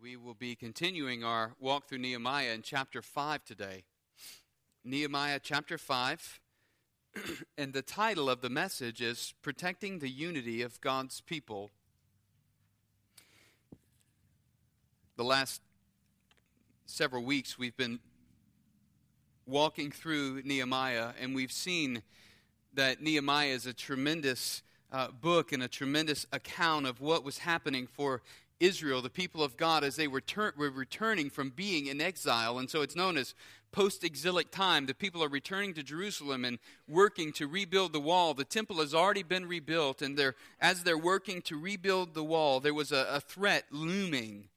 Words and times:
we 0.00 0.16
will 0.16 0.34
be 0.34 0.54
continuing 0.54 1.22
our 1.22 1.52
walk 1.60 1.86
through 1.86 1.98
Nehemiah 1.98 2.52
in 2.52 2.62
chapter 2.62 3.02
5 3.02 3.44
today. 3.44 3.84
Nehemiah 4.82 5.40
chapter 5.42 5.76
5, 5.76 6.40
and 7.58 7.74
the 7.74 7.82
title 7.82 8.30
of 8.30 8.40
the 8.40 8.48
message 8.48 9.02
is 9.02 9.34
Protecting 9.42 9.98
the 9.98 10.08
Unity 10.08 10.62
of 10.62 10.80
God's 10.80 11.20
People. 11.20 11.70
The 15.16 15.24
last 15.24 15.60
several 16.86 17.22
weeks, 17.22 17.58
we've 17.58 17.76
been 17.76 17.98
walking 19.44 19.90
through 19.90 20.40
Nehemiah, 20.44 21.10
and 21.20 21.34
we've 21.34 21.52
seen 21.52 22.02
that 22.72 23.02
Nehemiah 23.02 23.52
is 23.52 23.66
a 23.66 23.74
tremendous 23.74 24.62
uh, 24.90 25.08
book 25.08 25.52
and 25.52 25.62
a 25.62 25.68
tremendous 25.68 26.26
account 26.32 26.86
of 26.86 27.02
what 27.02 27.22
was 27.22 27.38
happening 27.38 27.86
for 27.86 28.22
Israel, 28.60 29.02
the 29.02 29.10
people 29.10 29.42
of 29.42 29.56
God, 29.56 29.82
as 29.82 29.96
they 29.96 30.06
were, 30.06 30.22
were 30.56 30.70
returning 30.70 31.30
from 31.30 31.50
being 31.50 31.86
in 31.86 32.00
exile. 32.00 32.58
And 32.58 32.70
so 32.70 32.82
it's 32.82 32.94
known 32.94 33.16
as 33.16 33.34
post 33.72 34.04
exilic 34.04 34.50
time. 34.50 34.86
The 34.86 34.94
people 34.94 35.24
are 35.24 35.28
returning 35.28 35.74
to 35.74 35.82
Jerusalem 35.82 36.44
and 36.44 36.58
working 36.88 37.32
to 37.32 37.48
rebuild 37.48 37.92
the 37.92 38.00
wall. 38.00 38.34
The 38.34 38.44
temple 38.44 38.76
has 38.76 38.94
already 38.94 39.22
been 39.22 39.46
rebuilt, 39.46 40.02
and 40.02 40.16
they're, 40.16 40.34
as 40.60 40.82
they're 40.82 40.98
working 40.98 41.42
to 41.42 41.58
rebuild 41.58 42.14
the 42.14 42.24
wall, 42.24 42.60
there 42.60 42.74
was 42.74 42.92
a, 42.92 43.06
a 43.10 43.20
threat 43.20 43.64
looming 43.70 44.48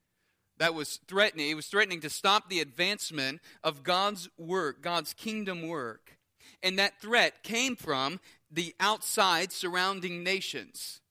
that 0.57 0.73
was 0.73 0.99
threatening. 1.07 1.49
It 1.49 1.55
was 1.55 1.67
threatening 1.67 2.01
to 2.01 2.09
stop 2.09 2.49
the 2.49 2.59
advancement 2.59 3.41
of 3.63 3.83
God's 3.83 4.29
work, 4.37 4.81
God's 4.81 5.13
kingdom 5.13 5.67
work. 5.67 6.17
And 6.61 6.77
that 6.79 7.01
threat 7.01 7.43
came 7.43 7.75
from 7.75 8.19
the 8.51 8.75
outside 8.79 9.51
surrounding 9.51 10.23
nations. 10.23 11.01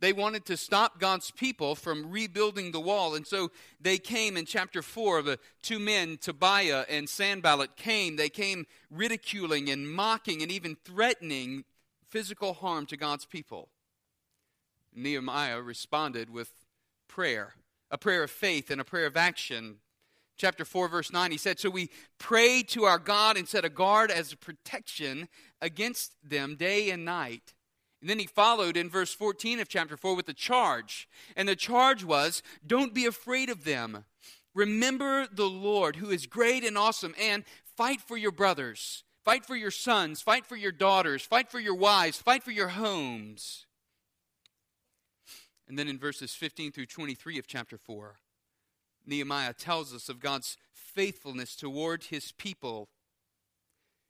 They 0.00 0.14
wanted 0.14 0.46
to 0.46 0.56
stop 0.56 0.98
God's 0.98 1.30
people 1.30 1.74
from 1.74 2.10
rebuilding 2.10 2.72
the 2.72 2.80
wall. 2.80 3.14
And 3.14 3.26
so 3.26 3.50
they 3.80 3.98
came 3.98 4.36
in 4.36 4.46
chapter 4.46 4.80
4, 4.80 5.22
the 5.22 5.38
two 5.62 5.78
men, 5.78 6.18
Tobiah 6.18 6.86
and 6.88 7.08
Sanballat, 7.08 7.76
came. 7.76 8.16
They 8.16 8.30
came 8.30 8.66
ridiculing 8.90 9.68
and 9.68 9.90
mocking 9.90 10.42
and 10.42 10.50
even 10.50 10.76
threatening 10.84 11.64
physical 12.08 12.54
harm 12.54 12.86
to 12.86 12.96
God's 12.96 13.26
people. 13.26 13.68
Nehemiah 14.94 15.60
responded 15.60 16.30
with 16.30 16.50
prayer, 17.06 17.54
a 17.90 17.98
prayer 17.98 18.22
of 18.22 18.30
faith 18.30 18.70
and 18.70 18.80
a 18.80 18.84
prayer 18.84 19.06
of 19.06 19.16
action. 19.16 19.76
Chapter 20.38 20.64
4, 20.64 20.88
verse 20.88 21.12
9, 21.12 21.30
he 21.30 21.36
said, 21.36 21.60
So 21.60 21.68
we 21.68 21.90
prayed 22.18 22.68
to 22.70 22.84
our 22.84 22.98
God 22.98 23.36
and 23.36 23.46
set 23.46 23.66
a 23.66 23.68
guard 23.68 24.10
as 24.10 24.32
a 24.32 24.36
protection 24.38 25.28
against 25.60 26.14
them 26.24 26.56
day 26.56 26.90
and 26.90 27.04
night. 27.04 27.52
And 28.00 28.08
then 28.08 28.18
he 28.18 28.26
followed 28.26 28.76
in 28.76 28.88
verse 28.88 29.12
14 29.12 29.60
of 29.60 29.68
chapter 29.68 29.96
4 29.96 30.16
with 30.16 30.28
a 30.28 30.34
charge. 30.34 31.08
And 31.36 31.48
the 31.48 31.56
charge 31.56 32.02
was 32.02 32.42
don't 32.66 32.94
be 32.94 33.06
afraid 33.06 33.50
of 33.50 33.64
them. 33.64 34.04
Remember 34.54 35.26
the 35.30 35.48
Lord 35.48 35.96
who 35.96 36.10
is 36.10 36.26
great 36.26 36.64
and 36.64 36.76
awesome, 36.76 37.14
and 37.20 37.44
fight 37.76 38.00
for 38.00 38.16
your 38.16 38.32
brothers, 38.32 39.04
fight 39.24 39.46
for 39.46 39.54
your 39.54 39.70
sons, 39.70 40.22
fight 40.22 40.44
for 40.44 40.56
your 40.56 40.72
daughters, 40.72 41.22
fight 41.22 41.50
for 41.50 41.60
your 41.60 41.74
wives, 41.74 42.20
fight 42.20 42.42
for 42.42 42.50
your 42.50 42.68
homes. 42.68 43.66
And 45.68 45.78
then 45.78 45.86
in 45.86 45.98
verses 45.98 46.34
15 46.34 46.72
through 46.72 46.86
23 46.86 47.38
of 47.38 47.46
chapter 47.46 47.78
4, 47.78 48.16
Nehemiah 49.06 49.52
tells 49.52 49.94
us 49.94 50.08
of 50.08 50.18
God's 50.18 50.56
faithfulness 50.72 51.54
toward 51.54 52.04
his 52.04 52.32
people 52.32 52.88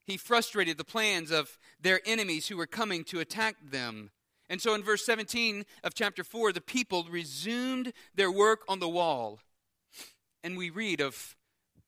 he 0.06 0.16
frustrated 0.16 0.78
the 0.78 0.84
plans 0.84 1.30
of 1.30 1.58
their 1.80 2.00
enemies 2.04 2.48
who 2.48 2.56
were 2.56 2.66
coming 2.66 3.04
to 3.04 3.20
attack 3.20 3.56
them. 3.62 4.10
And 4.48 4.60
so 4.60 4.74
in 4.74 4.82
verse 4.82 5.06
17 5.06 5.64
of 5.84 5.94
chapter 5.94 6.24
4, 6.24 6.52
the 6.52 6.60
people 6.60 7.06
resumed 7.08 7.92
their 8.14 8.32
work 8.32 8.62
on 8.68 8.80
the 8.80 8.88
wall. 8.88 9.38
And 10.42 10.56
we 10.56 10.70
read 10.70 11.00
of 11.00 11.36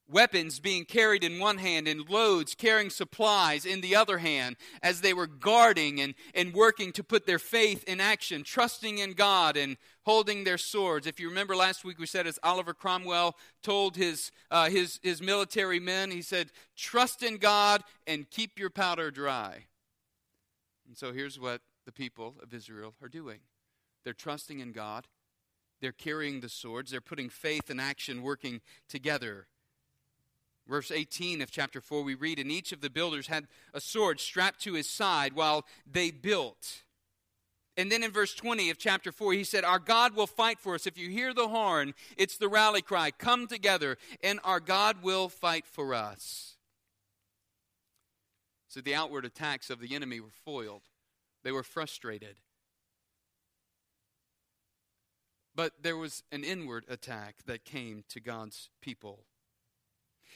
weapons 0.08 0.60
being 0.60 0.84
carried 0.84 1.24
in 1.24 1.38
one 1.38 1.58
hand 1.58 1.88
and 1.88 2.08
loads 2.08 2.54
carrying 2.54 2.90
supplies 2.90 3.64
in 3.64 3.80
the 3.80 3.96
other 3.96 4.18
hand 4.18 4.56
as 4.82 5.00
they 5.00 5.14
were 5.14 5.26
guarding 5.26 6.00
and, 6.00 6.14
and 6.34 6.52
working 6.52 6.92
to 6.92 7.02
put 7.02 7.26
their 7.26 7.38
faith 7.38 7.82
in 7.84 8.00
action, 8.00 8.44
trusting 8.44 8.98
in 8.98 9.12
God 9.12 9.56
and 9.56 9.76
holding 10.04 10.44
their 10.44 10.58
swords. 10.58 11.06
If 11.06 11.20
you 11.20 11.28
remember 11.28 11.54
last 11.54 11.84
week, 11.84 11.98
we 11.98 12.06
said 12.06 12.26
as 12.26 12.38
Oliver 12.42 12.74
Cromwell 12.74 13.36
told 13.62 13.96
his, 13.96 14.30
uh, 14.50 14.68
his, 14.68 14.98
his 15.02 15.22
military 15.22 15.80
men, 15.80 16.10
he 16.10 16.22
said, 16.22 16.50
Trust 16.76 17.22
in 17.22 17.36
God 17.36 17.82
and 18.06 18.28
keep 18.30 18.58
your 18.58 18.70
powder 18.70 19.10
dry. 19.10 19.66
And 20.86 20.96
so 20.96 21.12
here's 21.12 21.38
what 21.38 21.60
the 21.86 21.92
people 21.92 22.34
of 22.42 22.52
Israel 22.52 22.94
are 23.02 23.08
doing 23.08 23.40
they're 24.04 24.12
trusting 24.12 24.58
in 24.58 24.72
God. 24.72 25.06
They're 25.80 25.92
carrying 25.92 26.40
the 26.40 26.48
swords. 26.48 26.90
They're 26.90 27.00
putting 27.00 27.28
faith 27.28 27.68
and 27.68 27.80
action 27.80 28.22
working 28.22 28.60
together. 28.88 29.46
Verse 30.68 30.92
18 30.92 31.42
of 31.42 31.50
chapter 31.50 31.80
4, 31.80 32.02
we 32.02 32.14
read, 32.14 32.38
And 32.38 32.50
each 32.50 32.70
of 32.70 32.80
the 32.80 32.90
builders 32.90 33.26
had 33.26 33.48
a 33.74 33.80
sword 33.80 34.20
strapped 34.20 34.60
to 34.62 34.74
his 34.74 34.88
side 34.88 35.32
while 35.32 35.64
they 35.90 36.12
built. 36.12 36.82
And 37.76 37.90
then 37.90 38.02
in 38.02 38.10
verse 38.10 38.34
20 38.34 38.68
of 38.70 38.78
chapter 38.78 39.10
4, 39.10 39.32
he 39.32 39.44
said, 39.44 39.64
Our 39.64 39.78
God 39.78 40.14
will 40.14 40.26
fight 40.26 40.58
for 40.58 40.74
us. 40.74 40.86
If 40.86 40.98
you 40.98 41.08
hear 41.08 41.32
the 41.32 41.48
horn, 41.48 41.94
it's 42.18 42.36
the 42.36 42.48
rally 42.48 42.82
cry. 42.82 43.10
Come 43.10 43.46
together, 43.46 43.96
and 44.22 44.40
our 44.44 44.60
God 44.60 45.02
will 45.02 45.28
fight 45.28 45.66
for 45.66 45.94
us. 45.94 46.56
So 48.68 48.80
the 48.80 48.94
outward 48.94 49.24
attacks 49.24 49.70
of 49.70 49.80
the 49.80 49.94
enemy 49.94 50.20
were 50.20 50.32
foiled, 50.44 50.82
they 51.44 51.52
were 51.52 51.62
frustrated. 51.62 52.36
But 55.54 55.82
there 55.82 55.98
was 55.98 56.22
an 56.32 56.44
inward 56.44 56.86
attack 56.88 57.36
that 57.46 57.66
came 57.66 58.04
to 58.08 58.20
God's 58.20 58.70
people. 58.80 59.24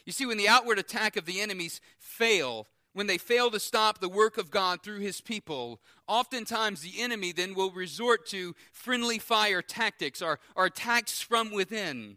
You 0.04 0.12
see, 0.12 0.26
when 0.26 0.36
the 0.36 0.48
outward 0.48 0.78
attack 0.78 1.16
of 1.16 1.24
the 1.24 1.40
enemies 1.40 1.80
fail, 1.98 2.66
when 2.96 3.06
they 3.06 3.18
fail 3.18 3.50
to 3.50 3.60
stop 3.60 3.98
the 3.98 4.08
work 4.08 4.38
of 4.38 4.50
God 4.50 4.82
through 4.82 5.00
his 5.00 5.20
people, 5.20 5.82
oftentimes 6.08 6.80
the 6.80 7.02
enemy 7.02 7.30
then 7.30 7.52
will 7.52 7.70
resort 7.70 8.24
to 8.28 8.56
friendly 8.72 9.18
fire 9.18 9.60
tactics 9.60 10.22
or, 10.22 10.40
or 10.54 10.64
attacks 10.64 11.20
from 11.20 11.52
within. 11.52 12.16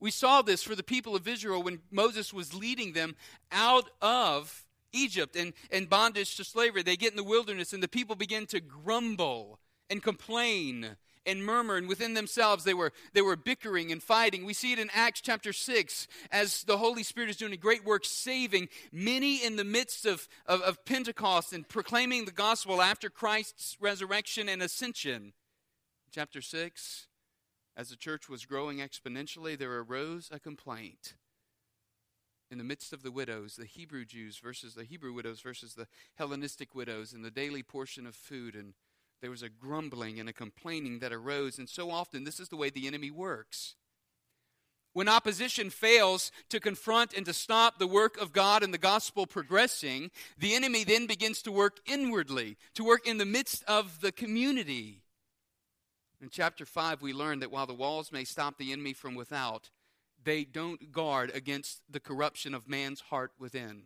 We 0.00 0.10
saw 0.10 0.42
this 0.42 0.64
for 0.64 0.74
the 0.74 0.82
people 0.82 1.14
of 1.14 1.28
Israel 1.28 1.62
when 1.62 1.82
Moses 1.92 2.34
was 2.34 2.52
leading 2.52 2.94
them 2.94 3.14
out 3.52 3.90
of 4.00 4.64
Egypt 4.92 5.36
and, 5.36 5.52
and 5.70 5.88
bondage 5.88 6.34
to 6.34 6.42
slavery. 6.42 6.82
They 6.82 6.96
get 6.96 7.12
in 7.12 7.16
the 7.16 7.22
wilderness 7.22 7.72
and 7.72 7.80
the 7.80 7.86
people 7.86 8.16
begin 8.16 8.46
to 8.46 8.58
grumble 8.58 9.60
and 9.88 10.02
complain 10.02 10.96
and 11.26 11.44
murmuring 11.44 11.86
within 11.86 12.14
themselves. 12.14 12.64
They 12.64 12.74
were, 12.74 12.92
they 13.12 13.22
were 13.22 13.36
bickering 13.36 13.92
and 13.92 14.02
fighting. 14.02 14.44
We 14.44 14.54
see 14.54 14.72
it 14.72 14.78
in 14.78 14.90
Acts 14.94 15.20
chapter 15.20 15.52
6 15.52 16.06
as 16.30 16.64
the 16.64 16.78
Holy 16.78 17.02
Spirit 17.02 17.30
is 17.30 17.36
doing 17.36 17.52
a 17.52 17.56
great 17.56 17.84
work 17.84 18.04
saving 18.04 18.68
many 18.92 19.44
in 19.44 19.56
the 19.56 19.64
midst 19.64 20.06
of, 20.06 20.28
of, 20.46 20.60
of 20.62 20.84
Pentecost 20.84 21.52
and 21.52 21.68
proclaiming 21.68 22.24
the 22.24 22.32
gospel 22.32 22.82
after 22.82 23.10
Christ's 23.10 23.76
resurrection 23.80 24.48
and 24.48 24.62
ascension. 24.62 25.32
Chapter 26.10 26.42
6 26.42 27.06
As 27.76 27.88
the 27.90 27.96
church 27.96 28.28
was 28.28 28.44
growing 28.44 28.78
exponentially, 28.78 29.58
there 29.58 29.78
arose 29.78 30.28
a 30.32 30.38
complaint 30.38 31.14
in 32.52 32.58
the 32.58 32.64
midst 32.64 32.92
of 32.92 33.02
the 33.02 33.10
widows, 33.10 33.56
the 33.56 33.64
Hebrew 33.64 34.04
Jews 34.04 34.38
versus 34.38 34.74
the 34.74 34.84
Hebrew 34.84 35.14
widows 35.14 35.40
versus 35.40 35.72
the 35.72 35.86
Hellenistic 36.16 36.74
widows, 36.74 37.14
and 37.14 37.24
the 37.24 37.30
daily 37.30 37.62
portion 37.62 38.06
of 38.06 38.14
food 38.14 38.54
and 38.54 38.74
there 39.22 39.30
was 39.30 39.42
a 39.42 39.48
grumbling 39.48 40.20
and 40.20 40.28
a 40.28 40.32
complaining 40.32 40.98
that 40.98 41.12
arose. 41.12 41.58
And 41.58 41.68
so 41.68 41.90
often, 41.90 42.24
this 42.24 42.40
is 42.40 42.48
the 42.48 42.56
way 42.56 42.68
the 42.68 42.88
enemy 42.88 43.10
works. 43.10 43.76
When 44.94 45.08
opposition 45.08 45.70
fails 45.70 46.30
to 46.50 46.60
confront 46.60 47.14
and 47.14 47.24
to 47.24 47.32
stop 47.32 47.78
the 47.78 47.86
work 47.86 48.20
of 48.20 48.32
God 48.32 48.62
and 48.62 48.74
the 48.74 48.78
gospel 48.78 49.26
progressing, 49.26 50.10
the 50.36 50.54
enemy 50.54 50.84
then 50.84 51.06
begins 51.06 51.40
to 51.42 51.52
work 51.52 51.78
inwardly, 51.86 52.58
to 52.74 52.84
work 52.84 53.06
in 53.06 53.16
the 53.16 53.24
midst 53.24 53.64
of 53.64 54.02
the 54.02 54.12
community. 54.12 55.00
In 56.20 56.28
chapter 56.28 56.66
5, 56.66 57.00
we 57.00 57.14
learn 57.14 57.38
that 57.38 57.50
while 57.50 57.66
the 57.66 57.74
walls 57.74 58.12
may 58.12 58.24
stop 58.24 58.58
the 58.58 58.72
enemy 58.72 58.92
from 58.92 59.14
without, 59.14 59.70
they 60.22 60.44
don't 60.44 60.92
guard 60.92 61.30
against 61.32 61.80
the 61.88 62.00
corruption 62.00 62.54
of 62.54 62.68
man's 62.68 63.00
heart 63.00 63.32
within. 63.38 63.84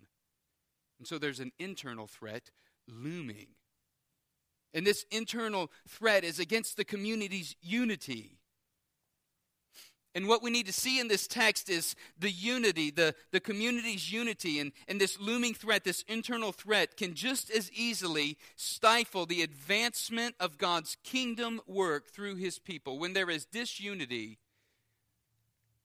And 0.98 1.06
so 1.06 1.18
there's 1.18 1.40
an 1.40 1.52
internal 1.58 2.06
threat 2.06 2.50
looming. 2.88 3.48
And 4.74 4.86
this 4.86 5.04
internal 5.10 5.70
threat 5.88 6.24
is 6.24 6.38
against 6.38 6.76
the 6.76 6.84
community's 6.84 7.56
unity. 7.62 8.38
And 10.16 10.28
what 10.28 10.42
we 10.42 10.50
need 10.50 10.64
to 10.64 10.72
see 10.72 10.98
in 10.98 11.08
this 11.08 11.26
text 11.26 11.68
is 11.68 11.94
the 12.18 12.30
unity, 12.30 12.90
the, 12.90 13.14
the 13.32 13.40
community's 13.40 14.10
unity, 14.10 14.60
and, 14.60 14.72
and 14.88 14.98
this 14.98 15.20
looming 15.20 15.52
threat, 15.52 15.84
this 15.84 16.04
internal 16.08 16.52
threat, 16.52 16.96
can 16.96 17.12
just 17.12 17.50
as 17.50 17.70
easily 17.72 18.38
stifle 18.56 19.26
the 19.26 19.42
advancement 19.42 20.34
of 20.40 20.56
God's 20.56 20.96
kingdom 21.04 21.60
work 21.66 22.08
through 22.08 22.36
his 22.36 22.58
people. 22.58 22.98
When 22.98 23.12
there 23.12 23.28
is 23.28 23.44
disunity, 23.44 24.38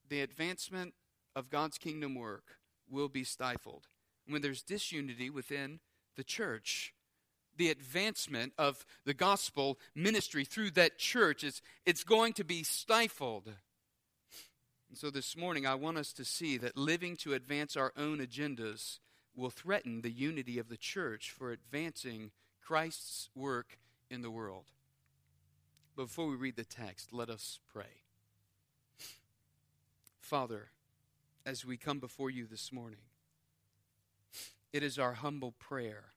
the 0.08 0.22
advancement 0.22 0.94
of 1.36 1.50
God's 1.50 1.78
kingdom 1.78 2.16
work 2.16 2.58
will 2.90 3.10
be 3.10 3.26
stifled. 3.26 3.88
When 4.28 4.42
there's 4.42 4.64
disunity 4.64 5.30
within 5.30 5.82
the 6.16 6.24
church, 6.24 6.94
the 7.58 7.70
advancement 7.70 8.54
of 8.58 8.86
the 9.06 9.14
gospel 9.14 9.80
ministry 9.96 10.46
through 10.46 10.72
that 10.72 10.98
church. 10.98 11.44
It's, 11.44 11.62
it's 11.86 12.04
going 12.04 12.34
to 12.34 12.44
be 12.44 12.64
stifled. 12.64 13.48
And 14.90 14.98
so 14.98 15.10
this 15.10 15.38
morning, 15.38 15.66
I 15.66 15.76
want 15.76 15.98
us 15.98 16.12
to 16.14 16.26
see 16.26 16.58
that 16.58 16.78
living 16.78 17.16
to 17.18 17.34
advance 17.34 17.78
our 17.78 17.94
own 17.98 18.20
agendas 18.20 19.00
will 19.36 19.50
threaten 19.50 20.02
the 20.02 20.12
unity 20.12 20.60
of 20.60 20.70
the 20.70 20.78
church 20.78 21.32
for 21.32 21.52
advancing 21.52 22.32
Christ's 22.62 23.30
work 23.36 23.78
in 24.10 24.22
the 24.22 24.32
world. 24.32 24.66
But 25.96 26.04
before 26.04 26.28
we 26.28 26.36
read 26.36 26.56
the 26.56 26.66
text, 26.66 27.14
let 27.14 27.30
us 27.30 27.60
pray. 27.72 28.02
Father, 30.20 30.70
as 31.46 31.66
we 31.66 31.78
come 31.78 32.00
before 32.00 32.30
you 32.30 32.46
this 32.46 32.72
morning, 32.72 33.00
it 34.72 34.84
is 34.84 34.98
our 34.98 35.14
humble 35.14 35.54
prayer 35.54 36.14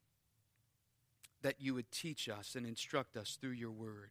that 1.45 1.61
you 1.61 1.75
would 1.75 1.93
teach 1.93 2.27
us 2.29 2.55
and 2.57 2.67
instruct 2.67 3.19
us 3.19 3.37
through 3.39 3.51
your 3.51 3.71
word. 3.71 4.11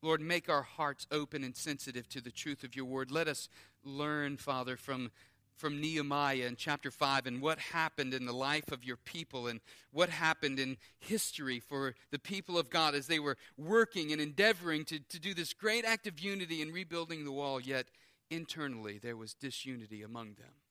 Lord, 0.00 0.22
make 0.22 0.48
our 0.48 0.62
hearts 0.62 1.06
open 1.12 1.44
and 1.44 1.54
sensitive 1.54 2.08
to 2.08 2.22
the 2.22 2.30
truth 2.30 2.64
of 2.64 2.74
your 2.74 2.86
word. 2.86 3.10
Let 3.10 3.28
us 3.28 3.50
learn, 3.84 4.38
Father, 4.38 4.76
from 4.76 5.12
from 5.54 5.80
Nehemiah 5.80 6.46
in 6.46 6.56
chapter 6.56 6.90
5 6.90 7.26
and 7.26 7.40
what 7.42 7.58
happened 7.58 8.14
in 8.14 8.24
the 8.24 8.32
life 8.32 8.72
of 8.72 8.82
your 8.82 8.96
people 8.96 9.46
and 9.46 9.60
what 9.92 10.08
happened 10.08 10.58
in 10.58 10.78
history 10.98 11.60
for 11.60 11.94
the 12.10 12.18
people 12.18 12.58
of 12.58 12.70
God 12.70 12.94
as 12.94 13.06
they 13.06 13.20
were 13.20 13.36
working 13.56 14.10
and 14.10 14.20
endeavoring 14.20 14.84
to, 14.86 14.98
to 14.98 15.20
do 15.20 15.34
this 15.34 15.52
great 15.52 15.84
act 15.84 16.06
of 16.06 16.18
unity 16.18 16.62
in 16.62 16.72
rebuilding 16.72 17.24
the 17.24 17.30
wall, 17.30 17.60
yet 17.60 17.86
internally 18.30 18.98
there 18.98 19.16
was 19.16 19.34
disunity 19.34 20.02
among 20.02 20.34
them. 20.34 20.61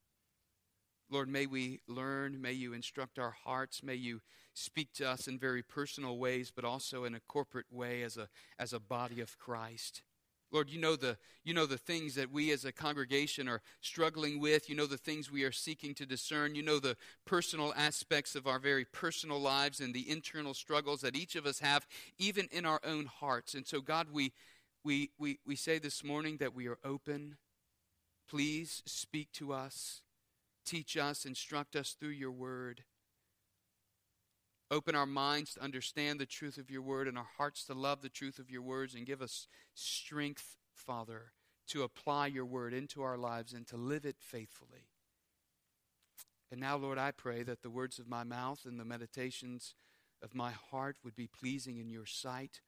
Lord, 1.11 1.27
may 1.27 1.45
we 1.45 1.81
learn, 1.87 2.41
may 2.41 2.53
you 2.53 2.73
instruct 2.73 3.19
our 3.19 3.35
hearts, 3.43 3.83
may 3.83 3.95
you 3.95 4.21
speak 4.53 4.93
to 4.93 5.09
us 5.09 5.27
in 5.27 5.37
very 5.37 5.61
personal 5.61 6.17
ways, 6.17 6.51
but 6.55 6.63
also 6.63 7.03
in 7.03 7.13
a 7.13 7.19
corporate 7.27 7.71
way 7.71 8.01
as 8.01 8.15
a, 8.15 8.29
as 8.57 8.71
a 8.71 8.79
body 8.79 9.19
of 9.19 9.37
Christ. 9.37 10.03
Lord, 10.51 10.69
you 10.69 10.79
know 10.79 10.95
the 10.97 11.17
you 11.43 11.53
know 11.53 11.65
the 11.65 11.77
things 11.77 12.15
that 12.15 12.31
we 12.31 12.51
as 12.51 12.65
a 12.65 12.73
congregation 12.73 13.47
are 13.47 13.61
struggling 13.79 14.39
with. 14.39 14.69
You 14.69 14.75
know 14.75 14.85
the 14.85 14.97
things 14.97 15.31
we 15.31 15.43
are 15.43 15.51
seeking 15.51 15.95
to 15.95 16.05
discern. 16.05 16.55
You 16.55 16.61
know 16.61 16.77
the 16.77 16.97
personal 17.25 17.73
aspects 17.77 18.35
of 18.35 18.47
our 18.47 18.59
very 18.59 18.83
personal 18.83 19.39
lives 19.39 19.79
and 19.79 19.93
the 19.93 20.09
internal 20.09 20.53
struggles 20.53 21.01
that 21.01 21.15
each 21.15 21.37
of 21.37 21.45
us 21.45 21.59
have 21.59 21.87
even 22.17 22.49
in 22.51 22.65
our 22.65 22.81
own 22.83 23.05
hearts. 23.05 23.53
And 23.53 23.65
so 23.65 23.79
God, 23.79 24.07
we 24.11 24.33
we 24.83 25.11
we 25.17 25.39
we 25.45 25.55
say 25.55 25.79
this 25.79 26.03
morning 26.03 26.35
that 26.37 26.53
we 26.53 26.67
are 26.67 26.79
open. 26.83 27.37
Please 28.29 28.83
speak 28.85 29.31
to 29.33 29.53
us. 29.53 30.01
Teach 30.65 30.97
us, 30.97 31.25
instruct 31.25 31.75
us 31.75 31.95
through 31.99 32.09
your 32.09 32.31
word. 32.31 32.83
Open 34.69 34.95
our 34.95 35.05
minds 35.05 35.53
to 35.53 35.63
understand 35.63 36.19
the 36.19 36.25
truth 36.25 36.57
of 36.57 36.69
your 36.69 36.81
word 36.81 37.07
and 37.07 37.17
our 37.17 37.27
hearts 37.37 37.65
to 37.65 37.73
love 37.73 38.01
the 38.01 38.09
truth 38.09 38.39
of 38.39 38.49
your 38.49 38.61
words 38.61 38.95
and 38.95 39.05
give 39.05 39.21
us 39.21 39.47
strength, 39.73 40.55
Father, 40.73 41.33
to 41.67 41.83
apply 41.83 42.27
your 42.27 42.45
word 42.45 42.73
into 42.73 43.01
our 43.01 43.17
lives 43.17 43.51
and 43.53 43.67
to 43.67 43.75
live 43.75 44.05
it 44.05 44.15
faithfully. 44.19 44.87
And 46.51 46.59
now, 46.59 46.77
Lord, 46.77 46.97
I 46.97 47.11
pray 47.11 47.43
that 47.43 47.61
the 47.61 47.69
words 47.69 47.99
of 47.99 48.07
my 48.07 48.23
mouth 48.23 48.61
and 48.65 48.79
the 48.79 48.85
meditations 48.85 49.75
of 50.21 50.35
my 50.35 50.51
heart 50.51 50.97
would 51.03 51.15
be 51.15 51.27
pleasing 51.27 51.77
in 51.77 51.89
your 51.89 52.05
sight, 52.05 52.61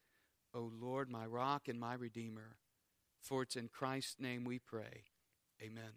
O 0.53 0.71
Lord, 0.79 1.09
my 1.09 1.25
rock 1.25 1.67
and 1.67 1.79
my 1.79 1.93
redeemer. 1.93 2.57
For 3.21 3.43
it's 3.43 3.55
in 3.55 3.69
Christ's 3.69 4.19
name 4.19 4.43
we 4.43 4.59
pray. 4.59 5.05
Amen. 5.61 5.93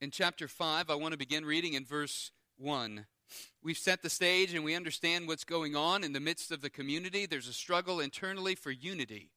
In 0.00 0.10
chapter 0.10 0.48
5, 0.48 0.88
I 0.88 0.94
want 0.94 1.12
to 1.12 1.18
begin 1.18 1.44
reading 1.44 1.74
in 1.74 1.84
verse 1.84 2.30
1. 2.56 3.06
We've 3.62 3.76
set 3.76 4.02
the 4.02 4.10
stage 4.10 4.54
and 4.54 4.64
we 4.64 4.74
understand 4.74 5.28
what's 5.28 5.44
going 5.44 5.76
on 5.76 6.02
in 6.02 6.12
the 6.12 6.20
midst 6.20 6.50
of 6.50 6.62
the 6.62 6.70
community. 6.70 7.26
There's 7.26 7.48
a 7.48 7.52
struggle 7.52 8.00
internally 8.00 8.54
for 8.54 8.70
unity. 8.70 9.30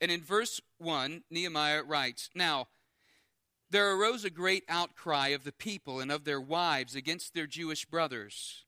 And 0.00 0.10
in 0.10 0.20
verse 0.20 0.60
1, 0.78 1.24
Nehemiah 1.30 1.82
writes 1.82 2.28
Now, 2.34 2.68
there 3.70 3.96
arose 3.96 4.24
a 4.24 4.30
great 4.30 4.64
outcry 4.68 5.28
of 5.28 5.44
the 5.44 5.52
people 5.52 6.00
and 6.00 6.12
of 6.12 6.24
their 6.24 6.40
wives 6.40 6.94
against 6.94 7.34
their 7.34 7.46
Jewish 7.46 7.84
brothers. 7.84 8.64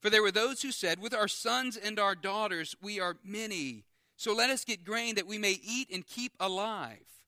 For 0.00 0.10
there 0.10 0.22
were 0.22 0.30
those 0.30 0.62
who 0.62 0.72
said, 0.72 1.00
With 1.00 1.14
our 1.14 1.28
sons 1.28 1.76
and 1.76 1.98
our 1.98 2.14
daughters 2.14 2.76
we 2.80 3.00
are 3.00 3.16
many, 3.24 3.84
so 4.16 4.34
let 4.34 4.50
us 4.50 4.64
get 4.64 4.84
grain 4.84 5.16
that 5.16 5.26
we 5.26 5.38
may 5.38 5.58
eat 5.62 5.88
and 5.92 6.06
keep 6.06 6.32
alive. 6.38 7.19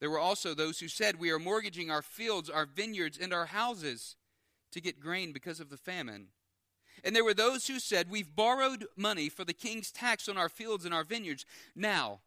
There 0.00 0.10
were 0.10 0.18
also 0.18 0.54
those 0.54 0.80
who 0.80 0.88
said, 0.88 1.18
We 1.18 1.30
are 1.30 1.38
mortgaging 1.38 1.90
our 1.90 2.02
fields, 2.02 2.50
our 2.50 2.66
vineyards, 2.66 3.18
and 3.18 3.32
our 3.32 3.46
houses 3.46 4.16
to 4.72 4.80
get 4.80 5.00
grain 5.00 5.32
because 5.32 5.60
of 5.60 5.70
the 5.70 5.76
famine. 5.76 6.28
And 7.04 7.14
there 7.14 7.24
were 7.24 7.34
those 7.34 7.66
who 7.66 7.78
said, 7.78 8.10
We've 8.10 8.34
borrowed 8.34 8.86
money 8.96 9.28
for 9.28 9.44
the 9.44 9.52
king's 9.52 9.90
tax 9.90 10.28
on 10.28 10.36
our 10.36 10.48
fields 10.48 10.84
and 10.84 10.92
our 10.92 11.04
vineyards. 11.04 11.46
Now, 11.74 12.20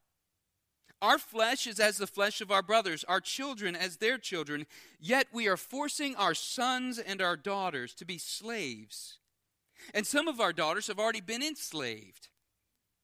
our 1.02 1.18
flesh 1.18 1.66
is 1.66 1.80
as 1.80 1.98
the 1.98 2.08
flesh 2.08 2.42
of 2.42 2.52
our 2.52 2.62
brothers, 2.62 3.06
our 3.06 3.22
children 3.22 3.76
as 3.76 3.98
their 3.98 4.18
children, 4.18 4.66
yet 5.00 5.28
we 5.32 5.48
are 5.48 5.56
forcing 5.58 6.16
our 6.16 6.34
sons 6.34 7.00
and 7.00 7.22
our 7.22 7.38
daughters 7.38 7.94
to 7.96 8.06
be 8.06 8.18
slaves. 8.18 9.20
And 9.94 10.06
some 10.06 10.28
of 10.28 10.42
our 10.42 10.52
daughters 10.52 10.88
have 10.88 11.00
already 11.00 11.22
been 11.22 11.42
enslaved, 11.42 12.28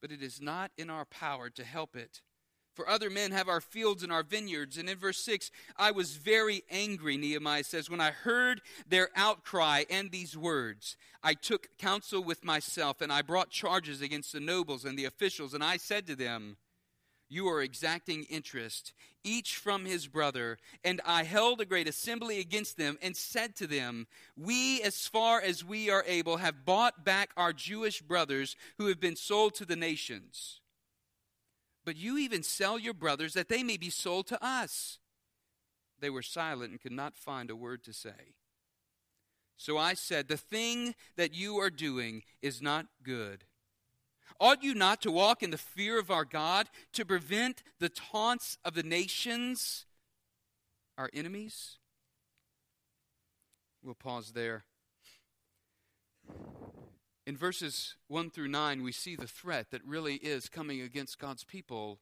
but 0.02 0.12
it 0.12 0.22
is 0.22 0.42
not 0.42 0.72
in 0.78 0.90
our 0.90 1.06
power 1.06 1.50
to 1.52 1.64
help 1.64 1.96
it. 1.96 2.22
For 2.76 2.88
other 2.90 3.10
men 3.10 3.32
have 3.32 3.48
our 3.48 3.62
fields 3.62 4.04
and 4.04 4.12
our 4.12 4.22
vineyards. 4.22 4.78
And 4.78 4.90
in 4.90 4.98
verse 4.98 5.18
6, 5.20 5.50
I 5.78 5.92
was 5.92 6.18
very 6.18 6.64
angry, 6.70 7.16
Nehemiah 7.16 7.64
says, 7.64 7.90
when 7.90 8.02
I 8.02 8.12
heard 8.12 8.62
their 8.88 9.10
outcry 9.16 9.86
and 9.90 10.12
these 10.12 10.38
words. 10.38 10.98
I 11.24 11.34
took 11.34 11.70
counsel 11.78 12.22
with 12.22 12.44
myself, 12.44 13.00
and 13.02 13.12
I 13.12 13.22
brought 13.22 13.50
charges 13.50 14.02
against 14.02 14.34
the 14.34 14.42
nobles 14.42 14.84
and 14.84 15.00
the 15.00 15.06
officials, 15.06 15.54
and 15.54 15.64
I 15.64 15.78
said 15.78 16.06
to 16.08 16.16
them, 16.16 16.58
you 17.28 17.48
are 17.48 17.62
exacting 17.62 18.24
interest, 18.26 18.94
each 19.24 19.56
from 19.56 19.86
his 19.86 20.08
brother. 20.08 20.60
And 20.84 21.02
I 21.06 21.24
held 21.24 21.60
a 21.60 21.66
great 21.66 21.88
assembly 21.88 22.40
against 22.40 22.78
them 22.78 23.00
and 23.02 23.18
said 23.18 23.56
to 23.58 23.68
them, 23.68 24.06
We, 24.38 24.82
as 24.84 25.08
far 25.08 25.42
as 25.42 25.66
we 25.66 25.90
are 25.90 26.04
able, 26.06 26.38
have 26.38 26.66
bought 26.66 27.04
back 27.04 27.32
our 27.36 27.52
Jewish 27.52 28.02
brothers 28.02 28.56
who 28.78 28.88
have 28.88 29.00
been 29.00 29.16
sold 29.16 29.56
to 29.56 29.66
the 29.66 29.76
nations 29.76 30.62
but 31.86 31.96
you 31.96 32.18
even 32.18 32.44
sell 32.44 32.80
your 32.80 32.94
brothers 32.94 33.34
that 33.34 33.48
they 33.48 33.64
may 33.64 33.78
be 33.78 33.90
sold 33.90 34.28
to 34.28 34.44
us. 34.44 35.00
They 36.00 36.10
were 36.10 36.22
silent 36.22 36.72
and 36.72 36.82
could 36.82 36.92
not 36.92 37.16
find 37.16 37.50
a 37.50 37.56
word 37.56 37.84
to 37.84 37.94
say. 37.94 38.34
So 39.58 39.78
I 39.78 39.94
said, 39.94 40.28
The 40.28 40.38
thing 40.38 40.96
that 41.16 41.34
you 41.34 41.58
are 41.58 41.70
doing 41.70 42.24
is 42.42 42.62
not 42.62 42.88
good. 43.04 43.46
Ought 44.40 44.64
you 44.64 44.74
not 44.74 45.02
to 45.04 45.12
walk 45.12 45.44
in 45.44 45.52
the 45.52 45.58
fear 45.58 45.98
of 45.98 46.12
our 46.12 46.26
God 46.26 46.68
to 46.94 47.06
prevent 47.06 47.64
the 47.80 47.90
taunts 47.90 48.58
of 48.66 48.74
the 48.74 48.84
nations, 48.84 49.86
our 50.98 51.10
enemies? 51.14 51.78
We'll 53.82 53.94
pause 53.94 54.32
there. 54.34 54.66
In 57.26 57.36
verses 57.36 57.96
1 58.08 58.30
through 58.30 58.50
9, 58.50 58.84
we 58.84 58.92
see 58.92 59.16
the 59.16 59.28
threat 59.28 59.72
that 59.72 59.84
really 59.84 60.16
is 60.16 60.48
coming 60.48 60.82
against 60.82 61.20
God's 61.20 61.44
people. 61.44 62.00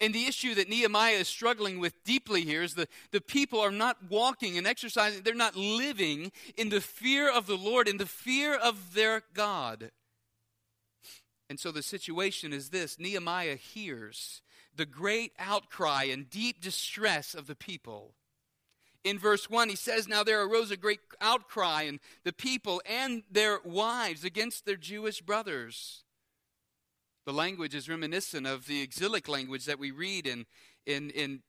And 0.00 0.14
the 0.14 0.24
issue 0.24 0.54
that 0.54 0.70
Nehemiah 0.70 1.16
is 1.16 1.28
struggling 1.28 1.78
with 1.78 2.02
deeply 2.02 2.42
here 2.42 2.62
is 2.62 2.74
the, 2.74 2.88
the 3.10 3.20
people 3.20 3.60
are 3.60 3.70
not 3.70 4.10
walking 4.10 4.56
and 4.56 4.66
exercising, 4.66 5.22
they're 5.22 5.34
not 5.34 5.54
living 5.54 6.32
in 6.56 6.70
the 6.70 6.80
fear 6.80 7.30
of 7.30 7.46
the 7.46 7.56
Lord, 7.56 7.86
in 7.86 7.98
the 7.98 8.06
fear 8.06 8.54
of 8.54 8.94
their 8.94 9.22
God. 9.34 9.90
And 11.50 11.60
so 11.60 11.70
the 11.70 11.82
situation 11.82 12.52
is 12.52 12.70
this 12.70 12.98
Nehemiah 12.98 13.56
hears 13.56 14.40
the 14.74 14.86
great 14.86 15.32
outcry 15.38 16.04
and 16.04 16.28
deep 16.28 16.60
distress 16.60 17.34
of 17.34 17.46
the 17.46 17.54
people 17.54 18.14
in 19.04 19.18
verse 19.18 19.50
1, 19.50 19.68
he 19.68 19.76
says, 19.76 20.08
Now 20.08 20.24
there 20.24 20.42
arose 20.42 20.70
a 20.70 20.76
great 20.76 21.00
outcry, 21.20 21.82
and 21.82 22.00
the 22.24 22.32
people 22.32 22.82
and 22.88 23.22
their 23.30 23.58
wives 23.64 24.24
against 24.24 24.64
their 24.64 24.76
Jewish 24.76 25.20
brothers. 25.20 26.02
The 27.26 27.32
language 27.32 27.74
is 27.74 27.88
reminiscent 27.88 28.46
of 28.46 28.66
the 28.66 28.82
exilic 28.82 29.28
language 29.28 29.66
that 29.66 29.78
we 29.78 29.90
read 29.90 30.26
in, 30.26 30.46
in, 30.86 31.10
in 31.10 31.42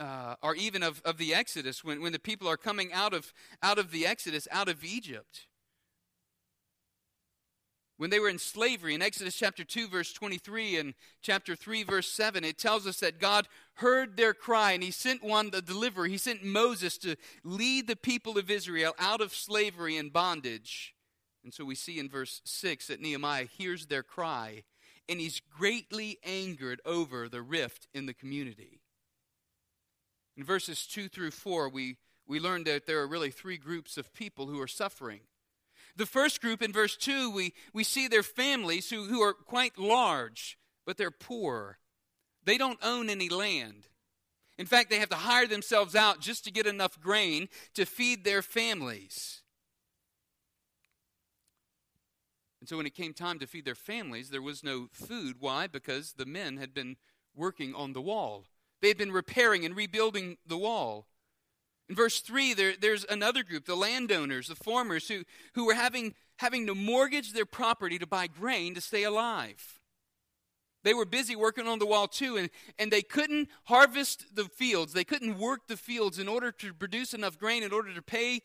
uh, 0.00 0.36
or 0.42 0.54
even 0.54 0.82
of, 0.82 1.02
of 1.04 1.18
the 1.18 1.34
Exodus, 1.34 1.84
when, 1.84 2.00
when 2.00 2.12
the 2.12 2.18
people 2.18 2.48
are 2.48 2.56
coming 2.56 2.92
out 2.92 3.12
of, 3.12 3.32
out 3.62 3.78
of 3.78 3.90
the 3.90 4.06
Exodus, 4.06 4.48
out 4.50 4.68
of 4.68 4.84
Egypt 4.84 5.46
when 8.02 8.10
they 8.10 8.18
were 8.18 8.28
in 8.28 8.38
slavery 8.40 8.96
in 8.96 9.00
Exodus 9.00 9.36
chapter 9.36 9.62
2 9.62 9.86
verse 9.86 10.12
23 10.12 10.76
and 10.76 10.94
chapter 11.20 11.54
3 11.54 11.84
verse 11.84 12.08
7 12.08 12.42
it 12.42 12.58
tells 12.58 12.84
us 12.84 12.98
that 12.98 13.20
God 13.20 13.46
heard 13.76 14.16
their 14.16 14.34
cry 14.34 14.72
and 14.72 14.82
he 14.82 14.90
sent 14.90 15.22
one 15.22 15.50
to 15.50 15.62
deliver 15.62 16.06
he 16.06 16.18
sent 16.18 16.44
Moses 16.44 16.98
to 16.98 17.16
lead 17.42 17.86
the 17.86 17.96
people 17.96 18.38
of 18.38 18.50
Israel 18.50 18.94
out 18.98 19.20
of 19.20 19.34
slavery 19.34 19.96
and 19.96 20.12
bondage. 20.12 20.94
And 21.44 21.52
so 21.52 21.64
we 21.64 21.74
see 21.74 21.98
in 21.98 22.08
verse 22.08 22.40
6 22.44 22.88
that 22.88 23.00
Nehemiah 23.00 23.46
hears 23.46 23.86
their 23.86 24.02
cry 24.02 24.64
and 25.08 25.20
he's 25.20 25.40
greatly 25.40 26.18
angered 26.24 26.80
over 26.84 27.28
the 27.28 27.42
rift 27.42 27.88
in 27.92 28.06
the 28.06 28.14
community. 28.14 28.80
In 30.36 30.44
verses 30.44 30.86
2 30.86 31.08
through 31.08 31.32
4 31.32 31.68
we 31.68 31.96
we 32.26 32.40
learned 32.40 32.66
that 32.66 32.86
there 32.86 33.00
are 33.00 33.06
really 33.06 33.30
three 33.30 33.58
groups 33.58 33.98
of 33.98 34.14
people 34.14 34.46
who 34.46 34.60
are 34.60 34.68
suffering. 34.68 35.20
The 35.96 36.06
first 36.06 36.40
group 36.40 36.62
in 36.62 36.72
verse 36.72 36.96
2, 36.96 37.30
we, 37.30 37.52
we 37.74 37.84
see 37.84 38.08
their 38.08 38.22
families 38.22 38.90
who, 38.90 39.04
who 39.04 39.20
are 39.20 39.34
quite 39.34 39.78
large, 39.78 40.56
but 40.86 40.96
they're 40.96 41.10
poor. 41.10 41.78
They 42.44 42.58
don't 42.58 42.78
own 42.82 43.08
any 43.08 43.28
land. 43.28 43.86
In 44.58 44.66
fact, 44.66 44.90
they 44.90 44.98
have 44.98 45.08
to 45.08 45.16
hire 45.16 45.46
themselves 45.46 45.94
out 45.94 46.20
just 46.20 46.44
to 46.44 46.52
get 46.52 46.66
enough 46.66 47.00
grain 47.00 47.48
to 47.74 47.84
feed 47.84 48.24
their 48.24 48.42
families. 48.42 49.42
And 52.60 52.68
so 52.68 52.76
when 52.76 52.86
it 52.86 52.94
came 52.94 53.12
time 53.12 53.40
to 53.40 53.46
feed 53.46 53.64
their 53.64 53.74
families, 53.74 54.30
there 54.30 54.42
was 54.42 54.62
no 54.62 54.88
food. 54.92 55.36
Why? 55.40 55.66
Because 55.66 56.12
the 56.12 56.26
men 56.26 56.58
had 56.58 56.72
been 56.72 56.96
working 57.34 57.74
on 57.74 57.92
the 57.92 58.00
wall. 58.00 58.44
They 58.80 58.88
had 58.88 58.98
been 58.98 59.10
repairing 59.10 59.64
and 59.64 59.74
rebuilding 59.74 60.36
the 60.46 60.58
wall. 60.58 61.06
In 61.88 61.96
verse 61.96 62.20
3, 62.20 62.54
there, 62.54 62.74
there's 62.80 63.04
another 63.10 63.42
group, 63.42 63.66
the 63.66 63.74
landowners, 63.74 64.48
the 64.48 64.54
farmers, 64.54 65.08
who, 65.08 65.24
who 65.54 65.66
were 65.66 65.74
having, 65.74 66.14
having 66.36 66.66
to 66.66 66.74
mortgage 66.74 67.32
their 67.32 67.46
property 67.46 67.98
to 67.98 68.06
buy 68.06 68.28
grain 68.28 68.74
to 68.74 68.80
stay 68.80 69.02
alive. 69.02 69.80
They 70.84 70.94
were 70.94 71.04
busy 71.04 71.36
working 71.36 71.66
on 71.66 71.78
the 71.78 71.86
wall 71.86 72.08
too, 72.08 72.36
and, 72.36 72.50
and 72.78 72.90
they 72.90 73.02
couldn't 73.02 73.48
harvest 73.64 74.34
the 74.34 74.44
fields. 74.44 74.92
They 74.92 75.04
couldn't 75.04 75.38
work 75.38 75.68
the 75.68 75.76
fields 75.76 76.18
in 76.18 76.28
order 76.28 76.50
to 76.52 76.74
produce 76.74 77.14
enough 77.14 77.38
grain 77.38 77.62
in 77.62 77.72
order 77.72 77.94
to 77.94 78.02
pay 78.02 78.40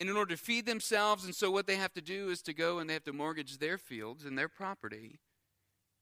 and 0.00 0.10
in 0.10 0.16
order 0.16 0.34
to 0.34 0.42
feed 0.42 0.66
themselves. 0.66 1.24
And 1.24 1.34
so, 1.34 1.50
what 1.50 1.66
they 1.66 1.76
have 1.76 1.94
to 1.94 2.02
do 2.02 2.30
is 2.30 2.42
to 2.42 2.52
go 2.52 2.78
and 2.78 2.88
they 2.88 2.94
have 2.94 3.04
to 3.04 3.12
mortgage 3.12 3.58
their 3.58 3.78
fields 3.78 4.24
and 4.24 4.36
their 4.36 4.48
property 4.48 5.20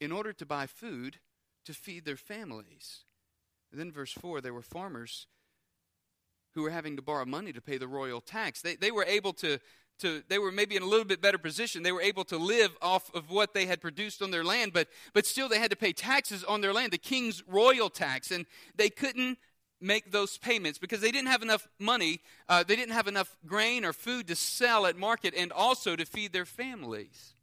in 0.00 0.10
order 0.10 0.32
to 0.32 0.46
buy 0.46 0.66
food 0.66 1.18
to 1.64 1.72
feed 1.72 2.04
their 2.04 2.16
families. 2.16 3.04
And 3.70 3.80
then, 3.80 3.92
verse 3.92 4.12
4 4.12 4.40
there 4.40 4.54
were 4.54 4.62
farmers 4.62 5.26
who 6.54 6.62
were 6.62 6.70
having 6.70 6.96
to 6.96 7.02
borrow 7.02 7.24
money 7.24 7.52
to 7.52 7.60
pay 7.60 7.78
the 7.78 7.88
royal 7.88 8.20
tax. 8.20 8.60
They, 8.60 8.76
they 8.76 8.90
were 8.90 9.04
able 9.04 9.32
to, 9.34 9.58
to, 10.00 10.22
they 10.28 10.38
were 10.38 10.52
maybe 10.52 10.76
in 10.76 10.82
a 10.82 10.86
little 10.86 11.04
bit 11.04 11.20
better 11.20 11.38
position. 11.38 11.82
They 11.82 11.92
were 11.92 12.02
able 12.02 12.24
to 12.24 12.36
live 12.36 12.76
off 12.82 13.14
of 13.14 13.30
what 13.30 13.54
they 13.54 13.66
had 13.66 13.80
produced 13.80 14.22
on 14.22 14.30
their 14.30 14.44
land, 14.44 14.72
but, 14.72 14.88
but 15.12 15.26
still 15.26 15.48
they 15.48 15.58
had 15.58 15.70
to 15.70 15.76
pay 15.76 15.92
taxes 15.92 16.42
on 16.44 16.60
their 16.60 16.72
land, 16.72 16.92
the 16.92 16.98
king's 16.98 17.42
royal 17.46 17.88
tax. 17.88 18.30
And 18.30 18.46
they 18.76 18.90
couldn't 18.90 19.38
make 19.80 20.12
those 20.12 20.38
payments 20.38 20.78
because 20.78 21.00
they 21.00 21.10
didn't 21.10 21.28
have 21.28 21.42
enough 21.42 21.68
money. 21.78 22.20
Uh, 22.48 22.62
they 22.62 22.76
didn't 22.76 22.94
have 22.94 23.08
enough 23.08 23.36
grain 23.46 23.84
or 23.84 23.92
food 23.92 24.28
to 24.28 24.36
sell 24.36 24.86
at 24.86 24.96
market 24.96 25.34
and 25.36 25.52
also 25.52 25.96
to 25.96 26.04
feed 26.04 26.32
their 26.32 26.46
families. 26.46 27.34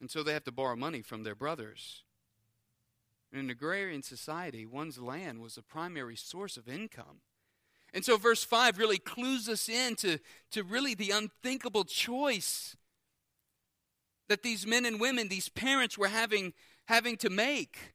And 0.00 0.10
so 0.10 0.22
they 0.22 0.32
have 0.32 0.44
to 0.44 0.52
borrow 0.52 0.76
money 0.76 1.02
from 1.02 1.24
their 1.24 1.34
brothers. 1.34 2.04
In 3.32 3.38
an 3.38 3.50
agrarian 3.50 4.02
society, 4.02 4.66
one's 4.66 4.98
land 4.98 5.40
was 5.40 5.54
the 5.54 5.62
primary 5.62 6.16
source 6.16 6.56
of 6.56 6.68
income. 6.68 7.20
And 7.92 8.04
so 8.04 8.16
verse 8.16 8.44
5 8.44 8.78
really 8.78 8.98
clues 8.98 9.48
us 9.48 9.68
in 9.68 9.96
to, 9.96 10.18
to 10.52 10.62
really 10.62 10.94
the 10.94 11.10
unthinkable 11.10 11.84
choice 11.84 12.76
that 14.28 14.42
these 14.42 14.66
men 14.66 14.86
and 14.86 15.00
women, 15.00 15.28
these 15.28 15.48
parents 15.48 15.98
were 15.98 16.08
having, 16.08 16.52
having 16.86 17.16
to 17.18 17.30
make. 17.30 17.94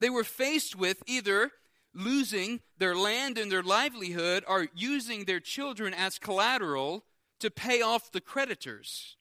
They 0.00 0.10
were 0.10 0.24
faced 0.24 0.76
with 0.76 1.02
either 1.06 1.52
losing 1.94 2.60
their 2.78 2.94
land 2.94 3.38
and 3.38 3.50
their 3.50 3.62
livelihood 3.62 4.44
or 4.46 4.68
using 4.74 5.24
their 5.24 5.40
children 5.40 5.94
as 5.94 6.18
collateral 6.18 7.04
to 7.40 7.50
pay 7.50 7.80
off 7.80 8.12
the 8.12 8.20
creditors. 8.20 9.16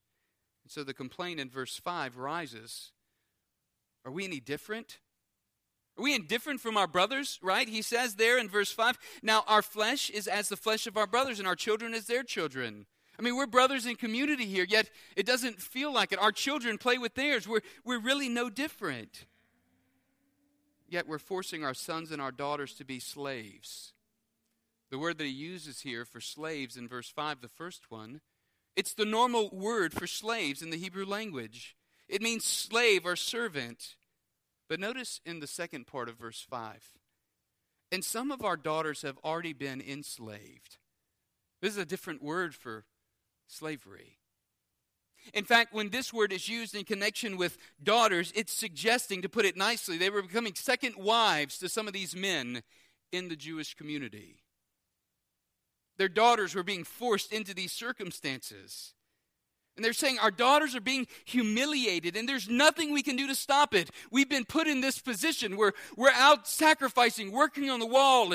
And 0.64 0.72
so 0.72 0.84
the 0.84 0.94
complaint 0.94 1.40
in 1.40 1.50
verse 1.50 1.78
5 1.78 2.18
rises 2.18 2.92
Are 4.04 4.12
we 4.12 4.26
any 4.26 4.40
different? 4.40 5.00
Are 5.98 6.04
we 6.04 6.14
indifferent 6.14 6.60
from 6.60 6.78
our 6.78 6.88
brothers, 6.88 7.40
right? 7.42 7.68
He 7.68 7.82
says 7.82 8.16
there 8.16 8.38
in 8.38 8.50
verse 8.50 8.72
5 8.72 8.98
Now 9.22 9.44
our 9.48 9.62
flesh 9.62 10.10
is 10.10 10.28
as 10.28 10.50
the 10.50 10.58
flesh 10.58 10.88
of 10.88 10.98
our 10.98 11.08
brothers, 11.08 11.40
and 11.40 11.48
our 11.48 11.56
children 11.56 11.94
as 11.94 12.06
their 12.06 12.24
children. 12.24 12.86
I 13.18 13.22
mean, 13.22 13.38
we're 13.38 13.48
brothers 13.48 13.86
in 13.86 13.96
community 13.96 14.46
here, 14.46 14.66
yet 14.68 14.90
it 15.16 15.26
doesn't 15.26 15.62
feel 15.62 15.94
like 15.94 16.12
it. 16.12 16.20
Our 16.20 16.34
children 16.34 16.78
play 16.78 16.98
with 16.98 17.16
theirs. 17.16 17.48
We're, 17.48 17.62
we're 17.86 18.00
really 18.00 18.28
no 18.28 18.50
different 18.50 19.26
yet 20.88 21.08
we're 21.08 21.20
forcing 21.20 21.64
our 21.64 21.74
sons 21.74 22.12
and 22.12 22.22
our 22.22 22.32
daughters 22.32 22.74
to 22.76 22.86
be 22.86 23.00
slaves. 23.00 23.94
The 24.92 25.00
word 25.00 25.18
that 25.18 25.26
he 25.26 25.32
uses 25.32 25.82
here 25.82 26.06
for 26.06 26.22
slaves 26.22 26.78
in 26.78 26.88
verse 26.88 27.10
5, 27.10 27.42
the 27.42 27.48
first 27.48 27.90
one, 27.90 28.22
it's 28.76 28.94
the 28.94 29.06
normal 29.06 29.50
word 29.52 29.94
for 29.94 30.08
slaves 30.08 30.62
in 30.62 30.70
the 30.70 30.78
Hebrew 30.78 31.06
language. 31.06 31.76
It 32.08 32.22
means 32.22 32.46
slave 32.46 33.06
or 33.06 33.16
servant. 33.16 33.96
But 34.68 34.80
notice 34.80 35.22
in 35.26 35.40
the 35.40 35.48
second 35.48 35.88
part 35.88 36.10
of 36.10 36.18
verse 36.18 36.46
5, 36.50 36.92
and 37.92 38.04
some 38.04 38.32
of 38.32 38.44
our 38.44 38.58
daughters 38.58 39.04
have 39.04 39.18
already 39.24 39.54
been 39.54 39.82
enslaved. 39.82 40.78
This 41.62 41.72
is 41.72 41.78
a 41.78 41.86
different 41.86 42.24
word 42.24 42.56
for 42.56 42.86
slavery. 43.48 44.18
In 45.34 45.46
fact, 45.46 45.74
when 45.74 45.90
this 45.90 46.14
word 46.14 46.32
is 46.32 46.50
used 46.50 46.76
in 46.76 46.84
connection 46.84 47.38
with 47.38 47.58
daughters, 47.82 48.32
it's 48.36 48.54
suggesting, 48.54 49.22
to 49.22 49.30
put 49.30 49.46
it 49.46 49.58
nicely, 49.58 49.98
they 49.98 50.10
were 50.10 50.22
becoming 50.22 50.54
second 50.56 50.96
wives 50.98 51.58
to 51.60 51.70
some 51.70 51.88
of 51.88 51.94
these 51.94 52.16
men 52.16 52.62
in 53.12 53.30
the 53.30 53.36
Jewish 53.36 53.74
community. 53.74 54.44
Their 55.98 56.10
daughters 56.10 56.54
were 56.54 56.64
being 56.64 56.84
forced 56.84 57.32
into 57.32 57.54
these 57.54 57.72
circumstances. 57.72 58.94
And 59.76 59.84
they're 59.84 59.94
saying 59.94 60.20
our 60.20 60.32
daughters 60.32 60.76
are 60.76 60.82
being 60.82 61.06
humiliated, 61.26 62.16
and 62.16 62.30
there's 62.30 62.48
nothing 62.48 62.92
we 62.92 63.04
can 63.04 63.18
do 63.18 63.28
to 63.28 63.36
stop 63.36 63.74
it. 63.74 63.90
We've 64.10 64.30
been 64.30 64.46
put 64.46 64.68
in 64.68 64.80
this 64.82 65.00
position 65.00 65.58
where 65.58 65.74
we're 65.98 66.12
out 66.12 66.48
sacrificing, 66.48 67.32
working 67.32 67.70
on 67.70 67.82
the 67.82 67.86
wall, 67.86 68.34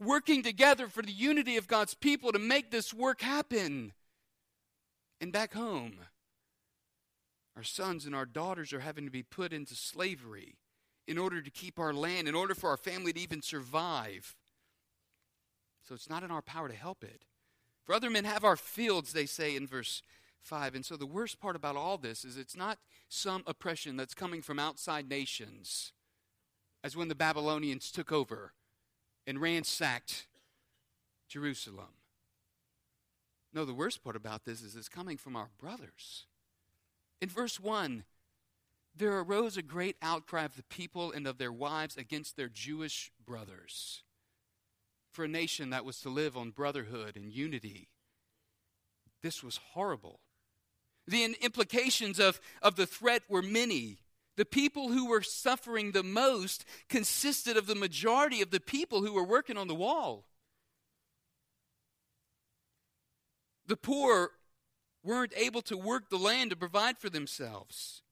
working 0.00 0.42
together 0.42 0.88
for 0.88 1.02
the 1.02 1.12
unity 1.12 1.56
of 1.56 1.68
God's 1.68 1.94
people 1.94 2.32
to 2.32 2.38
make 2.38 2.70
this 2.70 2.94
work 2.94 3.20
happen. 3.20 3.92
And 5.20 5.32
back 5.32 5.52
home, 5.52 5.96
our 7.56 7.64
sons 7.64 8.06
and 8.06 8.14
our 8.14 8.24
daughters 8.26 8.72
are 8.72 8.80
having 8.80 9.04
to 9.04 9.10
be 9.10 9.22
put 9.22 9.52
into 9.52 9.74
slavery 9.74 10.54
in 11.06 11.18
order 11.18 11.42
to 11.42 11.50
keep 11.50 11.78
our 11.78 11.92
land, 11.92 12.28
in 12.28 12.34
order 12.34 12.54
for 12.54 12.70
our 12.70 12.76
family 12.76 13.12
to 13.12 13.20
even 13.20 13.42
survive. 13.42 14.36
So 15.86 15.94
it's 15.94 16.08
not 16.08 16.22
in 16.22 16.30
our 16.30 16.42
power 16.42 16.68
to 16.68 16.74
help 16.74 17.02
it. 17.02 17.24
For 17.84 17.94
other 17.94 18.10
men 18.10 18.24
have 18.24 18.44
our 18.44 18.56
fields, 18.56 19.12
they 19.12 19.26
say 19.26 19.56
in 19.56 19.66
verse 19.66 20.02
5. 20.42 20.74
And 20.74 20.84
so 20.84 20.96
the 20.96 21.06
worst 21.06 21.40
part 21.40 21.56
about 21.56 21.76
all 21.76 21.98
this 21.98 22.24
is 22.24 22.36
it's 22.36 22.56
not 22.56 22.78
some 23.08 23.42
oppression 23.46 23.96
that's 23.96 24.14
coming 24.14 24.42
from 24.42 24.58
outside 24.58 25.08
nations, 25.08 25.92
as 26.82 26.96
when 26.96 27.08
the 27.08 27.14
Babylonians 27.14 27.90
took 27.90 28.12
over 28.12 28.52
and 29.26 29.40
ransacked 29.40 30.26
Jerusalem. 31.28 31.94
No, 33.52 33.64
the 33.64 33.74
worst 33.74 34.02
part 34.02 34.16
about 34.16 34.44
this 34.44 34.62
is 34.62 34.76
it's 34.76 34.88
coming 34.88 35.16
from 35.16 35.36
our 35.36 35.48
brothers. 35.58 36.26
In 37.20 37.28
verse 37.28 37.58
1, 37.58 38.04
there 38.94 39.18
arose 39.18 39.56
a 39.56 39.62
great 39.62 39.96
outcry 40.02 40.44
of 40.44 40.56
the 40.56 40.62
people 40.64 41.12
and 41.12 41.26
of 41.26 41.38
their 41.38 41.52
wives 41.52 41.96
against 41.96 42.36
their 42.36 42.48
Jewish 42.48 43.10
brothers. 43.24 44.02
For 45.10 45.24
a 45.24 45.28
nation 45.28 45.70
that 45.70 45.84
was 45.84 46.00
to 46.00 46.08
live 46.08 46.36
on 46.36 46.50
brotherhood 46.50 47.16
and 47.16 47.32
unity, 47.32 47.88
this 49.22 49.42
was 49.42 49.60
horrible. 49.72 50.20
The 51.08 51.24
implications 51.40 52.20
of, 52.20 52.38
of 52.60 52.76
the 52.76 52.86
threat 52.86 53.22
were 53.30 53.40
many. 53.40 53.96
The 54.36 54.44
people 54.44 54.90
who 54.90 55.08
were 55.08 55.22
suffering 55.22 55.92
the 55.92 56.02
most 56.02 56.66
consisted 56.90 57.56
of 57.56 57.66
the 57.66 57.74
majority 57.74 58.42
of 58.42 58.50
the 58.50 58.60
people 58.60 59.02
who 59.02 59.14
were 59.14 59.24
working 59.24 59.56
on 59.56 59.68
the 59.68 59.74
wall. 59.74 60.26
The 63.66 63.76
poor 63.76 64.32
weren't 65.02 65.32
able 65.34 65.62
to 65.62 65.78
work 65.78 66.10
the 66.10 66.18
land 66.18 66.50
to 66.50 66.56
provide 66.56 66.98
for 66.98 67.08
themselves. 67.08 68.02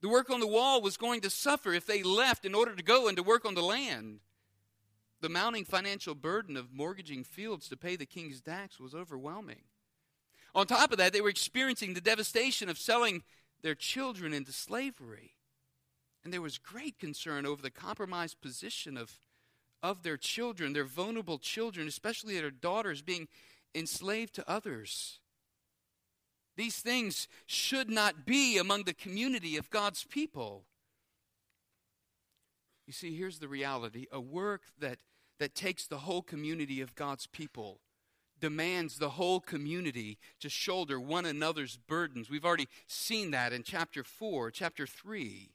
The 0.00 0.08
work 0.08 0.30
on 0.30 0.38
the 0.38 0.46
wall 0.46 0.80
was 0.80 0.96
going 0.96 1.22
to 1.22 1.30
suffer 1.30 1.72
if 1.72 1.84
they 1.84 2.04
left 2.04 2.44
in 2.44 2.54
order 2.54 2.76
to 2.76 2.82
go 2.82 3.08
and 3.08 3.16
to 3.16 3.24
work 3.24 3.44
on 3.44 3.54
the 3.54 3.62
land. 3.62 4.20
The 5.20 5.28
mounting 5.28 5.64
financial 5.64 6.14
burden 6.14 6.56
of 6.56 6.72
mortgaging 6.72 7.24
fields 7.24 7.68
to 7.70 7.76
pay 7.76 7.96
the 7.96 8.06
king's 8.06 8.40
tax 8.40 8.78
was 8.78 8.94
overwhelming. 8.94 9.62
On 10.56 10.66
top 10.66 10.90
of 10.90 10.96
that, 10.96 11.12
they 11.12 11.20
were 11.20 11.28
experiencing 11.28 11.92
the 11.92 12.00
devastation 12.00 12.70
of 12.70 12.78
selling 12.78 13.22
their 13.60 13.74
children 13.74 14.32
into 14.32 14.52
slavery. 14.52 15.34
And 16.24 16.32
there 16.32 16.40
was 16.40 16.56
great 16.56 16.98
concern 16.98 17.44
over 17.44 17.60
the 17.60 17.70
compromised 17.70 18.40
position 18.40 18.96
of, 18.96 19.20
of 19.82 20.02
their 20.02 20.16
children, 20.16 20.72
their 20.72 20.86
vulnerable 20.86 21.38
children, 21.38 21.86
especially 21.86 22.40
their 22.40 22.50
daughters, 22.50 23.02
being 23.02 23.28
enslaved 23.74 24.34
to 24.36 24.50
others. 24.50 25.20
These 26.56 26.78
things 26.78 27.28
should 27.44 27.90
not 27.90 28.24
be 28.24 28.56
among 28.56 28.84
the 28.84 28.94
community 28.94 29.58
of 29.58 29.68
God's 29.68 30.04
people. 30.04 30.64
You 32.86 32.94
see, 32.94 33.14
here's 33.14 33.40
the 33.40 33.48
reality 33.48 34.06
a 34.10 34.20
work 34.20 34.62
that, 34.78 35.00
that 35.38 35.54
takes 35.54 35.86
the 35.86 35.98
whole 35.98 36.22
community 36.22 36.80
of 36.80 36.94
God's 36.94 37.26
people 37.26 37.80
demands 38.40 38.98
the 38.98 39.10
whole 39.10 39.40
community 39.40 40.18
to 40.40 40.48
shoulder 40.48 41.00
one 41.00 41.24
another's 41.24 41.76
burdens. 41.76 42.28
We've 42.28 42.44
already 42.44 42.68
seen 42.86 43.30
that 43.30 43.52
in 43.52 43.62
chapter 43.62 44.04
4, 44.04 44.50
chapter 44.50 44.86
3. 44.86 45.50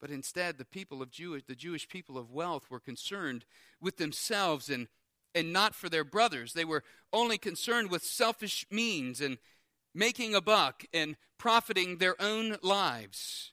But 0.00 0.10
instead, 0.10 0.58
the 0.58 0.64
people 0.64 1.02
of 1.02 1.10
Jewish, 1.10 1.44
the 1.44 1.54
Jewish 1.54 1.88
people 1.88 2.18
of 2.18 2.30
wealth 2.30 2.70
were 2.70 2.80
concerned 2.80 3.44
with 3.80 3.96
themselves 3.96 4.68
and 4.68 4.88
and 5.34 5.52
not 5.52 5.74
for 5.74 5.90
their 5.90 6.04
brothers. 6.04 6.54
They 6.54 6.64
were 6.64 6.82
only 7.12 7.36
concerned 7.36 7.90
with 7.90 8.02
selfish 8.02 8.64
means 8.70 9.20
and 9.20 9.36
making 9.94 10.34
a 10.34 10.40
buck 10.40 10.84
and 10.94 11.16
profiting 11.38 11.98
their 11.98 12.20
own 12.20 12.56
lives. 12.62 13.52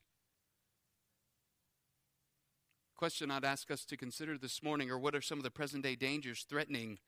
Question 2.96 3.30
I'd 3.32 3.44
ask 3.44 3.70
us 3.70 3.84
to 3.86 3.98
consider 3.98 4.38
this 4.38 4.64
morning 4.64 4.90
are 4.90 4.98
what 4.98 5.14
are 5.14 5.22
some 5.22 5.38
of 5.38 5.44
the 5.44 5.52
present 5.52 5.84
day 5.84 5.96
dangers 5.96 6.46
threatening 6.50 7.00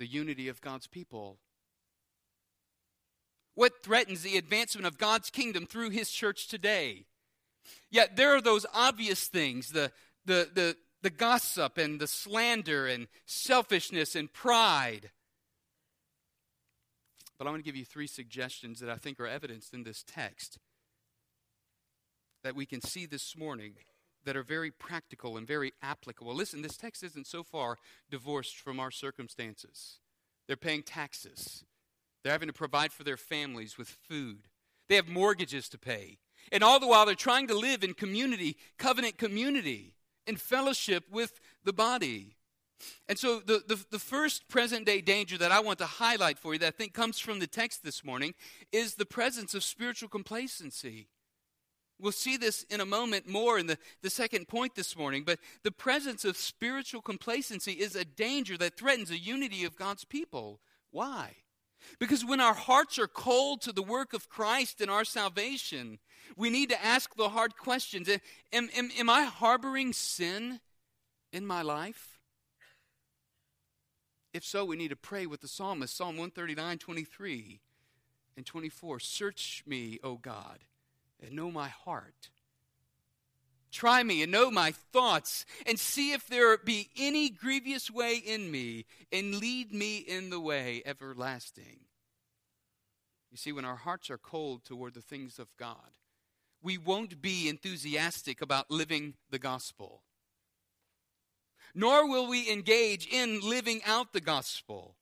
the 0.00 0.06
unity 0.06 0.48
of 0.48 0.60
God's 0.60 0.88
people? 0.88 1.36
What 3.54 3.84
threatens 3.84 4.22
the 4.22 4.38
advancement 4.38 4.86
of 4.86 4.98
God's 4.98 5.30
kingdom 5.30 5.66
through 5.66 5.90
his 5.90 6.10
church 6.10 6.48
today? 6.48 7.04
Yet 7.90 8.16
there 8.16 8.34
are 8.34 8.40
those 8.40 8.66
obvious 8.72 9.28
things 9.28 9.70
the, 9.70 9.92
the, 10.24 10.48
the, 10.52 10.76
the 11.02 11.10
gossip 11.10 11.78
and 11.78 12.00
the 12.00 12.06
slander 12.06 12.86
and 12.86 13.06
selfishness 13.26 14.16
and 14.16 14.32
pride. 14.32 15.10
But 17.38 17.46
I 17.46 17.50
want 17.50 17.62
to 17.62 17.68
give 17.68 17.76
you 17.76 17.84
three 17.84 18.06
suggestions 18.06 18.80
that 18.80 18.90
I 18.90 18.96
think 18.96 19.20
are 19.20 19.26
evidenced 19.26 19.74
in 19.74 19.84
this 19.84 20.02
text 20.02 20.58
that 22.42 22.56
we 22.56 22.64
can 22.64 22.80
see 22.80 23.04
this 23.04 23.36
morning 23.36 23.74
that 24.24 24.36
are 24.36 24.42
very 24.42 24.70
practical 24.70 25.36
and 25.36 25.46
very 25.46 25.72
applicable. 25.82 26.34
Listen, 26.34 26.62
this 26.62 26.76
text 26.76 27.02
isn't 27.02 27.26
so 27.26 27.42
far 27.42 27.76
divorced 28.10 28.56
from 28.56 28.78
our 28.78 28.90
circumstances. 28.90 29.98
They're 30.46 30.56
paying 30.56 30.82
taxes, 30.82 31.64
they're 32.22 32.32
having 32.32 32.48
to 32.48 32.54
provide 32.54 32.92
for 32.92 33.04
their 33.04 33.16
families 33.16 33.78
with 33.78 33.88
food, 33.88 34.48
they 34.88 34.96
have 34.96 35.08
mortgages 35.08 35.68
to 35.70 35.78
pay. 35.78 36.18
And 36.52 36.64
all 36.64 36.80
the 36.80 36.86
while, 36.86 37.06
they're 37.06 37.14
trying 37.14 37.48
to 37.48 37.56
live 37.56 37.84
in 37.84 37.94
community, 37.94 38.56
covenant 38.78 39.18
community, 39.18 39.94
in 40.26 40.36
fellowship 40.36 41.04
with 41.10 41.38
the 41.64 41.72
body. 41.72 42.36
And 43.08 43.18
so, 43.18 43.40
the, 43.40 43.62
the, 43.66 43.84
the, 43.90 43.98
first 43.98 44.48
present 44.48 44.86
day 44.86 45.00
danger 45.02 45.36
that 45.38 45.52
I 45.52 45.60
want 45.60 45.78
to 45.80 45.86
highlight 45.86 46.38
for 46.38 46.54
you 46.54 46.58
that 46.60 46.66
I 46.66 46.70
think 46.70 46.94
comes 46.94 47.18
from 47.18 47.38
the 47.38 47.46
text 47.46 47.84
this 47.84 48.02
morning 48.02 48.34
is 48.72 48.94
the 48.94 49.04
presence 49.04 49.54
of 49.54 49.62
spiritual 49.62 50.08
complacency. 50.08 51.08
We'll 52.00 52.12
see 52.12 52.36
this 52.36 52.64
in 52.70 52.80
a 52.80 52.86
moment 52.86 53.28
more 53.28 53.58
in 53.58 53.66
the, 53.66 53.78
the 54.02 54.10
second 54.10 54.48
point 54.48 54.74
this 54.74 54.96
morning, 54.96 55.24
but 55.24 55.38
the 55.62 55.70
presence 55.70 56.24
of 56.24 56.36
spiritual 56.36 57.02
complacency 57.02 57.72
is 57.72 57.94
a 57.94 58.04
danger 58.04 58.56
that 58.58 58.76
threatens 58.76 59.10
the 59.10 59.18
unity 59.18 59.64
of 59.64 59.76
God's 59.76 60.04
people. 60.04 60.60
Why? 60.90 61.36
Because 61.98 62.24
when 62.24 62.40
our 62.40 62.54
hearts 62.54 62.98
are 62.98 63.06
cold 63.06 63.60
to 63.62 63.72
the 63.72 63.82
work 63.82 64.12
of 64.12 64.28
Christ 64.28 64.80
and 64.80 64.90
our 64.90 65.04
salvation, 65.04 65.98
we 66.36 66.50
need 66.50 66.70
to 66.70 66.84
ask 66.84 67.14
the 67.16 67.30
hard 67.30 67.56
questions 67.56 68.08
Am, 68.52 68.68
am, 68.76 68.90
am 68.98 69.10
I 69.10 69.22
harboring 69.24 69.92
sin 69.92 70.60
in 71.32 71.46
my 71.46 71.62
life? 71.62 72.18
If 74.32 74.44
so, 74.44 74.64
we 74.64 74.76
need 74.76 74.88
to 74.88 74.96
pray 74.96 75.26
with 75.26 75.40
the 75.40 75.48
psalmist, 75.48 75.96
Psalm 75.96 76.16
139, 76.16 76.78
23 76.78 77.60
and 78.36 78.46
24. 78.46 79.00
Search 79.00 79.64
me, 79.66 79.98
O 80.04 80.16
God 80.16 80.60
and 81.22 81.32
know 81.32 81.50
my 81.50 81.68
heart. 81.68 82.30
Try 83.70 84.02
me 84.02 84.22
and 84.22 84.32
know 84.32 84.50
my 84.50 84.72
thoughts, 84.72 85.46
and 85.64 85.78
see 85.78 86.12
if 86.12 86.26
there 86.26 86.58
be 86.58 86.90
any 86.96 87.30
grievous 87.30 87.90
way 87.90 88.16
in 88.16 88.50
me, 88.50 88.84
and 89.12 89.36
lead 89.36 89.72
me 89.72 89.98
in 89.98 90.30
the 90.30 90.40
way 90.40 90.82
everlasting. 90.84 91.80
You 93.30 93.36
see, 93.36 93.52
when 93.52 93.64
our 93.64 93.76
hearts 93.76 94.10
are 94.10 94.18
cold 94.18 94.64
toward 94.64 94.94
the 94.94 95.02
things 95.02 95.38
of 95.38 95.56
God, 95.56 95.92
we 96.62 96.78
won't 96.78 97.22
be 97.22 97.48
enthusiastic 97.48 98.42
about 98.42 98.70
living 98.70 99.14
the 99.30 99.38
gospel. 99.38 100.02
Nor 101.74 102.08
will 102.08 102.26
we 102.26 102.50
engage 102.50 103.06
in 103.06 103.40
living 103.40 103.80
out 103.86 104.12
the 104.12 104.20
gospel. 104.20 104.96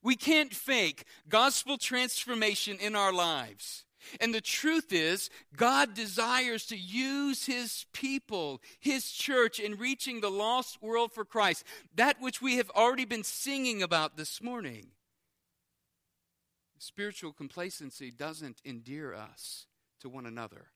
We 0.00 0.14
can't 0.14 0.54
fake 0.54 1.04
gospel 1.28 1.76
transformation 1.76 2.76
in 2.78 2.94
our 2.94 3.12
lives. 3.12 3.83
And 4.20 4.34
the 4.34 4.40
truth 4.40 4.92
is, 4.92 5.30
God 5.56 5.94
desires 5.94 6.66
to 6.66 6.76
use 6.76 7.46
His 7.46 7.86
people, 7.92 8.60
His 8.80 9.10
church, 9.10 9.58
in 9.58 9.76
reaching 9.76 10.20
the 10.20 10.30
lost 10.30 10.82
world 10.82 11.12
for 11.12 11.24
Christ. 11.24 11.64
That 11.94 12.20
which 12.20 12.40
we 12.42 12.56
have 12.56 12.70
already 12.70 13.04
been 13.04 13.24
singing 13.24 13.82
about 13.82 14.16
this 14.16 14.42
morning. 14.42 14.88
Spiritual 16.78 17.32
complacency 17.32 18.10
doesn't 18.10 18.60
endear 18.64 19.14
us 19.14 19.66
to 20.00 20.08
one 20.08 20.26
another, 20.26 20.66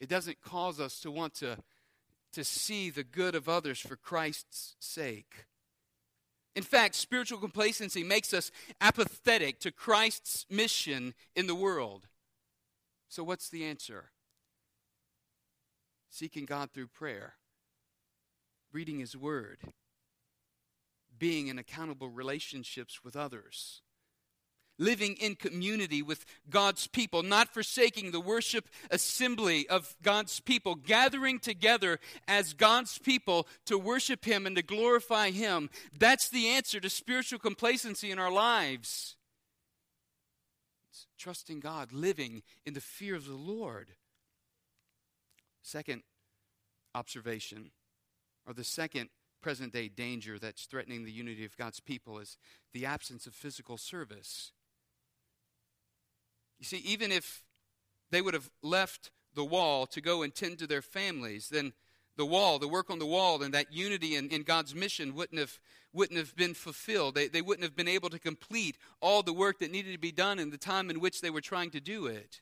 it 0.00 0.08
doesn't 0.08 0.40
cause 0.42 0.78
us 0.78 1.00
to 1.00 1.10
want 1.10 1.34
to, 1.34 1.58
to 2.32 2.44
see 2.44 2.90
the 2.90 3.04
good 3.04 3.34
of 3.34 3.48
others 3.48 3.80
for 3.80 3.96
Christ's 3.96 4.76
sake. 4.78 5.46
In 6.54 6.62
fact, 6.62 6.94
spiritual 6.94 7.38
complacency 7.38 8.04
makes 8.04 8.32
us 8.32 8.52
apathetic 8.80 9.58
to 9.60 9.72
Christ's 9.72 10.46
mission 10.48 11.14
in 11.34 11.46
the 11.46 11.54
world. 11.54 12.06
So, 13.08 13.24
what's 13.24 13.48
the 13.48 13.64
answer? 13.64 14.10
Seeking 16.10 16.44
God 16.44 16.70
through 16.70 16.88
prayer, 16.88 17.34
reading 18.72 19.00
His 19.00 19.16
Word, 19.16 19.58
being 21.18 21.48
in 21.48 21.58
accountable 21.58 22.08
relationships 22.08 23.02
with 23.02 23.16
others, 23.16 23.82
living 24.78 25.16
in 25.20 25.36
community 25.36 26.02
with 26.02 26.24
God's 26.50 26.86
people, 26.86 27.22
not 27.22 27.52
forsaking 27.52 28.10
the 28.10 28.20
worship 28.20 28.68
assembly 28.90 29.68
of 29.68 29.94
God's 30.02 30.40
people, 30.40 30.74
gathering 30.74 31.38
together 31.38 32.00
as 32.26 32.54
God's 32.54 32.98
people 32.98 33.46
to 33.66 33.78
worship 33.78 34.24
Him 34.24 34.46
and 34.46 34.56
to 34.56 34.62
glorify 34.62 35.30
Him. 35.30 35.70
That's 35.98 36.28
the 36.28 36.48
answer 36.48 36.80
to 36.80 36.90
spiritual 36.90 37.38
complacency 37.38 38.10
in 38.10 38.18
our 38.18 38.32
lives. 38.32 39.16
It's 40.90 41.06
trusting 41.18 41.60
God, 41.60 41.92
living 41.92 42.42
in 42.64 42.74
the 42.74 42.80
fear 42.80 43.14
of 43.14 43.26
the 43.26 43.34
Lord. 43.34 43.88
Second 45.62 46.02
observation, 46.94 47.70
or 48.46 48.52
the 48.52 48.64
second 48.64 49.08
present 49.44 49.72
day 49.72 49.88
danger 49.88 50.38
that's 50.38 50.64
threatening 50.64 51.04
the 51.04 51.12
unity 51.12 51.44
of 51.44 51.56
God's 51.56 51.80
people 51.80 52.18
is 52.18 52.36
the 52.72 52.86
absence 52.86 53.26
of 53.26 53.34
physical 53.34 53.76
service. 53.76 54.52
You 56.64 56.78
see, 56.78 56.88
even 56.88 57.12
if 57.12 57.44
they 58.10 58.22
would 58.22 58.32
have 58.32 58.48
left 58.62 59.10
the 59.34 59.44
wall 59.44 59.84
to 59.88 60.00
go 60.00 60.22
and 60.22 60.34
tend 60.34 60.58
to 60.60 60.66
their 60.66 60.80
families, 60.80 61.50
then 61.50 61.74
the 62.16 62.24
wall, 62.24 62.58
the 62.58 62.66
work 62.66 62.88
on 62.88 62.98
the 62.98 63.04
wall, 63.04 63.42
and 63.42 63.52
that 63.52 63.70
unity 63.70 64.16
in, 64.16 64.30
in 64.30 64.44
God's 64.44 64.74
mission 64.74 65.14
wouldn't 65.14 65.38
have, 65.38 65.58
wouldn't 65.92 66.18
have 66.18 66.34
been 66.36 66.54
fulfilled. 66.54 67.16
They, 67.16 67.28
they 67.28 67.42
wouldn't 67.42 67.64
have 67.64 67.76
been 67.76 67.86
able 67.86 68.08
to 68.08 68.18
complete 68.18 68.78
all 69.02 69.22
the 69.22 69.34
work 69.34 69.58
that 69.58 69.72
needed 69.72 69.92
to 69.92 69.98
be 69.98 70.10
done 70.10 70.38
in 70.38 70.48
the 70.48 70.56
time 70.56 70.88
in 70.88 71.00
which 71.00 71.20
they 71.20 71.28
were 71.28 71.42
trying 71.42 71.70
to 71.72 71.80
do 71.80 72.06
it. 72.06 72.40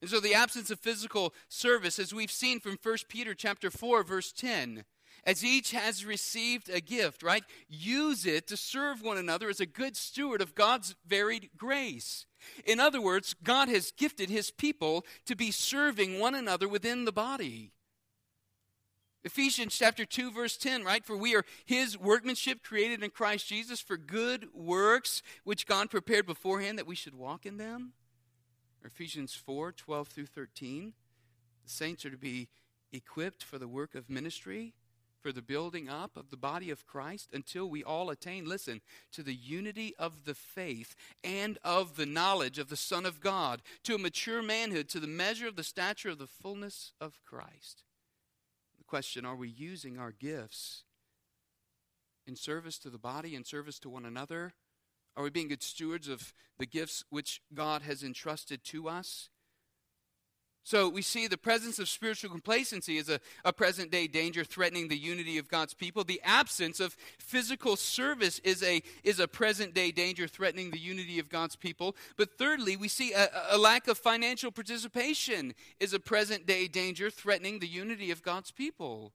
And 0.00 0.08
so 0.08 0.20
the 0.20 0.34
absence 0.34 0.70
of 0.70 0.78
physical 0.78 1.34
service, 1.48 1.98
as 1.98 2.14
we've 2.14 2.30
seen 2.30 2.60
from 2.60 2.78
1 2.80 2.96
Peter 3.08 3.34
chapter 3.34 3.72
4, 3.72 4.04
verse 4.04 4.30
10, 4.30 4.84
as 5.26 5.44
each 5.44 5.72
has 5.72 6.04
received 6.04 6.68
a 6.68 6.80
gift, 6.80 7.22
right? 7.22 7.44
Use 7.68 8.26
it 8.26 8.46
to 8.48 8.56
serve 8.56 9.02
one 9.02 9.16
another 9.16 9.48
as 9.48 9.60
a 9.60 9.66
good 9.66 9.96
steward 9.96 10.42
of 10.42 10.54
God's 10.54 10.94
varied 11.06 11.50
grace. 11.56 12.26
In 12.66 12.78
other 12.78 13.00
words, 13.00 13.34
God 13.42 13.68
has 13.68 13.90
gifted 13.90 14.28
his 14.28 14.50
people 14.50 15.04
to 15.24 15.34
be 15.34 15.50
serving 15.50 16.20
one 16.20 16.34
another 16.34 16.68
within 16.68 17.04
the 17.04 17.12
body. 17.12 17.72
Ephesians 19.24 19.74
chapter 19.74 20.04
2 20.04 20.30
verse 20.30 20.58
10, 20.58 20.84
right? 20.84 21.02
For 21.02 21.16
we 21.16 21.34
are 21.34 21.46
his 21.64 21.98
workmanship 21.98 22.62
created 22.62 23.02
in 23.02 23.08
Christ 23.08 23.48
Jesus 23.48 23.80
for 23.80 23.96
good 23.96 24.48
works 24.52 25.22
which 25.44 25.66
God 25.66 25.90
prepared 25.90 26.26
beforehand 26.26 26.78
that 26.78 26.86
we 26.86 26.94
should 26.94 27.14
walk 27.14 27.46
in 27.46 27.56
them. 27.56 27.94
Ephesians 28.84 29.34
4, 29.34 29.72
12 29.72 30.08
through 30.08 30.26
13. 30.26 30.92
The 31.64 31.70
saints 31.70 32.04
are 32.04 32.10
to 32.10 32.18
be 32.18 32.48
equipped 32.92 33.42
for 33.42 33.58
the 33.58 33.66
work 33.66 33.94
of 33.94 34.10
ministry 34.10 34.74
for 35.24 35.32
the 35.32 35.40
building 35.40 35.88
up 35.88 36.18
of 36.18 36.28
the 36.28 36.36
body 36.36 36.68
of 36.68 36.84
Christ 36.84 37.30
until 37.32 37.66
we 37.66 37.82
all 37.82 38.10
attain, 38.10 38.44
listen, 38.44 38.82
to 39.12 39.22
the 39.22 39.32
unity 39.34 39.94
of 39.98 40.26
the 40.26 40.34
faith 40.34 40.94
and 41.24 41.56
of 41.64 41.96
the 41.96 42.04
knowledge 42.04 42.58
of 42.58 42.68
the 42.68 42.76
Son 42.76 43.06
of 43.06 43.20
God, 43.20 43.62
to 43.84 43.94
a 43.94 43.98
mature 43.98 44.42
manhood, 44.42 44.86
to 44.90 45.00
the 45.00 45.06
measure 45.06 45.48
of 45.48 45.56
the 45.56 45.64
stature 45.64 46.10
of 46.10 46.18
the 46.18 46.26
fullness 46.26 46.92
of 47.00 47.22
Christ. 47.24 47.84
The 48.76 48.84
question 48.84 49.24
are 49.24 49.34
we 49.34 49.48
using 49.48 49.98
our 49.98 50.12
gifts 50.12 50.82
in 52.26 52.36
service 52.36 52.78
to 52.80 52.90
the 52.90 52.98
body, 52.98 53.34
in 53.34 53.44
service 53.44 53.78
to 53.78 53.88
one 53.88 54.04
another? 54.04 54.52
Are 55.16 55.24
we 55.24 55.30
being 55.30 55.48
good 55.48 55.62
stewards 55.62 56.06
of 56.06 56.34
the 56.58 56.66
gifts 56.66 57.02
which 57.08 57.40
God 57.54 57.80
has 57.80 58.02
entrusted 58.02 58.62
to 58.64 58.90
us? 58.90 59.30
So 60.64 60.88
we 60.88 61.02
see 61.02 61.26
the 61.26 61.36
presence 61.36 61.78
of 61.78 61.90
spiritual 61.90 62.30
complacency 62.30 62.96
is 62.96 63.10
a, 63.10 63.20
a 63.44 63.52
present 63.52 63.90
day 63.90 64.06
danger 64.06 64.44
threatening 64.44 64.88
the 64.88 64.96
unity 64.96 65.36
of 65.36 65.46
God's 65.46 65.74
people. 65.74 66.04
The 66.04 66.22
absence 66.24 66.80
of 66.80 66.96
physical 67.18 67.76
service 67.76 68.38
is 68.40 68.62
a, 68.62 68.82
is 69.04 69.20
a 69.20 69.28
present 69.28 69.74
day 69.74 69.92
danger 69.92 70.26
threatening 70.26 70.70
the 70.70 70.78
unity 70.78 71.18
of 71.18 71.28
God's 71.28 71.54
people. 71.54 71.94
But 72.16 72.38
thirdly, 72.38 72.76
we 72.76 72.88
see 72.88 73.12
a, 73.12 73.28
a 73.50 73.58
lack 73.58 73.88
of 73.88 73.98
financial 73.98 74.50
participation 74.50 75.52
is 75.80 75.92
a 75.92 76.00
present 76.00 76.46
day 76.46 76.66
danger 76.66 77.10
threatening 77.10 77.58
the 77.58 77.68
unity 77.68 78.10
of 78.10 78.22
God's 78.22 78.50
people. 78.50 79.12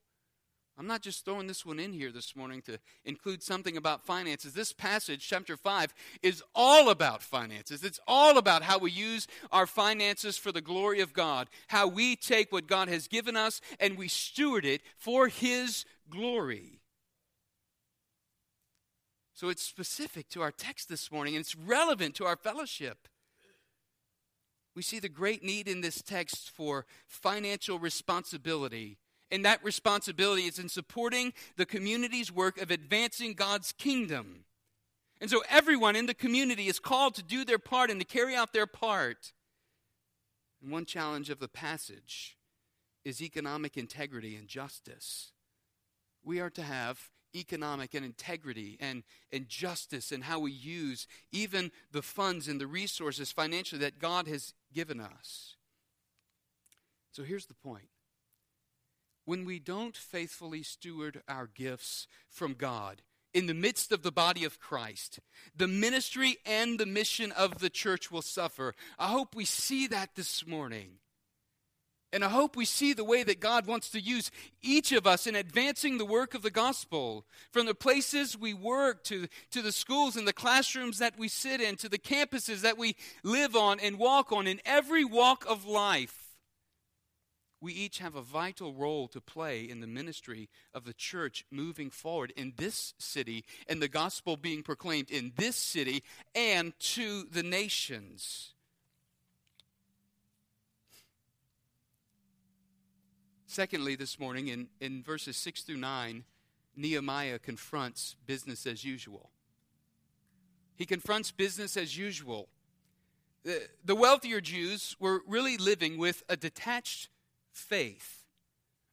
I'm 0.78 0.86
not 0.86 1.02
just 1.02 1.24
throwing 1.24 1.46
this 1.46 1.66
one 1.66 1.78
in 1.78 1.92
here 1.92 2.10
this 2.10 2.34
morning 2.34 2.62
to 2.62 2.78
include 3.04 3.42
something 3.42 3.76
about 3.76 4.06
finances. 4.06 4.54
This 4.54 4.72
passage, 4.72 5.26
chapter 5.28 5.56
5, 5.56 5.92
is 6.22 6.42
all 6.54 6.88
about 6.88 7.22
finances. 7.22 7.84
It's 7.84 8.00
all 8.06 8.38
about 8.38 8.62
how 8.62 8.78
we 8.78 8.90
use 8.90 9.26
our 9.52 9.66
finances 9.66 10.38
for 10.38 10.52
the 10.52 10.62
glory 10.62 11.00
of 11.00 11.12
God, 11.12 11.48
how 11.68 11.86
we 11.86 12.16
take 12.16 12.50
what 12.50 12.66
God 12.66 12.88
has 12.88 13.08
given 13.08 13.36
us 13.36 13.60
and 13.78 13.98
we 13.98 14.08
steward 14.08 14.64
it 14.64 14.80
for 14.96 15.28
His 15.28 15.84
glory. 16.08 16.80
So 19.34 19.48
it's 19.48 19.62
specific 19.62 20.28
to 20.30 20.42
our 20.42 20.52
text 20.52 20.88
this 20.88 21.10
morning 21.10 21.34
and 21.34 21.42
it's 21.42 21.56
relevant 21.56 22.14
to 22.16 22.26
our 22.26 22.36
fellowship. 22.36 23.08
We 24.74 24.82
see 24.82 24.98
the 24.98 25.08
great 25.08 25.42
need 25.42 25.68
in 25.68 25.80
this 25.80 26.00
text 26.00 26.50
for 26.50 26.86
financial 27.06 27.78
responsibility 27.78 28.98
and 29.30 29.44
that 29.44 29.62
responsibility 29.64 30.42
is 30.42 30.58
in 30.58 30.68
supporting 30.68 31.32
the 31.56 31.66
community's 31.66 32.32
work 32.32 32.60
of 32.60 32.70
advancing 32.70 33.34
God's 33.34 33.72
kingdom. 33.72 34.44
And 35.20 35.30
so 35.30 35.42
everyone 35.48 35.96
in 35.96 36.06
the 36.06 36.14
community 36.14 36.66
is 36.66 36.78
called 36.78 37.14
to 37.16 37.22
do 37.22 37.44
their 37.44 37.58
part 37.58 37.90
and 37.90 38.00
to 38.00 38.06
carry 38.06 38.34
out 38.34 38.52
their 38.52 38.66
part. 38.66 39.32
And 40.62 40.72
one 40.72 40.86
challenge 40.86 41.30
of 41.30 41.40
the 41.40 41.48
passage 41.48 42.36
is 43.04 43.22
economic 43.22 43.76
integrity 43.76 44.36
and 44.36 44.48
justice. 44.48 45.32
We 46.24 46.40
are 46.40 46.50
to 46.50 46.62
have 46.62 47.10
economic 47.34 47.94
and 47.94 48.04
integrity 48.04 48.76
and, 48.80 49.04
and 49.32 49.48
justice 49.48 50.10
in 50.10 50.22
how 50.22 50.40
we 50.40 50.52
use 50.52 51.06
even 51.32 51.70
the 51.92 52.02
funds 52.02 52.48
and 52.48 52.60
the 52.60 52.66
resources 52.66 53.30
financially 53.30 53.80
that 53.80 53.98
God 53.98 54.26
has 54.26 54.52
given 54.72 55.00
us. 55.00 55.56
So 57.12 57.22
here's 57.22 57.46
the 57.46 57.54
point 57.54 57.88
when 59.24 59.44
we 59.44 59.58
don't 59.58 59.96
faithfully 59.96 60.62
steward 60.62 61.22
our 61.28 61.46
gifts 61.46 62.06
from 62.28 62.54
God 62.54 63.02
in 63.32 63.46
the 63.46 63.54
midst 63.54 63.92
of 63.92 64.02
the 64.02 64.12
body 64.12 64.44
of 64.44 64.58
Christ, 64.58 65.20
the 65.56 65.68
ministry 65.68 66.38
and 66.44 66.78
the 66.78 66.86
mission 66.86 67.32
of 67.32 67.58
the 67.58 67.70
church 67.70 68.10
will 68.10 68.22
suffer. 68.22 68.74
I 68.98 69.08
hope 69.08 69.34
we 69.34 69.44
see 69.44 69.86
that 69.88 70.16
this 70.16 70.46
morning. 70.46 70.98
And 72.12 72.24
I 72.24 72.28
hope 72.28 72.56
we 72.56 72.64
see 72.64 72.92
the 72.92 73.04
way 73.04 73.22
that 73.22 73.38
God 73.38 73.66
wants 73.66 73.88
to 73.90 74.00
use 74.00 74.32
each 74.62 74.90
of 74.90 75.06
us 75.06 75.28
in 75.28 75.36
advancing 75.36 75.96
the 75.96 76.04
work 76.04 76.34
of 76.34 76.42
the 76.42 76.50
gospel. 76.50 77.24
From 77.52 77.66
the 77.66 77.74
places 77.74 78.36
we 78.36 78.52
work 78.52 79.04
to, 79.04 79.28
to 79.52 79.62
the 79.62 79.70
schools 79.70 80.16
and 80.16 80.26
the 80.26 80.32
classrooms 80.32 80.98
that 80.98 81.16
we 81.16 81.28
sit 81.28 81.60
in, 81.60 81.76
to 81.76 81.88
the 81.88 81.98
campuses 81.98 82.62
that 82.62 82.76
we 82.76 82.96
live 83.22 83.54
on 83.54 83.78
and 83.78 83.96
walk 83.96 84.32
on, 84.32 84.48
in 84.48 84.60
every 84.64 85.04
walk 85.04 85.44
of 85.48 85.66
life 85.66 86.19
we 87.60 87.72
each 87.72 87.98
have 87.98 88.14
a 88.14 88.22
vital 88.22 88.72
role 88.72 89.06
to 89.08 89.20
play 89.20 89.68
in 89.68 89.80
the 89.80 89.86
ministry 89.86 90.48
of 90.72 90.84
the 90.84 90.94
church 90.94 91.44
moving 91.50 91.90
forward 91.90 92.32
in 92.36 92.54
this 92.56 92.94
city 92.98 93.44
and 93.68 93.82
the 93.82 93.88
gospel 93.88 94.36
being 94.36 94.62
proclaimed 94.62 95.10
in 95.10 95.32
this 95.36 95.56
city 95.56 96.02
and 96.34 96.72
to 96.78 97.24
the 97.24 97.42
nations. 97.42 98.54
Secondly, 103.46 103.96
this 103.96 104.18
morning 104.18 104.48
in, 104.48 104.68
in 104.80 105.02
verses 105.02 105.36
6 105.36 105.62
through 105.62 105.76
9, 105.76 106.24
Nehemiah 106.76 107.38
confronts 107.38 108.14
business 108.24 108.64
as 108.64 108.84
usual. 108.84 109.30
He 110.76 110.86
confronts 110.86 111.30
business 111.30 111.76
as 111.76 111.98
usual. 111.98 112.48
The, 113.42 113.68
the 113.84 113.96
wealthier 113.96 114.40
Jews 114.40 114.96
were 115.00 115.22
really 115.26 115.56
living 115.58 115.98
with 115.98 116.22
a 116.28 116.36
detached 116.36 117.08
faith. 117.60 118.24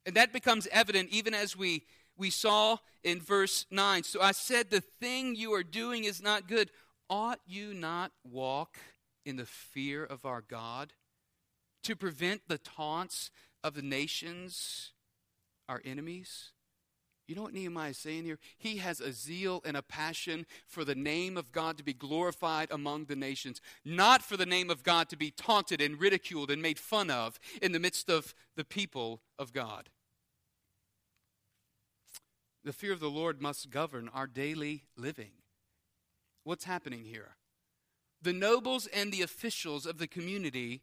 And 0.06 0.15
that 0.15 0.34
becomes 0.34 0.67
evident 0.71 1.10
even 1.10 1.34
as 1.34 1.56
we, 1.56 1.84
we 2.17 2.30
saw 2.30 2.77
in 3.03 3.21
verse 3.21 3.65
9. 3.71 4.03
So 4.03 4.21
I 4.21 4.32
said, 4.32 4.69
The 4.69 4.82
thing 4.82 5.36
you 5.36 5.53
are 5.53 5.63
doing 5.63 6.03
is 6.03 6.21
not 6.21 6.47
good. 6.47 6.71
Ought 7.10 7.39
you 7.45 7.73
not 7.73 8.12
walk 8.23 8.77
in 9.25 9.38
the 9.38 9.45
fear 9.45 10.03
of 10.03 10.25
our 10.25 10.41
God 10.41 10.93
to 11.84 11.95
prevent 11.95 12.47
the 12.47 12.58
taunts 12.58 13.32
of 13.63 13.73
the 13.73 13.82
nations, 13.82 14.91
our 15.69 15.82
enemies? 15.86 16.51
You 17.27 17.35
know 17.35 17.41
what 17.41 17.53
Nehemiah 17.53 17.89
is 17.89 17.97
saying 17.97 18.23
here? 18.23 18.39
He 18.57 18.77
has 18.77 19.01
a 19.01 19.11
zeal 19.11 19.61
and 19.65 19.75
a 19.75 19.81
passion 19.81 20.45
for 20.65 20.85
the 20.85 20.95
name 20.95 21.35
of 21.35 21.51
God 21.51 21.77
to 21.77 21.83
be 21.83 21.93
glorified 21.93 22.69
among 22.71 23.05
the 23.05 23.17
nations, 23.17 23.59
not 23.83 24.21
for 24.21 24.37
the 24.37 24.45
name 24.45 24.69
of 24.69 24.83
God 24.83 25.09
to 25.09 25.17
be 25.17 25.31
taunted 25.31 25.81
and 25.81 25.99
ridiculed 25.99 26.49
and 26.49 26.61
made 26.61 26.79
fun 26.79 27.11
of 27.11 27.37
in 27.61 27.73
the 27.73 27.79
midst 27.79 28.09
of 28.09 28.33
the 28.55 28.63
people 28.63 29.21
of 29.37 29.51
God. 29.51 29.89
The 32.63 32.71
fear 32.71 32.93
of 32.93 33.01
the 33.01 33.09
Lord 33.09 33.41
must 33.41 33.69
govern 33.69 34.09
our 34.13 34.27
daily 34.27 34.83
living. 34.95 35.31
What's 36.45 36.63
happening 36.63 37.03
here? 37.03 37.35
The 38.21 38.33
nobles 38.33 38.87
and 38.87 39.11
the 39.11 39.21
officials 39.21 39.85
of 39.85 39.97
the 39.97 40.07
community 40.07 40.81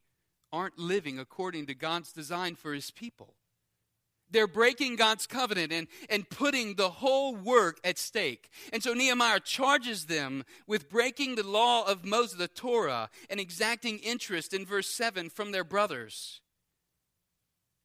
aren't 0.52 0.78
living 0.78 1.18
according 1.18 1.66
to 1.66 1.74
God's 1.74 2.12
design 2.12 2.54
for 2.54 2.74
his 2.74 2.90
people. 2.90 3.34
They're 4.30 4.46
breaking 4.46 4.96
God's 4.96 5.26
covenant 5.26 5.72
and, 5.72 5.86
and 6.08 6.28
putting 6.28 6.74
the 6.74 6.88
whole 6.88 7.36
work 7.36 7.78
at 7.84 7.98
stake. 7.98 8.50
And 8.72 8.82
so 8.82 8.92
Nehemiah 8.94 9.40
charges 9.40 10.06
them 10.06 10.44
with 10.66 10.90
breaking 10.90 11.36
the 11.36 11.46
law 11.46 11.86
of 11.86 12.04
Moses, 12.04 12.38
the 12.38 12.48
Torah, 12.48 13.10
and 13.30 13.38
exacting 13.38 13.98
interest 13.98 14.52
in 14.52 14.66
verse 14.66 14.88
7 14.88 15.30
from 15.30 15.52
their 15.52 15.64
brothers, 15.64 16.40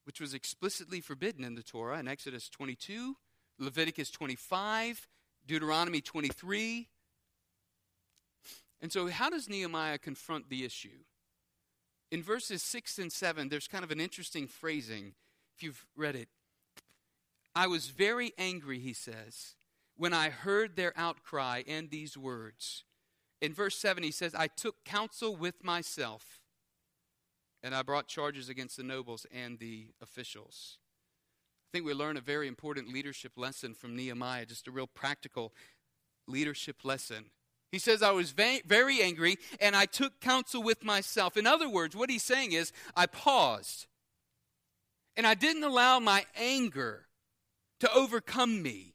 which 0.04 0.20
was 0.20 0.34
explicitly 0.34 1.00
forbidden 1.00 1.44
in 1.44 1.54
the 1.54 1.62
Torah 1.62 1.98
in 1.98 2.08
Exodus 2.08 2.48
22, 2.48 3.16
Leviticus 3.58 4.10
25, 4.10 5.06
Deuteronomy 5.46 6.00
23. 6.00 6.88
And 8.82 8.90
so, 8.90 9.08
how 9.08 9.28
does 9.28 9.48
Nehemiah 9.48 9.98
confront 9.98 10.48
the 10.48 10.64
issue? 10.64 11.04
In 12.10 12.22
verses 12.22 12.62
6 12.62 12.98
and 12.98 13.12
7, 13.12 13.48
there's 13.48 13.68
kind 13.68 13.84
of 13.84 13.90
an 13.90 14.00
interesting 14.00 14.48
phrasing 14.48 15.14
you've 15.62 15.86
read 15.96 16.16
it. 16.16 16.28
I 17.54 17.66
was 17.66 17.88
very 17.88 18.32
angry, 18.38 18.78
he 18.78 18.92
says, 18.92 19.54
when 19.96 20.14
I 20.14 20.30
heard 20.30 20.76
their 20.76 20.92
outcry 20.96 21.62
and 21.66 21.90
these 21.90 22.16
words. 22.16 22.84
In 23.40 23.52
verse 23.52 23.76
7, 23.76 24.02
he 24.02 24.10
says, 24.10 24.34
I 24.34 24.46
took 24.46 24.84
counsel 24.84 25.34
with 25.34 25.64
myself, 25.64 26.40
and 27.62 27.74
I 27.74 27.82
brought 27.82 28.06
charges 28.06 28.48
against 28.48 28.76
the 28.76 28.82
nobles 28.82 29.26
and 29.32 29.58
the 29.58 29.88
officials. 30.00 30.78
I 31.70 31.76
think 31.76 31.86
we 31.86 31.94
learn 31.94 32.16
a 32.16 32.20
very 32.20 32.48
important 32.48 32.92
leadership 32.92 33.32
lesson 33.36 33.74
from 33.74 33.96
Nehemiah, 33.96 34.46
just 34.46 34.66
a 34.66 34.70
real 34.70 34.86
practical 34.86 35.52
leadership 36.26 36.84
lesson. 36.84 37.26
He 37.70 37.78
says, 37.78 38.02
I 38.02 38.10
was 38.10 38.32
va- 38.32 38.60
very 38.66 39.00
angry 39.00 39.36
and 39.60 39.76
I 39.76 39.86
took 39.86 40.20
counsel 40.20 40.62
with 40.62 40.84
myself. 40.84 41.36
In 41.36 41.46
other 41.46 41.68
words, 41.68 41.94
what 41.94 42.10
he's 42.10 42.24
saying 42.24 42.52
is, 42.52 42.72
I 42.96 43.06
paused 43.06 43.86
and 45.16 45.26
I 45.26 45.34
didn't 45.34 45.64
allow 45.64 45.98
my 45.98 46.24
anger 46.36 47.06
to 47.80 47.92
overcome 47.92 48.62
me. 48.62 48.94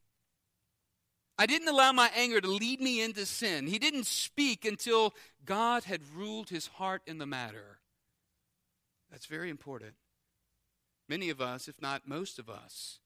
I 1.37 1.45
didn't 1.45 1.67
allow 1.67 1.91
my 1.91 2.09
anger 2.15 2.39
to 2.39 2.47
lead 2.47 2.79
me 2.79 3.01
into 3.01 3.25
sin. 3.25 3.67
He 3.67 3.77
didn't 3.77 4.05
speak 4.05 4.63
until 4.63 5.13
God 5.43 5.83
had 5.83 6.01
ruled 6.15 6.49
his 6.49 6.67
heart 6.67 7.01
in 7.05 7.17
the 7.17 7.25
matter. 7.25 7.79
That's 9.11 9.25
very 9.25 9.49
important. 9.49 9.95
Many 11.09 11.29
of 11.29 11.41
us, 11.41 11.67
if 11.67 11.81
not 11.81 12.07
most 12.07 12.39
of 12.39 12.49
us, 12.49 12.99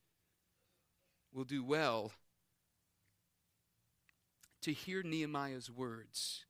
will 1.34 1.44
do 1.44 1.64
well 1.64 2.12
to 4.62 4.72
hear 4.74 5.02
Nehemiah's 5.04 5.72
words 5.72 6.46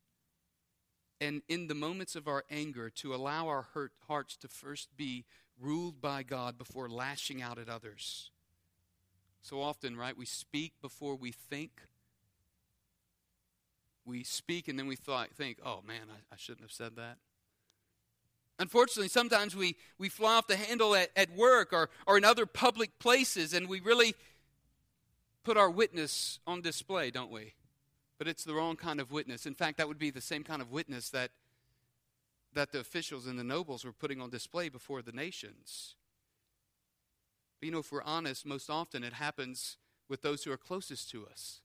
and 1.20 1.42
in 1.48 1.66
the 1.66 1.74
moments 1.74 2.16
of 2.16 2.26
our 2.26 2.44
anger 2.50 2.88
to 2.88 3.14
allow 3.14 3.48
our 3.48 3.62
hurt 3.74 3.92
hearts 4.08 4.36
to 4.38 4.48
first 4.48 4.96
be 4.96 5.24
ruled 5.60 6.00
by 6.00 6.22
God 6.22 6.58
before 6.58 6.88
lashing 6.88 7.42
out 7.42 7.58
at 7.58 7.68
others. 7.68 8.30
So 9.42 9.60
often, 9.60 9.96
right, 9.96 10.16
we 10.16 10.26
speak 10.26 10.74
before 10.82 11.16
we 11.16 11.32
think. 11.32 11.82
We 14.04 14.24
speak 14.24 14.68
and 14.68 14.78
then 14.78 14.86
we 14.86 14.96
thought, 14.96 15.30
think, 15.30 15.58
oh 15.64 15.80
man, 15.86 16.02
I, 16.10 16.34
I 16.34 16.36
shouldn't 16.36 16.62
have 16.62 16.72
said 16.72 16.96
that. 16.96 17.16
Unfortunately, 18.58 19.08
sometimes 19.08 19.56
we, 19.56 19.76
we 19.98 20.10
fly 20.10 20.34
off 20.34 20.46
the 20.46 20.56
handle 20.56 20.94
at, 20.94 21.10
at 21.16 21.34
work 21.34 21.72
or, 21.72 21.88
or 22.06 22.18
in 22.18 22.24
other 22.24 22.44
public 22.44 22.98
places 22.98 23.54
and 23.54 23.68
we 23.68 23.80
really 23.80 24.14
put 25.44 25.56
our 25.56 25.70
witness 25.70 26.38
on 26.46 26.60
display, 26.60 27.10
don't 27.10 27.30
we? 27.30 27.54
But 28.18 28.28
it's 28.28 28.44
the 28.44 28.52
wrong 28.52 28.76
kind 28.76 29.00
of 29.00 29.10
witness. 29.10 29.46
In 29.46 29.54
fact, 29.54 29.78
that 29.78 29.88
would 29.88 29.98
be 29.98 30.10
the 30.10 30.20
same 30.20 30.44
kind 30.44 30.60
of 30.60 30.70
witness 30.70 31.08
that, 31.10 31.30
that 32.54 32.72
the 32.72 32.80
officials 32.80 33.26
and 33.26 33.38
the 33.38 33.44
nobles 33.44 33.84
were 33.84 33.92
putting 33.92 34.20
on 34.20 34.30
display 34.30 34.68
before 34.68 35.02
the 35.02 35.12
nations. 35.12 35.94
But 37.60 37.66
you 37.66 37.72
know, 37.72 37.78
if 37.78 37.92
we're 37.92 38.02
honest, 38.02 38.46
most 38.46 38.70
often 38.70 39.04
it 39.04 39.12
happens 39.12 39.76
with 40.08 40.22
those 40.22 40.44
who 40.44 40.52
are 40.52 40.56
closest 40.56 41.10
to 41.10 41.26
us. 41.26 41.60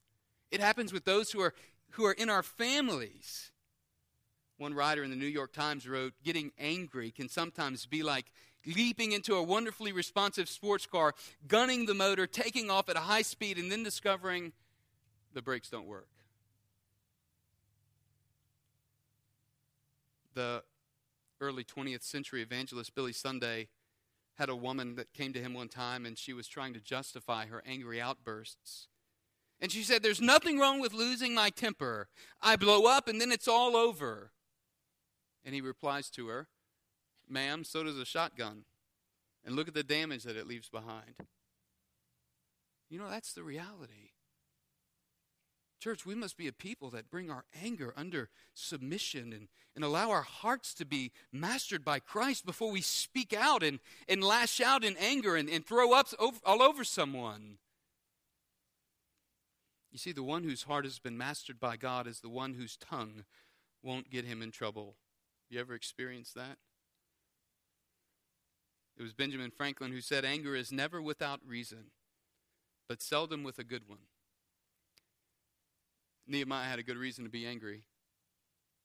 It 0.52 0.60
happens 0.60 0.94
with 0.94 1.06
those 1.06 1.32
who 1.32 1.42
are, 1.42 1.54
who 1.92 2.06
are 2.06 2.14
in 2.14 2.30
our 2.30 2.44
families. 2.44 3.52
One 4.58 4.74
writer 4.74 5.04
in 5.04 5.10
the 5.10 5.16
New 5.16 5.26
York 5.26 5.52
Times 5.52 5.88
wrote, 5.88 6.14
Getting 6.24 6.52
angry 6.60 7.12
can 7.12 7.28
sometimes 7.28 7.86
be 7.86 8.04
like 8.04 8.32
leaping 8.66 9.12
into 9.12 9.36
a 9.36 9.44
wonderfully 9.44 9.92
responsive 9.92 10.50
sports 10.50 10.86
car, 10.86 11.14
gunning 11.48 11.86
the 11.86 11.94
motor, 11.94 12.28
taking 12.28 12.70
off 12.70 12.90
at 12.90 12.96
a 12.96 13.02
high 13.02 13.22
speed, 13.22 13.58
and 13.58 13.72
then 13.72 13.84
discovering 13.84 14.54
the 15.34 15.42
brakes 15.42 15.70
don't 15.70 15.88
work. 15.88 16.08
The 20.34 20.64
early 21.42 21.64
20th 21.64 22.04
century 22.04 22.42
evangelist 22.42 22.96
Billy 22.96 23.14
Sunday 23.14 23.68
had 24.36 24.50
a 24.50 24.56
woman 24.56 24.96
that 24.96 25.14
came 25.14 25.34
to 25.34 25.42
him 25.42 25.54
one 25.54 25.70
time 25.70 26.06
and 26.06 26.18
she 26.18 26.34
was 26.34 26.48
trying 26.48 26.74
to 26.74 26.80
justify 26.80 27.46
her 27.46 27.64
angry 27.66 28.02
outbursts. 28.02 28.88
And 29.60 29.72
she 29.72 29.84
said, 29.84 30.04
There's 30.04 30.22
nothing 30.22 30.60
wrong 30.60 30.82
with 30.82 30.94
losing 30.94 31.34
my 31.34 31.50
temper. 31.50 32.10
I 32.42 32.56
blow 32.56 32.86
up 32.86 33.08
and 33.08 33.22
then 33.22 33.32
it's 33.32 33.48
all 33.48 33.76
over. 33.76 34.32
And 35.46 35.56
he 35.56 35.62
replies 35.62 36.10
to 36.12 36.28
her, 36.28 36.48
Ma'am, 37.30 37.64
so 37.64 37.84
does 37.84 37.98
a 37.98 38.06
shotgun. 38.06 38.66
And 39.46 39.56
look 39.56 39.68
at 39.68 39.74
the 39.74 39.84
damage 39.84 40.24
that 40.24 40.36
it 40.36 40.48
leaves 40.48 40.70
behind. 40.70 41.16
You 42.90 43.00
know, 43.00 43.10
that's 43.10 43.34
the 43.34 43.44
reality. 43.44 44.12
Church, 45.86 46.04
we 46.04 46.16
must 46.16 46.36
be 46.36 46.48
a 46.48 46.52
people 46.52 46.90
that 46.90 47.12
bring 47.12 47.30
our 47.30 47.46
anger 47.64 47.94
under 47.96 48.30
submission 48.56 49.32
and, 49.32 49.48
and 49.76 49.86
allow 49.86 50.10
our 50.10 50.24
hearts 50.24 50.74
to 50.74 50.84
be 50.84 51.12
mastered 51.32 51.86
by 51.86 52.00
Christ 52.00 52.44
before 52.44 52.72
we 52.72 52.82
speak 52.82 53.34
out 53.34 53.62
and, 53.62 53.78
and 54.10 54.24
lash 54.24 54.60
out 54.60 54.84
in 54.84 54.98
anger 54.98 55.36
and, 55.36 55.48
and 55.48 55.64
throw 55.64 55.94
up 55.94 56.08
over, 56.18 56.40
all 56.44 56.64
over 56.64 56.84
someone. 56.84 57.60
You 59.92 60.00
see, 60.00 60.12
the 60.12 60.24
one 60.24 60.44
whose 60.44 60.64
heart 60.64 60.86
has 60.86 60.98
been 60.98 61.20
mastered 61.20 61.60
by 61.60 61.78
God 61.78 62.08
is 62.08 62.20
the 62.20 62.30
one 62.30 62.56
whose 62.56 62.78
tongue 62.78 63.24
won't 63.84 64.10
get 64.10 64.26
him 64.26 64.42
in 64.42 64.50
trouble. 64.50 64.96
You 65.52 65.60
ever 65.60 65.76
experienced 65.76 66.34
that? 66.34 66.58
It 68.98 69.04
was 69.04 69.14
Benjamin 69.14 69.52
Franklin 69.52 69.92
who 69.92 70.02
said, 70.02 70.26
Anger 70.26 70.56
is 70.56 70.72
never 70.72 71.00
without 71.00 71.42
reason, 71.46 71.92
but 72.90 73.04
seldom 73.04 73.44
with 73.44 73.60
a 73.60 73.64
good 73.64 73.88
one. 73.88 74.00
Nehemiah 76.28 76.68
had 76.68 76.80
a 76.80 76.84
good 76.84 76.98
reason 76.98 77.24
to 77.24 77.30
be 77.30 77.46
angry. 77.46 77.84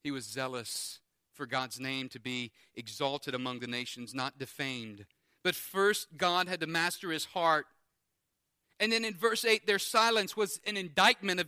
He 0.03 0.11
was 0.11 0.25
zealous 0.25 0.99
for 1.33 1.45
God's 1.45 1.79
name 1.79 2.09
to 2.09 2.19
be 2.19 2.51
exalted 2.75 3.33
among 3.33 3.59
the 3.59 3.67
nations, 3.67 4.13
not 4.13 4.37
defamed. 4.37 5.05
But 5.43 5.55
first, 5.55 6.17
God 6.17 6.47
had 6.47 6.59
to 6.59 6.67
master 6.67 7.11
his 7.11 7.25
heart. 7.25 7.65
And 8.79 8.91
then 8.91 9.05
in 9.05 9.13
verse 9.13 9.45
8, 9.45 9.67
their 9.67 9.79
silence 9.79 10.35
was 10.35 10.59
an 10.65 10.75
indictment 10.75 11.39
of, 11.39 11.47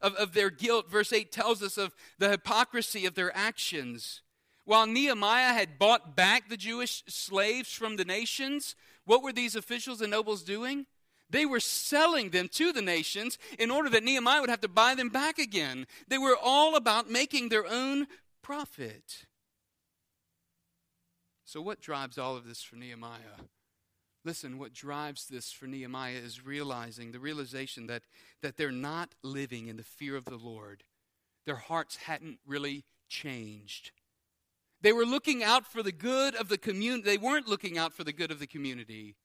of, 0.00 0.14
of 0.14 0.34
their 0.34 0.50
guilt. 0.50 0.90
Verse 0.90 1.12
8 1.12 1.30
tells 1.30 1.62
us 1.62 1.78
of 1.78 1.94
the 2.18 2.28
hypocrisy 2.28 3.06
of 3.06 3.14
their 3.14 3.36
actions. 3.36 4.22
While 4.64 4.86
Nehemiah 4.86 5.54
had 5.54 5.78
bought 5.78 6.14
back 6.14 6.48
the 6.48 6.56
Jewish 6.56 7.02
slaves 7.08 7.72
from 7.72 7.96
the 7.96 8.04
nations, 8.04 8.76
what 9.04 9.22
were 9.22 9.32
these 9.32 9.56
officials 9.56 10.00
and 10.00 10.10
nobles 10.10 10.42
doing? 10.42 10.86
They 11.32 11.46
were 11.46 11.60
selling 11.60 12.30
them 12.30 12.48
to 12.52 12.72
the 12.72 12.82
nations 12.82 13.38
in 13.58 13.70
order 13.70 13.88
that 13.88 14.04
Nehemiah 14.04 14.42
would 14.42 14.50
have 14.50 14.60
to 14.60 14.68
buy 14.68 14.94
them 14.94 15.08
back 15.08 15.38
again. 15.38 15.86
They 16.06 16.18
were 16.18 16.36
all 16.40 16.76
about 16.76 17.10
making 17.10 17.48
their 17.48 17.66
own 17.66 18.06
profit. 18.42 19.24
So, 21.46 21.62
what 21.62 21.80
drives 21.80 22.18
all 22.18 22.36
of 22.36 22.46
this 22.46 22.62
for 22.62 22.76
Nehemiah? 22.76 23.48
Listen, 24.24 24.58
what 24.58 24.74
drives 24.74 25.26
this 25.26 25.50
for 25.50 25.66
Nehemiah 25.66 26.18
is 26.22 26.44
realizing 26.44 27.10
the 27.10 27.18
realization 27.18 27.86
that, 27.86 28.02
that 28.42 28.58
they're 28.58 28.70
not 28.70 29.14
living 29.22 29.66
in 29.66 29.76
the 29.78 29.82
fear 29.82 30.16
of 30.16 30.26
the 30.26 30.36
Lord. 30.36 30.84
Their 31.46 31.56
hearts 31.56 31.96
hadn't 31.96 32.38
really 32.46 32.84
changed. 33.08 33.90
They 34.82 34.92
were 34.92 35.06
looking 35.06 35.42
out 35.42 35.66
for 35.66 35.82
the 35.82 35.92
good 35.92 36.34
of 36.34 36.48
the 36.48 36.58
community. 36.58 37.02
They 37.02 37.18
weren't 37.18 37.48
looking 37.48 37.78
out 37.78 37.94
for 37.94 38.04
the 38.04 38.12
good 38.12 38.30
of 38.30 38.38
the 38.38 38.46
community. 38.46 39.16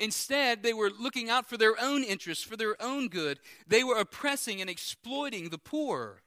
Instead, 0.00 0.62
they 0.62 0.72
were 0.72 0.90
looking 0.90 1.28
out 1.28 1.48
for 1.48 1.56
their 1.56 1.74
own 1.80 2.04
interests, 2.04 2.44
for 2.44 2.56
their 2.56 2.80
own 2.80 3.08
good. 3.08 3.40
They 3.66 3.82
were 3.82 3.98
oppressing 3.98 4.60
and 4.60 4.70
exploiting 4.70 5.48
the 5.48 5.58
poor. 5.58 6.22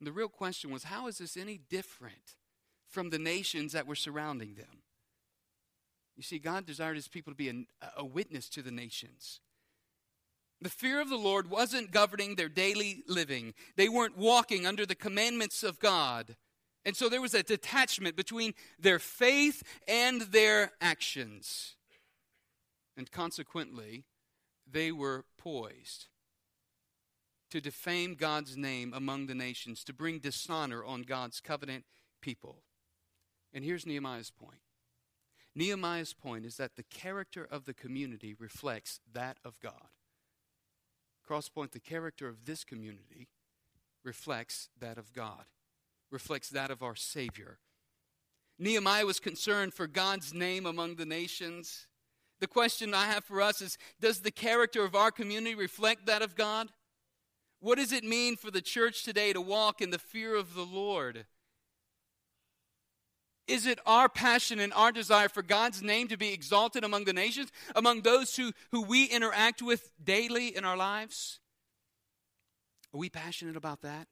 And 0.00 0.06
the 0.06 0.12
real 0.12 0.28
question 0.28 0.70
was 0.70 0.84
how 0.84 1.06
is 1.06 1.18
this 1.18 1.36
any 1.36 1.58
different 1.58 2.36
from 2.88 3.10
the 3.10 3.18
nations 3.18 3.72
that 3.72 3.86
were 3.86 3.94
surrounding 3.94 4.54
them? 4.54 4.82
You 6.16 6.22
see, 6.22 6.38
God 6.38 6.64
desired 6.64 6.96
his 6.96 7.08
people 7.08 7.32
to 7.32 7.36
be 7.36 7.48
a, 7.48 7.64
a 7.98 8.04
witness 8.04 8.48
to 8.50 8.62
the 8.62 8.70
nations. 8.70 9.40
The 10.60 10.70
fear 10.70 11.00
of 11.00 11.10
the 11.10 11.16
Lord 11.16 11.50
wasn't 11.50 11.90
governing 11.90 12.36
their 12.36 12.48
daily 12.48 13.02
living. 13.06 13.52
They 13.76 13.88
weren't 13.88 14.16
walking 14.16 14.66
under 14.66 14.86
the 14.86 14.94
commandments 14.94 15.62
of 15.62 15.80
God. 15.80 16.36
And 16.84 16.96
so 16.96 17.08
there 17.08 17.22
was 17.22 17.34
a 17.34 17.42
detachment 17.42 18.16
between 18.16 18.54
their 18.78 18.98
faith 18.98 19.62
and 19.88 20.22
their 20.22 20.72
actions. 20.80 21.76
And 22.96 23.10
consequently, 23.10 24.04
they 24.70 24.92
were 24.92 25.24
poised 25.38 26.06
to 27.50 27.60
defame 27.60 28.14
God's 28.14 28.56
name 28.56 28.92
among 28.92 29.26
the 29.26 29.34
nations, 29.34 29.84
to 29.84 29.92
bring 29.92 30.18
dishonor 30.18 30.84
on 30.84 31.02
God's 31.02 31.40
covenant 31.40 31.84
people. 32.20 32.62
And 33.52 33.64
here's 33.64 33.86
Nehemiah's 33.86 34.30
point 34.30 34.60
Nehemiah's 35.54 36.12
point 36.12 36.44
is 36.44 36.56
that 36.56 36.76
the 36.76 36.82
character 36.82 37.46
of 37.48 37.64
the 37.64 37.74
community 37.74 38.34
reflects 38.38 39.00
that 39.12 39.38
of 39.44 39.60
God. 39.60 39.90
Crosspoint, 41.28 41.70
the 41.70 41.80
character 41.80 42.28
of 42.28 42.44
this 42.44 42.64
community 42.64 43.28
reflects 44.02 44.68
that 44.78 44.98
of 44.98 45.12
God, 45.12 45.44
reflects 46.14 46.48
that 46.48 46.70
of 46.70 46.82
our 46.82 46.94
Savior. 46.94 47.58
Nehemiah 48.58 49.04
was 49.04 49.20
concerned 49.20 49.74
for 49.74 49.86
God's 49.86 50.32
name 50.32 50.64
among 50.64 50.94
the 50.94 51.04
nations. 51.04 51.86
The 52.40 52.46
question 52.46 52.94
I 52.94 53.06
have 53.06 53.24
for 53.24 53.42
us 53.42 53.60
is 53.60 53.76
Does 54.00 54.20
the 54.20 54.30
character 54.30 54.84
of 54.84 54.94
our 54.94 55.10
community 55.10 55.54
reflect 55.54 56.06
that 56.06 56.22
of 56.22 56.36
God? 56.36 56.70
What 57.60 57.78
does 57.78 57.92
it 57.92 58.04
mean 58.04 58.36
for 58.36 58.50
the 58.50 58.62
church 58.62 59.02
today 59.02 59.32
to 59.32 59.40
walk 59.40 59.80
in 59.80 59.90
the 59.90 59.98
fear 59.98 60.34
of 60.34 60.54
the 60.54 60.64
Lord? 60.64 61.26
Is 63.46 63.66
it 63.66 63.78
our 63.84 64.08
passion 64.08 64.58
and 64.58 64.72
our 64.72 64.92
desire 64.92 65.28
for 65.28 65.42
God's 65.42 65.82
name 65.82 66.08
to 66.08 66.16
be 66.16 66.32
exalted 66.32 66.84
among 66.84 67.04
the 67.04 67.12
nations, 67.12 67.50
among 67.74 68.02
those 68.02 68.36
who, 68.36 68.52
who 68.70 68.82
we 68.82 69.04
interact 69.04 69.60
with 69.60 69.90
daily 70.02 70.56
in 70.56 70.64
our 70.64 70.76
lives? 70.76 71.40
Are 72.94 72.98
we 72.98 73.10
passionate 73.10 73.56
about 73.56 73.82
that? 73.82 74.06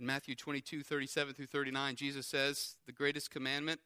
In 0.00 0.06
Matthew 0.06 0.34
22, 0.34 0.82
37 0.82 1.34
through 1.34 1.46
39, 1.46 1.94
Jesus 1.94 2.26
says, 2.26 2.76
The 2.86 2.92
greatest 2.92 3.30
commandment 3.30 3.80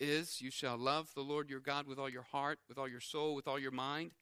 is, 0.00 0.40
You 0.40 0.50
shall 0.50 0.78
love 0.78 1.10
the 1.14 1.20
Lord 1.20 1.50
your 1.50 1.60
God 1.60 1.86
with 1.86 1.98
all 1.98 2.08
your 2.08 2.22
heart, 2.22 2.58
with 2.70 2.78
all 2.78 2.88
your 2.88 3.02
soul, 3.02 3.34
with 3.34 3.46
all 3.46 3.58
your 3.58 3.70
mind. 3.70 4.12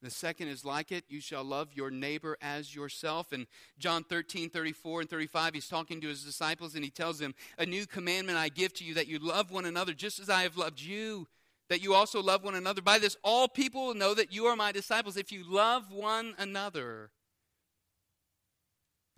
The 0.00 0.08
second 0.08 0.48
is 0.48 0.64
like 0.64 0.90
it, 0.90 1.04
you 1.08 1.20
shall 1.20 1.44
love 1.44 1.74
your 1.74 1.90
neighbor 1.90 2.38
as 2.40 2.74
yourself. 2.74 3.32
And 3.32 3.46
John 3.78 4.04
13, 4.04 4.48
34 4.48 5.02
and 5.02 5.10
35, 5.10 5.52
he's 5.52 5.68
talking 5.68 6.00
to 6.00 6.08
his 6.08 6.24
disciples 6.24 6.74
and 6.74 6.82
he 6.82 6.90
tells 6.90 7.18
them, 7.18 7.34
A 7.58 7.66
new 7.66 7.84
commandment 7.86 8.38
I 8.38 8.48
give 8.48 8.72
to 8.74 8.84
you, 8.84 8.94
that 8.94 9.06
you 9.06 9.18
love 9.18 9.50
one 9.50 9.66
another 9.66 9.92
just 9.92 10.18
as 10.18 10.30
I 10.30 10.44
have 10.44 10.56
loved 10.56 10.80
you, 10.80 11.28
that 11.68 11.82
you 11.82 11.92
also 11.92 12.22
love 12.22 12.42
one 12.42 12.54
another. 12.54 12.80
By 12.80 12.98
this, 12.98 13.18
all 13.22 13.48
people 13.48 13.88
will 13.88 13.94
know 13.94 14.14
that 14.14 14.32
you 14.32 14.46
are 14.46 14.56
my 14.56 14.72
disciples 14.72 15.18
if 15.18 15.30
you 15.30 15.44
love 15.46 15.92
one 15.92 16.34
another. 16.38 17.10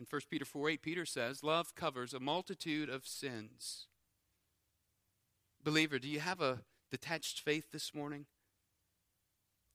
In 0.00 0.06
1 0.08 0.22
Peter 0.30 0.46
4 0.46 0.70
8, 0.70 0.82
Peter 0.82 1.04
says, 1.04 1.44
Love 1.44 1.74
covers 1.74 2.14
a 2.14 2.20
multitude 2.20 2.88
of 2.88 3.06
sins. 3.06 3.86
Believer, 5.62 5.98
do 5.98 6.08
you 6.08 6.20
have 6.20 6.40
a 6.40 6.60
detached 6.90 7.40
faith 7.40 7.70
this 7.70 7.94
morning? 7.94 8.24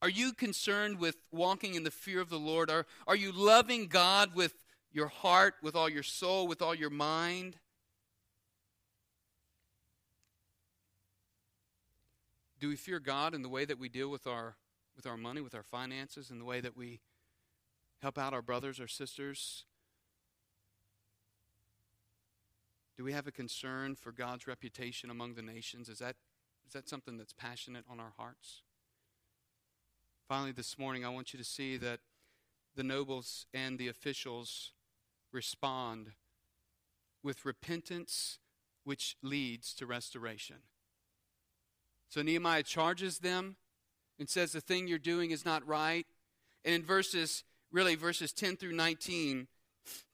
Are 0.01 0.09
you 0.09 0.33
concerned 0.33 0.97
with 0.97 1.17
walking 1.31 1.75
in 1.75 1.83
the 1.83 1.91
fear 1.91 2.21
of 2.21 2.29
the 2.29 2.39
Lord? 2.39 2.71
Are, 2.71 2.87
are 3.05 3.15
you 3.15 3.31
loving 3.31 3.85
God 3.85 4.33
with 4.33 4.55
your 4.91 5.09
heart, 5.09 5.53
with 5.61 5.75
all 5.75 5.87
your 5.87 6.01
soul, 6.01 6.47
with 6.47 6.59
all 6.59 6.73
your 6.73 6.89
mind? 6.89 7.57
Do 12.59 12.69
we 12.69 12.75
fear 12.75 12.99
God 12.99 13.35
in 13.35 13.43
the 13.43 13.49
way 13.49 13.65
that 13.65 13.77
we 13.77 13.89
deal 13.89 14.09
with 14.09 14.25
our, 14.25 14.55
with 14.95 15.05
our 15.05 15.17
money, 15.17 15.41
with 15.41 15.53
our 15.53 15.63
finances, 15.63 16.31
in 16.31 16.39
the 16.39 16.45
way 16.45 16.61
that 16.61 16.75
we 16.75 17.01
help 18.01 18.17
out 18.17 18.33
our 18.33 18.41
brothers 18.41 18.79
our 18.79 18.87
sisters? 18.87 19.65
Do 22.97 23.03
we 23.03 23.11
have 23.11 23.27
a 23.27 23.31
concern 23.31 23.95
for 23.95 24.11
God's 24.11 24.47
reputation 24.47 25.09
among 25.09 25.35
the 25.35 25.41
nations? 25.41 25.89
Is 25.89 25.99
that, 25.99 26.15
is 26.65 26.73
that 26.73 26.87
something 26.87 27.17
that's 27.17 27.33
passionate 27.33 27.83
on 27.89 27.99
our 27.99 28.13
hearts? 28.17 28.61
Finally, 30.29 30.53
this 30.53 30.79
morning, 30.79 31.05
I 31.05 31.09
want 31.09 31.33
you 31.33 31.37
to 31.37 31.45
see 31.45 31.77
that 31.77 31.99
the 32.75 32.83
nobles 32.83 33.47
and 33.53 33.77
the 33.77 33.89
officials 33.89 34.71
respond 35.31 36.11
with 37.21 37.45
repentance, 37.45 38.39
which 38.85 39.17
leads 39.21 39.73
to 39.75 39.85
restoration. 39.85 40.57
So 42.09 42.21
Nehemiah 42.21 42.63
charges 42.63 43.19
them 43.19 43.57
and 44.17 44.29
says, 44.29 44.53
The 44.53 44.61
thing 44.61 44.87
you're 44.87 44.99
doing 44.99 45.31
is 45.31 45.43
not 45.43 45.67
right. 45.67 46.05
And 46.63 46.73
in 46.73 46.83
verses, 46.83 47.43
really, 47.71 47.95
verses 47.95 48.31
10 48.31 48.55
through 48.57 48.73
19, 48.73 49.47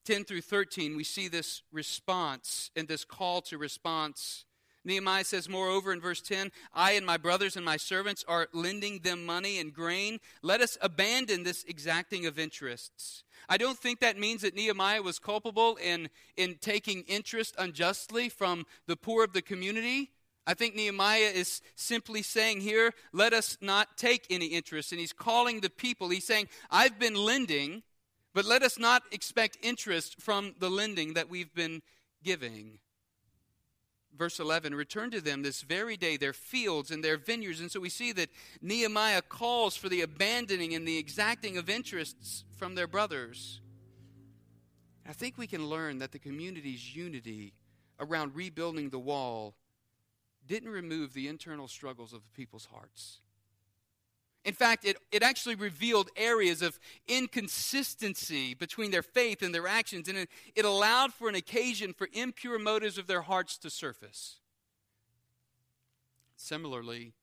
10 0.05 0.25
through 0.25 0.41
13, 0.41 0.95
we 0.95 1.03
see 1.03 1.27
this 1.27 1.61
response 1.71 2.71
and 2.75 2.87
this 2.87 3.05
call 3.05 3.41
to 3.43 3.57
response. 3.57 4.45
Nehemiah 4.83 5.23
says, 5.23 5.47
Moreover, 5.47 5.93
in 5.93 6.01
verse 6.01 6.21
10, 6.21 6.51
I 6.73 6.93
and 6.93 7.05
my 7.05 7.17
brothers 7.17 7.55
and 7.55 7.63
my 7.63 7.77
servants 7.77 8.25
are 8.27 8.47
lending 8.53 8.99
them 8.99 9.25
money 9.25 9.59
and 9.59 9.73
grain. 9.73 10.19
Let 10.41 10.61
us 10.61 10.77
abandon 10.81 11.43
this 11.43 11.63
exacting 11.67 12.25
of 12.25 12.39
interests. 12.39 13.23
I 13.47 13.57
don't 13.57 13.77
think 13.77 13.99
that 13.99 14.17
means 14.17 14.41
that 14.41 14.55
Nehemiah 14.55 15.01
was 15.01 15.19
culpable 15.19 15.77
in, 15.83 16.09
in 16.35 16.55
taking 16.61 17.01
interest 17.03 17.55
unjustly 17.59 18.29
from 18.29 18.65
the 18.87 18.95
poor 18.95 19.23
of 19.23 19.33
the 19.33 19.41
community. 19.41 20.11
I 20.47 20.55
think 20.55 20.75
Nehemiah 20.75 21.31
is 21.33 21.61
simply 21.75 22.23
saying 22.23 22.61
here, 22.61 22.93
let 23.13 23.33
us 23.33 23.57
not 23.61 23.97
take 23.97 24.25
any 24.29 24.47
interest. 24.47 24.91
And 24.91 24.99
he's 24.99 25.13
calling 25.13 25.61
the 25.61 25.69
people. 25.69 26.09
He's 26.09 26.25
saying, 26.25 26.47
I've 26.71 26.97
been 26.97 27.13
lending, 27.13 27.83
but 28.33 28.45
let 28.45 28.63
us 28.63 28.79
not 28.79 29.03
expect 29.11 29.57
interest 29.61 30.21
from 30.21 30.55
the 30.59 30.69
lending 30.69 31.13
that 31.13 31.29
we've 31.29 31.53
been 31.53 31.81
giving. 32.23 32.79
Verse 34.17 34.39
11 34.39 34.75
return 34.75 35.11
to 35.11 35.21
them 35.21 35.41
this 35.41 35.61
very 35.61 35.97
day 35.97 36.17
their 36.17 36.33
fields 36.33 36.91
and 36.91 37.03
their 37.03 37.17
vineyards. 37.17 37.59
And 37.59 37.71
so 37.71 37.79
we 37.79 37.89
see 37.89 38.11
that 38.13 38.29
nehemiah 38.61 39.21
calls 39.21 39.75
for 39.75 39.89
the 39.89 40.01
abandoning 40.01 40.73
and 40.73 40.87
the 40.87 40.97
exacting 40.97 41.57
of 41.57 41.69
interests 41.69 42.43
from 42.57 42.75
their 42.75 42.87
brothers. 42.87 43.61
I 45.07 45.13
think 45.13 45.37
we 45.37 45.47
can 45.47 45.67
learn 45.67 45.99
that 45.99 46.11
the 46.11 46.19
community's 46.19 46.95
unity 46.95 47.53
around 47.99 48.35
rebuilding 48.35 48.89
the 48.89 48.99
wall 48.99 49.55
didn't 50.47 50.69
remove 50.69 51.13
the 51.13 51.27
internal 51.27 51.67
struggles 51.67 52.13
of 52.13 52.21
the 52.23 52.29
people's 52.35 52.65
hearts 52.65 53.19
in 54.43 54.53
fact, 54.53 54.85
it, 54.85 54.97
it 55.11 55.21
actually 55.21 55.55
revealed 55.55 56.09
areas 56.15 56.61
of 56.61 56.79
inconsistency 57.07 58.53
between 58.55 58.89
their 58.89 59.03
faith 59.03 59.43
and 59.43 59.53
their 59.53 59.67
actions, 59.67 60.07
and 60.07 60.17
it, 60.17 60.29
it 60.55 60.65
allowed 60.65 61.13
for 61.13 61.29
an 61.29 61.35
occasion 61.35 61.93
for 61.93 62.07
impure 62.13 62.57
motives 62.57 62.97
of 62.97 63.07
their 63.07 63.21
hearts 63.21 63.57
to 63.59 63.69
surface. 63.69 64.37
Similarly, 66.35 67.13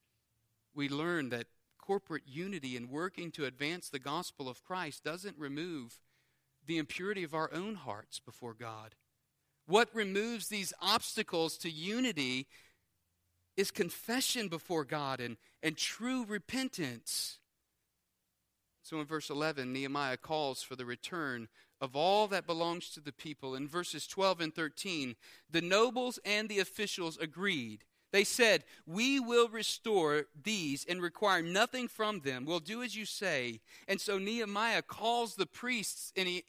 we 0.74 0.88
learn 0.88 1.30
that 1.30 1.48
corporate 1.76 2.22
unity 2.26 2.76
and 2.76 2.88
working 2.88 3.32
to 3.32 3.46
advance 3.46 3.88
the 3.88 3.98
gospel 3.98 4.48
of 4.48 4.62
Christ 4.62 5.02
doesn't 5.02 5.36
remove 5.38 5.98
the 6.66 6.78
impurity 6.78 7.24
of 7.24 7.34
our 7.34 7.50
own 7.52 7.74
hearts 7.74 8.20
before 8.20 8.54
God. 8.54 8.94
What 9.66 9.88
removes 9.92 10.48
these 10.48 10.72
obstacles 10.80 11.58
to 11.58 11.70
unity 11.70 12.46
is 13.58 13.72
confession 13.72 14.46
before 14.46 14.84
God 14.84 15.20
and, 15.20 15.36
and 15.64 15.76
true 15.76 16.24
repentance. 16.24 17.38
So 18.84 19.00
in 19.00 19.04
verse 19.04 19.30
11, 19.30 19.72
Nehemiah 19.72 20.16
calls 20.16 20.62
for 20.62 20.76
the 20.76 20.86
return 20.86 21.48
of 21.80 21.96
all 21.96 22.28
that 22.28 22.46
belongs 22.46 22.88
to 22.90 23.00
the 23.00 23.12
people. 23.12 23.56
In 23.56 23.66
verses 23.66 24.06
12 24.06 24.40
and 24.40 24.54
13, 24.54 25.16
the 25.50 25.60
nobles 25.60 26.20
and 26.24 26.48
the 26.48 26.60
officials 26.60 27.18
agreed. 27.18 27.82
They 28.12 28.22
said, 28.22 28.62
We 28.86 29.18
will 29.18 29.48
restore 29.48 30.26
these 30.40 30.86
and 30.88 31.02
require 31.02 31.42
nothing 31.42 31.88
from 31.88 32.20
them. 32.20 32.44
We'll 32.44 32.60
do 32.60 32.84
as 32.84 32.94
you 32.94 33.04
say. 33.04 33.60
And 33.88 34.00
so 34.00 34.18
Nehemiah 34.18 34.82
calls 34.82 35.34
the 35.34 35.46
priests 35.46 36.12
and 36.16 36.28
he, 36.28 36.44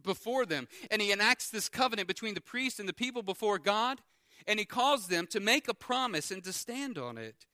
before 0.00 0.46
them, 0.46 0.68
and 0.92 1.02
he 1.02 1.10
enacts 1.10 1.50
this 1.50 1.68
covenant 1.68 2.06
between 2.06 2.34
the 2.34 2.40
priests 2.40 2.78
and 2.78 2.88
the 2.88 2.94
people 2.94 3.24
before 3.24 3.58
God 3.58 4.00
and 4.46 4.58
he 4.58 4.64
calls 4.64 5.08
them 5.08 5.26
to 5.28 5.40
make 5.40 5.68
a 5.68 5.74
promise 5.74 6.30
and 6.30 6.42
to 6.44 6.52
stand 6.52 6.98
on 6.98 7.18
it. 7.18 7.46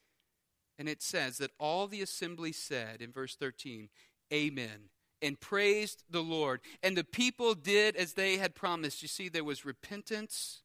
And 0.79 0.89
it 0.89 1.03
says 1.03 1.39
that 1.39 1.51
all 1.59 1.87
the 1.87 2.03
assembly 2.03 2.53
said 2.53 3.03
in 3.03 3.13
verse 3.13 3.35
13, 3.35 3.89
Amen, 4.33 4.91
and 5.21 5.41
praised 5.41 6.05
the 6.09 6.23
Lord. 6.23 6.61
And 6.83 6.97
the 6.97 7.05
people 7.05 7.55
did 7.55 7.97
as 7.97 8.13
they 8.13 8.37
had 8.37 8.55
promised. 8.55 9.03
You 9.03 9.09
see, 9.09 9.29
there 9.29 9.45
was 9.45 9.65
repentance 9.65 10.63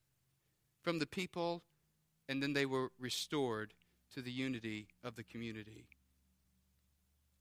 from 0.84 1.00
the 1.00 1.08
people, 1.08 1.64
and 2.30 2.44
then 2.44 2.54
they 2.54 2.66
were 2.66 2.92
restored 3.00 3.74
to 4.14 4.22
the 4.22 4.32
unity 4.32 4.88
of 5.04 5.16
the 5.16 5.24
community. 5.24 5.86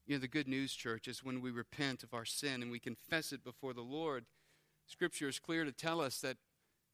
You 0.07 0.15
know, 0.15 0.21
the 0.21 0.27
good 0.27 0.47
news, 0.47 0.73
church, 0.73 1.07
is 1.07 1.23
when 1.23 1.41
we 1.41 1.51
repent 1.51 2.03
of 2.03 2.13
our 2.13 2.25
sin 2.25 2.61
and 2.61 2.71
we 2.71 2.79
confess 2.79 3.31
it 3.31 3.43
before 3.43 3.73
the 3.73 3.81
Lord. 3.81 4.25
Scripture 4.85 5.29
is 5.29 5.39
clear 5.39 5.63
to 5.63 5.71
tell 5.71 6.01
us 6.01 6.19
that 6.19 6.37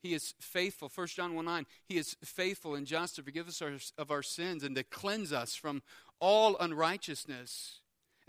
he 0.02 0.14
is 0.14 0.34
faithful. 0.40 0.92
1 0.94 1.08
John 1.08 1.36
1 1.36 1.46
9. 1.46 1.66
He 1.86 1.98
is 1.98 2.16
faithful 2.24 2.76
and 2.76 2.88
just 2.88 3.16
to 3.16 3.24
forgive 3.24 3.48
us 3.48 3.62
our, 3.62 3.74
of 3.98 4.12
our 4.12 4.24
sins 4.24 4.64
and 4.64 4.76
to 4.76 4.84
cleanse 4.84 5.34
us 5.34 5.56
from 5.56 5.82
all 6.20 6.58
unrighteousness. 6.58 7.80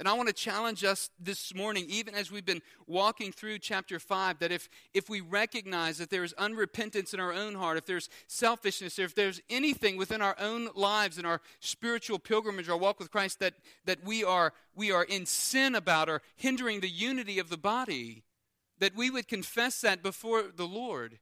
And 0.01 0.09
I 0.09 0.15
want 0.15 0.29
to 0.29 0.35
challenge 0.35 0.83
us 0.83 1.11
this 1.21 1.55
morning, 1.55 1.85
even 1.87 2.15
as 2.15 2.33
we've 2.33 2.47
been 2.47 2.63
walking 2.87 3.33
through 3.33 3.59
chapter 3.59 3.99
5, 3.99 4.39
that 4.39 4.51
if, 4.51 4.71
if 4.95 5.11
we 5.11 5.21
recognize 5.21 5.99
that 5.99 6.09
there 6.09 6.25
is 6.25 6.33
unrepentance 6.39 7.13
in 7.13 7.21
our 7.21 7.35
own 7.35 7.55
heart, 7.55 7.77
if 7.77 7.85
there's 7.85 8.09
selfishness, 8.27 8.99
if 8.99 9.15
there's 9.15 9.43
anything 9.51 9.99
within 9.99 10.23
our 10.23 10.37
own 10.41 10.71
lives 10.75 11.19
in 11.19 11.27
our 11.27 11.43
spiritual 11.61 12.19
pilgrimage, 12.19 12.71
our 12.71 12.79
walk 12.79 12.99
with 12.99 13.11
Christ, 13.11 13.41
that, 13.41 13.53
that 13.85 14.03
we, 14.03 14.25
are, 14.25 14.55
we 14.75 14.91
are 14.91 15.05
in 15.05 15.27
sin 15.27 15.75
about 15.75 16.09
or 16.09 16.23
hindering 16.35 16.81
the 16.81 16.89
unity 16.89 17.39
of 17.39 17.51
the 17.51 17.59
body, 17.59 18.25
that 18.79 18.97
we 18.97 19.11
would 19.11 19.29
confess 19.29 19.83
that 19.83 20.03
before 20.03 20.45
the 20.45 20.67
Lord 20.67 21.19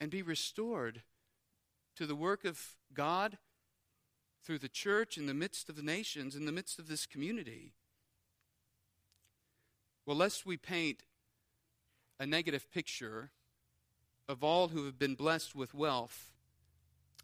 and 0.00 0.10
be 0.10 0.22
restored 0.22 1.02
to 1.96 2.06
the 2.06 2.16
work 2.16 2.44
of 2.44 2.76
God 2.92 3.38
through 4.44 4.58
the 4.58 4.68
church 4.68 5.16
in 5.16 5.26
the 5.26 5.34
midst 5.34 5.68
of 5.68 5.76
the 5.76 5.82
nations, 5.82 6.36
in 6.36 6.44
the 6.44 6.52
midst 6.52 6.78
of 6.78 6.88
this 6.88 7.06
community. 7.06 7.72
Well, 10.06 10.16
lest 10.16 10.44
we 10.44 10.56
paint 10.56 11.04
a 12.20 12.26
negative 12.26 12.70
picture 12.70 13.30
of 14.28 14.44
all 14.44 14.68
who 14.68 14.84
have 14.84 14.98
been 14.98 15.14
blessed 15.14 15.54
with 15.54 15.74
wealth, 15.74 16.30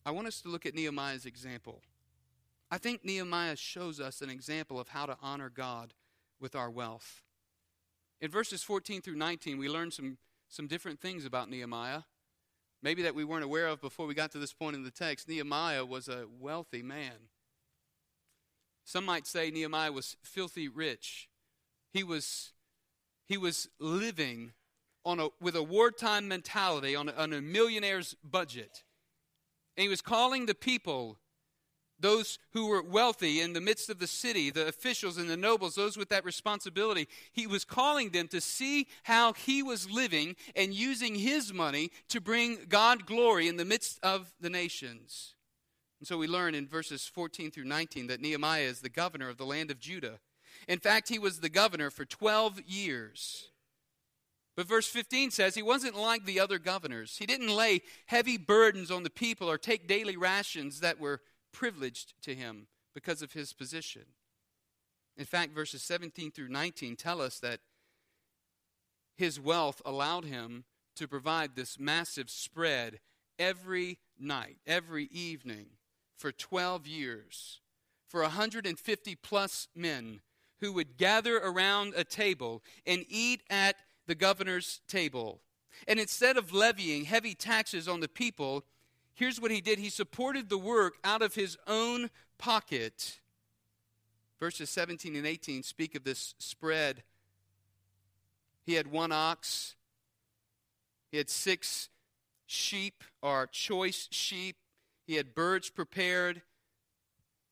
I 0.04 0.12
want 0.12 0.28
us 0.28 0.40
to 0.42 0.48
look 0.48 0.64
at 0.64 0.74
Nehemiah's 0.74 1.26
example. 1.26 1.82
I 2.70 2.78
think 2.78 3.04
Nehemiah 3.04 3.56
shows 3.56 4.00
us 4.00 4.22
an 4.22 4.30
example 4.30 4.80
of 4.80 4.88
how 4.88 5.04
to 5.06 5.16
honor 5.20 5.50
God 5.50 5.92
with 6.40 6.54
our 6.54 6.70
wealth. 6.70 7.22
In 8.20 8.30
verses 8.30 8.62
14 8.62 9.02
through 9.02 9.16
19, 9.16 9.58
we 9.58 9.68
learn 9.68 9.90
some, 9.90 10.18
some 10.48 10.66
different 10.66 11.00
things 11.00 11.24
about 11.24 11.50
Nehemiah 11.50 12.02
maybe 12.82 13.02
that 13.02 13.14
we 13.14 13.24
weren't 13.24 13.44
aware 13.44 13.66
of 13.66 13.80
before 13.80 14.06
we 14.06 14.14
got 14.14 14.32
to 14.32 14.38
this 14.38 14.52
point 14.52 14.76
in 14.76 14.84
the 14.84 14.90
text. 14.90 15.28
Nehemiah 15.28 15.84
was 15.84 16.08
a 16.08 16.26
wealthy 16.38 16.82
man. 16.82 17.28
Some 18.84 19.04
might 19.04 19.26
say 19.26 19.50
Nehemiah 19.50 19.92
was 19.92 20.16
filthy 20.22 20.68
rich. 20.68 21.28
He 21.92 22.02
was, 22.02 22.52
he 23.26 23.36
was 23.36 23.68
living 23.78 24.52
on 25.04 25.20
a, 25.20 25.28
with 25.40 25.56
a 25.56 25.62
wartime 25.62 26.28
mentality 26.28 26.96
on 26.96 27.08
a, 27.08 27.12
on 27.12 27.32
a 27.32 27.40
millionaire's 27.40 28.16
budget. 28.24 28.84
And 29.76 29.82
he 29.82 29.88
was 29.88 30.00
calling 30.00 30.46
the 30.46 30.54
people 30.54 31.18
those 32.00 32.38
who 32.52 32.66
were 32.66 32.82
wealthy 32.82 33.40
in 33.40 33.52
the 33.52 33.60
midst 33.60 33.90
of 33.90 33.98
the 33.98 34.06
city, 34.06 34.50
the 34.50 34.68
officials 34.68 35.18
and 35.18 35.28
the 35.28 35.36
nobles, 35.36 35.74
those 35.74 35.96
with 35.96 36.08
that 36.08 36.24
responsibility. 36.24 37.08
He 37.32 37.46
was 37.46 37.64
calling 37.64 38.10
them 38.10 38.28
to 38.28 38.40
see 38.40 38.86
how 39.04 39.32
he 39.32 39.62
was 39.62 39.90
living 39.90 40.36
and 40.56 40.74
using 40.74 41.14
his 41.14 41.52
money 41.52 41.90
to 42.08 42.20
bring 42.20 42.66
God 42.68 43.06
glory 43.06 43.48
in 43.48 43.56
the 43.56 43.64
midst 43.64 43.98
of 44.02 44.32
the 44.40 44.50
nations. 44.50 45.34
And 46.00 46.08
so 46.08 46.16
we 46.16 46.26
learn 46.26 46.54
in 46.54 46.66
verses 46.66 47.06
14 47.06 47.50
through 47.50 47.64
19 47.64 48.06
that 48.06 48.20
Nehemiah 48.20 48.62
is 48.62 48.80
the 48.80 48.88
governor 48.88 49.28
of 49.28 49.36
the 49.36 49.44
land 49.44 49.70
of 49.70 49.78
Judah. 49.78 50.18
In 50.66 50.78
fact, 50.78 51.08
he 51.08 51.18
was 51.18 51.40
the 51.40 51.48
governor 51.48 51.90
for 51.90 52.04
12 52.04 52.60
years. 52.66 53.48
But 54.56 54.66
verse 54.66 54.88
15 54.88 55.30
says 55.30 55.54
he 55.54 55.62
wasn't 55.62 55.96
like 55.96 56.24
the 56.24 56.40
other 56.40 56.58
governors. 56.58 57.16
He 57.18 57.26
didn't 57.26 57.54
lay 57.54 57.82
heavy 58.06 58.36
burdens 58.36 58.90
on 58.90 59.04
the 59.04 59.10
people 59.10 59.48
or 59.48 59.56
take 59.56 59.86
daily 59.86 60.16
rations 60.16 60.80
that 60.80 60.98
were 60.98 61.20
privileged 61.52 62.14
to 62.22 62.34
him 62.34 62.66
because 62.94 63.22
of 63.22 63.32
his 63.32 63.52
position. 63.52 64.02
In 65.16 65.24
fact, 65.24 65.54
verses 65.54 65.82
17 65.82 66.30
through 66.30 66.48
19 66.48 66.96
tell 66.96 67.20
us 67.20 67.38
that 67.40 67.60
his 69.16 69.38
wealth 69.38 69.82
allowed 69.84 70.24
him 70.24 70.64
to 70.96 71.06
provide 71.06 71.54
this 71.54 71.78
massive 71.78 72.30
spread 72.30 73.00
every 73.38 73.98
night, 74.18 74.56
every 74.66 75.08
evening, 75.12 75.66
for 76.16 76.32
12 76.32 76.86
years, 76.86 77.60
for 78.08 78.22
150 78.22 79.14
plus 79.16 79.68
men 79.74 80.20
who 80.60 80.72
would 80.72 80.96
gather 80.96 81.38
around 81.38 81.94
a 81.96 82.04
table 82.04 82.62
and 82.86 83.04
eat 83.08 83.42
at 83.48 83.76
the 84.06 84.14
governor's 84.14 84.80
table. 84.88 85.40
And 85.88 85.98
instead 85.98 86.36
of 86.36 86.52
levying 86.52 87.04
heavy 87.04 87.34
taxes 87.34 87.88
on 87.88 88.00
the 88.00 88.08
people, 88.08 88.64
here's 89.14 89.40
what 89.40 89.50
he 89.50 89.60
did 89.60 89.78
he 89.78 89.90
supported 89.90 90.48
the 90.48 90.58
work 90.58 90.94
out 91.04 91.22
of 91.22 91.34
his 91.34 91.56
own 91.66 92.10
pocket. 92.38 93.20
Verses 94.38 94.70
17 94.70 95.16
and 95.16 95.26
18 95.26 95.62
speak 95.62 95.94
of 95.94 96.04
this 96.04 96.34
spread. 96.38 97.02
He 98.64 98.74
had 98.74 98.86
one 98.86 99.12
ox, 99.12 99.74
he 101.10 101.18
had 101.18 101.28
six 101.28 101.88
sheep, 102.46 103.04
or 103.22 103.46
choice 103.46 104.08
sheep, 104.10 104.56
he 105.06 105.16
had 105.16 105.34
birds 105.34 105.70
prepared. 105.70 106.42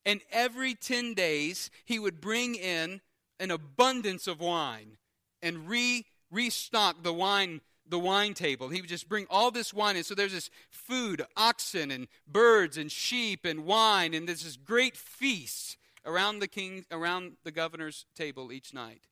And 0.07 0.21
every 0.31 0.75
10 0.75 1.15
days, 1.15 1.71
he 1.85 1.99
would 1.99 2.21
bring 2.21 2.55
in 2.55 3.01
an 3.41 3.51
abundance 3.51 4.27
of 4.27 4.41
wine 4.41 4.97
and 5.43 5.69
re 5.69 6.07
restock 6.31 7.03
the 7.03 7.13
wine 7.13 7.61
the 7.89 7.99
wine 7.99 8.35
table. 8.35 8.69
He 8.69 8.81
would 8.81 8.91
just 8.91 9.09
bring 9.09 9.27
all 9.31 9.51
this 9.51 9.73
wine 9.73 9.97
And 9.97 10.05
So 10.05 10.15
there's 10.15 10.33
this 10.33 10.51
food, 10.71 11.25
oxen 11.37 11.91
and 11.91 12.09
birds 12.27 12.77
and 12.77 12.91
sheep 12.91 13.45
and 13.45 13.65
wine, 13.65 14.15
and 14.15 14.29
there's 14.29 14.45
this 14.45 14.57
great 14.57 14.97
feast 14.97 15.77
around 16.05 16.39
the 16.39 16.49
king 16.49 16.85
around 16.91 17.37
the 17.45 17.51
governor's 17.51 18.07
table 18.15 18.53
each 18.53 18.73
night. 18.73 19.03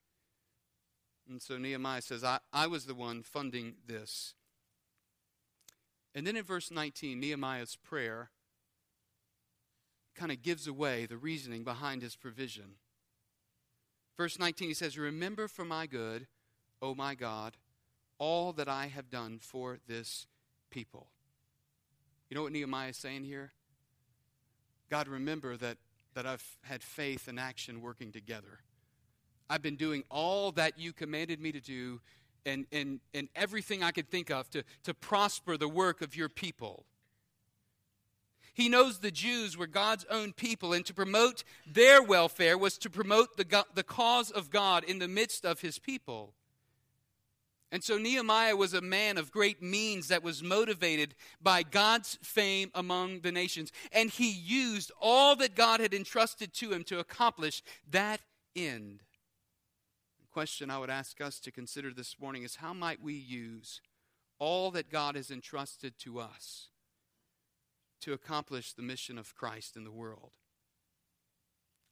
And 1.29 1.43
so 1.43 1.59
Nehemiah 1.59 2.03
says, 2.03 2.23
I, 2.23 2.39
I 2.53 2.67
was 2.67 2.87
the 2.87 2.95
one 2.95 3.23
funding 3.23 3.75
this. 3.87 4.35
And 6.15 6.27
then 6.27 6.37
in 6.37 6.45
verse 6.45 6.71
19, 6.71 7.21
Nehemiah's 7.21 7.77
prayer 7.77 8.31
kind 10.15 10.33
of 10.33 10.43
gives 10.43 10.67
away 10.67 11.05
the 11.05 11.19
reasoning 11.19 11.63
behind 11.63 12.01
his 12.01 12.17
provision. 12.17 12.77
Verse 14.17 14.39
19, 14.39 14.69
he 14.69 14.75
says, 14.75 14.97
Remember 14.97 15.47
for 15.47 15.65
my 15.65 15.87
good, 15.87 16.27
O 16.81 16.95
my 16.95 17.15
God, 17.15 17.57
all 18.19 18.53
that 18.55 18.69
I 18.69 18.87
have 18.87 19.11
done 19.11 19.39
for 19.41 19.79
this 19.87 20.27
people. 20.71 21.09
You 22.29 22.35
know 22.35 22.43
what 22.43 22.53
Nehemiah 22.53 22.91
is 22.91 22.97
saying 22.97 23.25
here? 23.25 23.53
God, 24.91 25.09
remember 25.09 25.57
that, 25.57 25.79
that 26.15 26.27
I've 26.27 26.45
had 26.63 26.83
faith 26.83 27.29
and 27.29 27.39
action 27.39 27.81
working 27.81 28.13
together. 28.13 28.61
I've 29.49 29.63
been 29.63 29.77
doing 29.77 30.03
all 30.11 30.53
that 30.53 30.79
you 30.79 30.93
commanded 30.93 31.41
me 31.41 31.53
to 31.53 31.61
do 31.61 32.01
and, 32.45 32.67
and, 32.73 33.01
and 33.13 33.29
everything 33.35 33.83
I 33.83 33.91
could 33.91 34.09
think 34.09 34.31
of 34.31 34.49
to, 34.51 34.63
to 34.85 34.95
prosper 34.95 35.57
the 35.57 35.69
work 35.69 36.01
of 36.01 36.17
your 36.17 36.29
people. 36.29 36.87
He 38.55 38.69
knows 38.71 39.01
the 39.01 39.11
Jews 39.11 39.55
were 39.55 39.67
God's 39.67 40.07
own 40.11 40.33
people, 40.33 40.73
and 40.73 40.87
to 40.87 40.95
promote 40.95 41.45
their 41.67 42.03
welfare 42.03 42.57
was 42.57 42.79
to 42.79 42.89
promote 42.89 43.37
the, 43.37 43.65
the 43.75 43.83
cause 43.83 44.31
of 44.31 44.49
God 44.49 44.83
in 44.83 44.99
the 44.99 45.09
midst 45.09 45.45
of 45.45 45.61
his 45.61 45.79
people. 45.79 46.33
And 47.73 47.83
so 47.83 47.99
Nehemiah 47.99 48.57
was 48.57 48.75
a 48.75 48.81
man 48.81 49.19
of 49.19 49.33
great 49.33 49.61
means 49.61 50.09
that 50.09 50.23
was 50.23 50.43
motivated 50.43 51.15
by 51.43 51.65
God's 51.65 52.17
fame 52.23 52.71
among 52.75 53.21
the 53.21 53.33
nations. 53.33 53.73
And 53.91 54.09
he 54.09 54.31
used 54.31 54.93
all 55.01 55.35
that 55.37 55.57
God 55.57 55.81
had 55.81 55.93
entrusted 55.93 56.53
to 56.55 56.73
him 56.73 56.85
to 56.85 57.01
accomplish 57.01 57.63
that 57.91 58.21
end 58.55 59.03
The 60.21 60.29
question 60.33 60.71
I 60.71 60.79
would 60.79 60.91
ask 60.91 61.21
us 61.21 61.41
to 61.41 61.51
consider 61.51 61.93
this 61.93 62.21
morning 62.21 62.45
is 62.45 62.57
how 62.57 62.73
might 62.73 63.03
we 63.03 63.15
use 63.15 63.81
all 64.39 64.71
that 64.71 64.91
God 64.91 65.17
has 65.17 65.31
entrusted 65.31 65.99
to 66.01 66.21
us 66.21 66.69
to 68.03 68.13
accomplish 68.13 68.73
the 68.73 68.83
mission 68.83 69.19
of 69.19 69.35
Christ 69.35 69.77
in 69.77 69.85
the 69.85 69.91
world? 69.91 70.31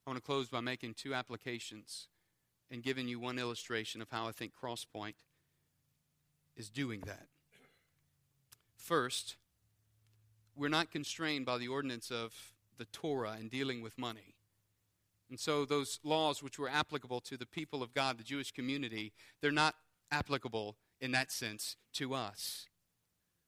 I 0.05 0.09
want 0.09 0.23
to 0.23 0.25
close 0.25 0.47
by 0.47 0.61
making 0.61 0.93
two 0.93 1.13
applications 1.13 2.07
and 2.71 2.83
giving 2.83 3.07
you 3.07 3.19
one 3.19 3.39
illustration 3.39 4.01
of 4.01 4.09
how 4.09 4.27
I 4.27 4.31
think 4.31 4.53
Crosspoint 4.53 5.15
is 6.55 6.69
doing 6.69 7.01
that. 7.01 7.27
First, 8.75 9.35
we're 10.55 10.69
not 10.69 10.91
constrained 10.91 11.45
by 11.45 11.57
the 11.57 11.67
ordinance 11.67 12.11
of 12.11 12.33
the 12.77 12.85
Torah 12.85 13.37
in 13.39 13.49
dealing 13.49 13.81
with 13.81 13.97
money. 13.97 14.35
And 15.29 15.39
so 15.39 15.65
those 15.65 15.99
laws 16.03 16.43
which 16.43 16.59
were 16.59 16.69
applicable 16.69 17.21
to 17.21 17.37
the 17.37 17.45
people 17.45 17.81
of 17.81 17.93
God, 17.93 18.17
the 18.17 18.23
Jewish 18.23 18.51
community, 18.51 19.11
they're 19.41 19.51
not 19.51 19.75
applicable 20.11 20.77
in 21.01 21.11
that 21.11 21.31
sense 21.31 21.77
to 21.93 22.13
us. 22.13 22.67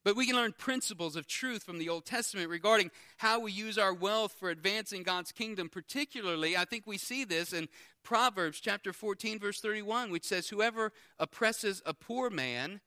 But 0.04 0.16
we 0.16 0.26
can 0.26 0.36
learn 0.36 0.54
principles 0.58 1.16
of 1.16 1.28
truth 1.28 1.64
from 1.64 1.80
the 1.80 1.90
Old 1.90 2.06
Testament 2.06 2.50
regarding 2.50 2.92
how 3.18 3.42
we 3.42 3.52
use 3.52 3.78
our 3.78 3.94
wealth 3.94 4.36
for 4.40 4.50
advancing 4.50 5.04
God's 5.04 5.32
kingdom. 5.34 5.70
Particularly, 5.70 6.56
I 6.56 6.66
think 6.66 6.88
we 6.88 6.98
see 6.98 7.26
this 7.26 7.52
in 7.52 7.68
Proverbs 8.04 8.62
chapter 8.62 8.94
14, 8.94 9.38
verse 9.38 9.60
31, 9.60 10.10
which 10.10 10.24
says, 10.24 10.48
Whoever 10.48 10.94
oppresses 11.20 11.82
a 11.86 11.94
poor 11.94 12.30
man 12.30 12.80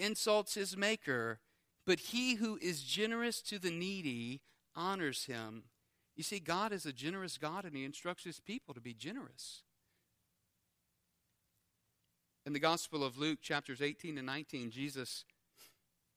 insults 0.00 0.54
his 0.54 0.76
maker, 0.76 1.40
but 1.86 2.00
he 2.00 2.34
who 2.36 2.58
is 2.60 2.82
generous 2.82 3.40
to 3.42 3.58
the 3.58 3.70
needy 3.70 4.40
honors 4.74 5.26
him. 5.26 5.64
You 6.20 6.24
see, 6.24 6.38
God 6.38 6.72
is 6.72 6.84
a 6.84 6.92
generous 6.92 7.38
God, 7.38 7.64
and 7.64 7.74
He 7.74 7.82
instructs 7.82 8.24
His 8.24 8.40
people 8.40 8.74
to 8.74 8.80
be 8.82 8.92
generous. 8.92 9.62
In 12.44 12.52
the 12.52 12.58
Gospel 12.58 13.02
of 13.02 13.16
Luke, 13.16 13.38
chapters 13.40 13.80
18 13.80 14.18
and 14.18 14.26
19, 14.26 14.70
Jesus 14.70 15.24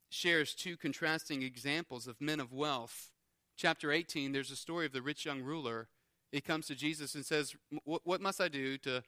shares 0.09 0.53
two 0.53 0.75
contrasting 0.75 1.41
examples 1.41 2.05
of 2.05 2.19
men 2.19 2.41
of 2.41 2.51
wealth. 2.51 3.11
Chapter 3.55 3.93
18, 3.93 4.33
there's 4.33 4.51
a 4.51 4.57
story 4.57 4.85
of 4.85 4.91
the 4.91 5.01
rich 5.01 5.25
young 5.25 5.41
ruler. 5.41 5.87
He 6.33 6.41
comes 6.41 6.67
to 6.67 6.75
Jesus 6.75 7.15
and 7.15 7.25
says, 7.25 7.55
What 7.85 8.19
must 8.19 8.41
I 8.41 8.49
do 8.49 8.77
to, 8.79 9.03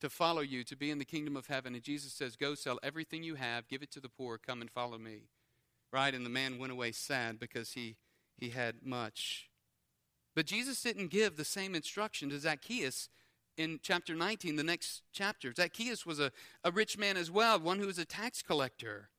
to 0.00 0.10
follow 0.10 0.40
you, 0.40 0.64
to 0.64 0.76
be 0.76 0.90
in 0.90 0.98
the 0.98 1.04
kingdom 1.04 1.36
of 1.36 1.46
heaven? 1.46 1.74
And 1.74 1.82
Jesus 1.82 2.12
says, 2.12 2.36
Go 2.36 2.54
sell 2.54 2.78
everything 2.82 3.22
you 3.22 3.34
have, 3.34 3.68
give 3.68 3.82
it 3.82 3.90
to 3.92 4.00
the 4.00 4.08
poor, 4.08 4.38
come 4.38 4.60
and 4.60 4.70
follow 4.70 4.98
me. 4.98 5.28
Right? 5.92 6.14
And 6.14 6.24
the 6.26 6.30
man 6.30 6.58
went 6.58 6.72
away 6.72 6.92
sad 6.92 7.38
because 7.38 7.72
he, 7.72 7.96
he 8.36 8.50
had 8.50 8.84
much. 8.84 9.48
But 10.34 10.46
Jesus 10.46 10.82
didn't 10.82 11.10
give 11.10 11.36
the 11.36 11.44
same 11.44 11.74
instruction 11.74 12.30
to 12.30 12.38
Zacchaeus 12.38 13.08
in 13.56 13.78
chapter 13.82 14.14
19, 14.14 14.56
the 14.56 14.64
next 14.64 15.02
chapter. 15.12 15.52
Zacchaeus 15.54 16.04
was 16.04 16.18
a, 16.18 16.32
a 16.64 16.72
rich 16.72 16.98
man 16.98 17.16
as 17.16 17.30
well, 17.30 17.60
one 17.60 17.78
who 17.78 17.86
was 17.86 17.98
a 17.98 18.04
tax 18.04 18.42
collector. 18.42 19.10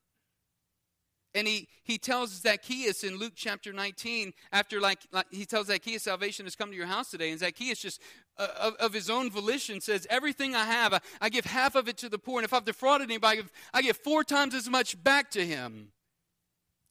And 1.35 1.47
he, 1.47 1.67
he 1.83 1.99
tells 1.99 2.31
Zacchaeus 2.31 3.03
in 3.03 3.17
Luke 3.19 3.33
chapter 3.35 3.71
19, 3.71 4.33
after 4.51 4.79
like, 4.79 4.99
like 5.11 5.27
he 5.29 5.45
tells 5.45 5.67
Zacchaeus, 5.67 6.03
salvation 6.03 6.45
has 6.45 6.55
come 6.55 6.71
to 6.71 6.75
your 6.75 6.87
house 6.87 7.11
today. 7.11 7.29
And 7.29 7.39
Zacchaeus 7.39 7.79
just 7.79 8.01
uh, 8.37 8.47
of, 8.59 8.75
of, 8.75 8.93
his 8.93 9.09
own 9.09 9.29
volition 9.29 9.81
says, 9.81 10.07
everything 10.09 10.55
I 10.55 10.65
have, 10.65 10.93
I, 10.93 10.99
I, 11.21 11.29
give 11.29 11.45
half 11.45 11.75
of 11.75 11.87
it 11.87 11.97
to 11.97 12.09
the 12.09 12.17
poor. 12.17 12.39
And 12.39 12.45
if 12.45 12.53
I've 12.53 12.65
defrauded 12.65 13.09
anybody, 13.09 13.39
I 13.39 13.41
give, 13.41 13.51
I 13.73 13.81
give 13.83 13.97
four 13.97 14.23
times 14.23 14.55
as 14.55 14.69
much 14.69 15.01
back 15.03 15.29
to 15.31 15.45
him. 15.45 15.89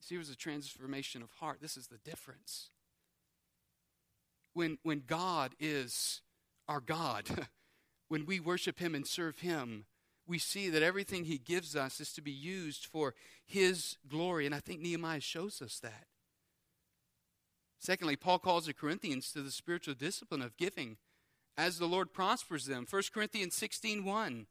See, 0.01 0.15
it 0.15 0.19
was 0.19 0.31
a 0.31 0.37
transformation 0.37 1.23
of 1.23 1.31
heart. 1.41 1.59
This 1.63 1.77
is 1.77 1.87
the 1.87 1.99
difference 2.05 2.69
when, 4.55 4.79
when 4.83 5.03
God 5.07 5.53
is 5.61 6.23
our 6.69 6.81
God, 6.81 7.49
when 8.09 8.25
we 8.25 8.41
worship 8.41 8.79
Him 8.79 8.95
and 8.95 9.07
serve 9.07 9.41
Him, 9.41 9.85
we 10.27 10.39
see 10.39 10.69
that 10.71 10.83
everything 10.83 11.25
He 11.25 11.39
gives 11.39 11.77
us 11.77 12.01
is 12.01 12.13
to 12.15 12.23
be 12.23 12.33
used 12.33 12.87
for 12.87 13.15
His 13.45 13.97
glory. 14.09 14.47
And 14.47 14.55
I 14.55 14.61
think 14.61 14.81
Nehemiah 14.81 15.21
shows 15.21 15.61
us 15.63 15.79
that. 15.81 16.07
Secondly, 17.79 18.17
Paul 18.17 18.39
calls 18.39 18.67
the 18.67 18.73
Corinthians 18.73 19.33
to 19.33 19.43
the 19.43 19.51
spiritual 19.51 19.95
discipline 19.95 20.43
of 20.43 20.57
giving 20.57 20.97
as 21.57 21.79
the 21.79 21.87
Lord 21.87 22.13
prospers 22.13 22.67
them. 22.67 22.87
1 22.89 23.03
Corinthians 23.13 23.55
16 23.55 24.05
1 24.05 24.47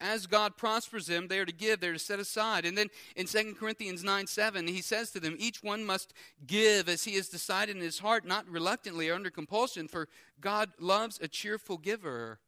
as 0.00 0.26
God 0.26 0.56
prospers 0.56 1.06
them, 1.06 1.28
they 1.28 1.38
are 1.38 1.44
to 1.44 1.52
give, 1.52 1.80
they're 1.80 1.92
to 1.92 1.98
set 1.98 2.18
aside. 2.18 2.64
And 2.64 2.76
then 2.76 2.88
in 3.16 3.26
2 3.26 3.54
Corinthians 3.58 4.02
9 4.02 4.26
7, 4.26 4.66
he 4.66 4.80
says 4.80 5.10
to 5.10 5.20
them, 5.20 5.36
Each 5.38 5.62
one 5.62 5.84
must 5.84 6.14
give 6.46 6.88
as 6.88 7.04
he 7.04 7.16
has 7.16 7.28
decided 7.28 7.76
in 7.76 7.82
his 7.82 7.98
heart, 7.98 8.24
not 8.24 8.48
reluctantly 8.48 9.10
or 9.10 9.14
under 9.14 9.30
compulsion, 9.30 9.88
for 9.88 10.08
God 10.40 10.70
loves 10.80 11.18
a 11.20 11.28
cheerful 11.28 11.76
giver. 11.76 12.40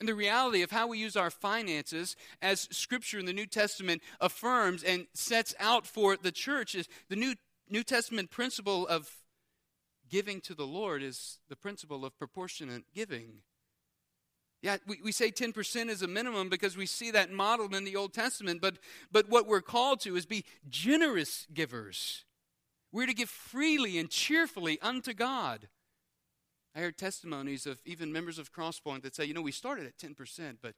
And 0.00 0.08
the 0.08 0.14
reality 0.14 0.62
of 0.62 0.70
how 0.70 0.86
we 0.86 0.98
use 0.98 1.14
our 1.14 1.30
finances, 1.30 2.16
as 2.40 2.66
Scripture 2.70 3.18
in 3.18 3.26
the 3.26 3.34
New 3.34 3.46
Testament 3.46 4.02
affirms 4.18 4.82
and 4.82 5.06
sets 5.12 5.54
out 5.60 5.86
for 5.86 6.16
the 6.16 6.32
church, 6.32 6.74
is 6.74 6.88
the 7.10 7.16
New, 7.16 7.34
New 7.68 7.84
Testament 7.84 8.30
principle 8.30 8.88
of 8.88 9.10
giving 10.10 10.40
to 10.40 10.54
the 10.54 10.66
Lord 10.66 11.02
is 11.02 11.38
the 11.48 11.56
principle 11.56 12.04
of 12.04 12.18
proportionate 12.18 12.84
giving. 12.94 13.42
Yeah, 14.62 14.76
we, 14.86 15.00
we 15.02 15.12
say 15.12 15.30
10% 15.30 15.88
is 15.88 16.02
a 16.02 16.08
minimum 16.08 16.50
because 16.50 16.76
we 16.76 16.84
see 16.84 17.10
that 17.12 17.30
modeled 17.30 17.74
in 17.74 17.84
the 17.84 17.96
Old 17.96 18.12
Testament, 18.12 18.60
but, 18.60 18.76
but 19.10 19.30
what 19.30 19.46
we're 19.46 19.62
called 19.62 20.00
to 20.00 20.16
is 20.16 20.26
be 20.26 20.44
generous 20.68 21.46
givers. 21.54 22.24
We're 22.92 23.06
to 23.06 23.14
give 23.14 23.30
freely 23.30 23.98
and 23.98 24.10
cheerfully 24.10 24.78
unto 24.82 25.14
God. 25.14 25.68
I 26.74 26.80
heard 26.80 26.96
testimonies 26.96 27.66
of 27.66 27.80
even 27.84 28.12
members 28.12 28.38
of 28.38 28.52
Crosspoint 28.52 29.02
that 29.02 29.14
say, 29.14 29.24
you 29.24 29.34
know, 29.34 29.42
we 29.42 29.52
started 29.52 29.86
at 29.86 29.98
10%, 29.98 30.58
but 30.62 30.74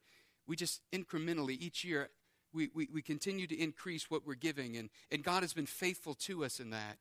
we 0.47 0.57
just 0.57 0.81
incrementally 0.93 1.59
each 1.61 1.85
year, 1.85 2.09
we, 2.53 2.71
we, 2.75 2.89
we 2.93 3.03
continue 3.03 3.47
to 3.47 3.61
increase 3.61 4.11
what 4.11 4.27
we're 4.27 4.35
giving, 4.35 4.77
and, 4.77 4.91
and 5.11 5.23
God 5.23 5.43
has 5.43 5.53
been 5.53 5.67
faithful 5.67 6.15
to 6.15 6.45
us 6.45 6.61
in 6.61 6.71
that. 6.71 6.99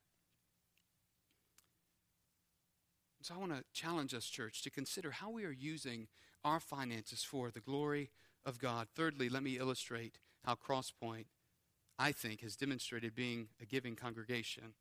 So 3.21 3.35
I 3.35 3.37
want 3.37 3.53
to 3.53 3.63
challenge 3.71 4.13
us, 4.13 4.25
church, 4.25 4.63
to 4.63 4.71
consider 4.71 5.11
how 5.11 5.29
we 5.29 5.45
are 5.45 5.51
using 5.51 6.07
our 6.43 6.59
finances 6.59 7.23
for 7.23 7.51
the 7.51 7.59
glory 7.59 8.09
of 8.45 8.59
God. 8.59 8.87
Thirdly, 8.95 9.29
let 9.29 9.43
me 9.43 9.59
illustrate 9.59 10.17
how 10.43 10.55
Crosspoint, 10.55 11.25
I 11.99 12.13
think, 12.13 12.41
has 12.41 12.55
demonstrated 12.55 13.13
being 13.13 13.49
a 13.61 13.65
giving 13.65 13.95
congregation. 13.95 14.73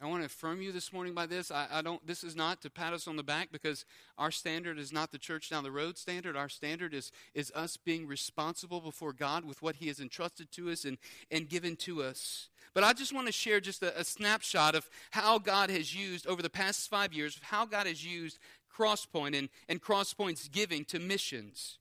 I 0.00 0.06
want 0.06 0.20
to 0.20 0.26
affirm 0.26 0.60
you 0.60 0.72
this 0.72 0.92
morning 0.92 1.14
by 1.14 1.24
this. 1.24 1.50
I, 1.50 1.68
I, 1.70 1.80
don't. 1.80 2.06
This 2.06 2.22
is 2.22 2.36
not 2.36 2.60
to 2.62 2.70
pat 2.70 2.92
us 2.92 3.08
on 3.08 3.16
the 3.16 3.22
back 3.22 3.50
because 3.50 3.86
our 4.18 4.30
standard 4.30 4.78
is 4.78 4.92
not 4.92 5.10
the 5.10 5.18
church 5.18 5.48
down 5.48 5.64
the 5.64 5.70
road 5.70 5.96
standard. 5.96 6.36
Our 6.36 6.50
standard 6.50 6.92
is 6.92 7.10
is 7.32 7.50
us 7.54 7.78
being 7.78 8.06
responsible 8.06 8.82
before 8.82 9.14
God 9.14 9.46
with 9.46 9.62
what 9.62 9.76
He 9.76 9.88
has 9.88 9.98
entrusted 9.98 10.52
to 10.52 10.70
us 10.70 10.84
and 10.84 10.98
and 11.30 11.48
given 11.48 11.76
to 11.76 12.02
us. 12.02 12.50
But 12.74 12.84
I 12.84 12.92
just 12.92 13.14
want 13.14 13.26
to 13.26 13.32
share 13.32 13.58
just 13.58 13.82
a, 13.82 13.98
a 13.98 14.04
snapshot 14.04 14.74
of 14.74 14.90
how 15.12 15.38
God 15.38 15.70
has 15.70 15.94
used 15.94 16.26
over 16.26 16.42
the 16.42 16.50
past 16.50 16.90
five 16.90 17.14
years, 17.14 17.40
how 17.42 17.64
God 17.64 17.86
has 17.86 18.04
used 18.04 18.38
Crosspoint 18.70 19.34
and, 19.34 19.48
and 19.66 19.80
Crosspoint's 19.80 20.48
giving 20.48 20.84
to 20.86 20.98
missions. 20.98 21.78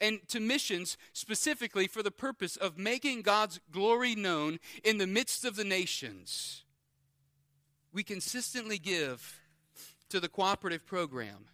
and 0.00 0.26
to 0.28 0.40
missions 0.40 0.96
specifically 1.12 1.86
for 1.86 2.02
the 2.02 2.10
purpose 2.10 2.56
of 2.56 2.78
making 2.78 3.20
God's 3.20 3.60
glory 3.70 4.14
known 4.14 4.58
in 4.82 4.96
the 4.96 5.06
midst 5.06 5.44
of 5.44 5.54
the 5.56 5.64
nations. 5.64 6.64
We 7.92 8.02
consistently 8.02 8.78
give 8.78 9.40
to 10.08 10.18
the 10.18 10.28
cooperative 10.28 10.86
program, 10.86 11.46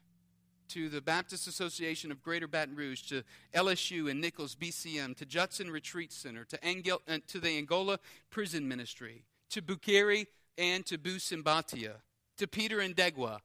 to 0.69 0.89
the 0.89 1.01
Baptist 1.01 1.49
Association 1.49 2.13
of 2.13 2.23
Greater 2.23 2.47
Baton 2.47 2.77
Rouge, 2.77 3.03
to 3.09 3.25
LSU 3.55 4.09
and 4.09 4.21
Nicholls 4.21 4.55
BCM, 4.55 5.17
to 5.17 5.27
Judson 5.27 5.69
Retreat 5.71 6.13
Center, 6.13 6.45
to, 6.45 6.59
Angel, 6.63 7.03
uh, 7.09 7.19
to 7.27 7.41
the 7.41 7.59
Angola 7.59 7.99
Prison 8.31 8.69
Ministry, 8.69 9.25
to 9.51 9.61
Bukiri 9.61 10.27
and 10.57 10.87
to 10.87 10.97
Busimbatia, 10.97 11.95
to 12.37 12.47
Peter 12.47 12.79
and 12.79 12.95
Degwa, 12.95 13.41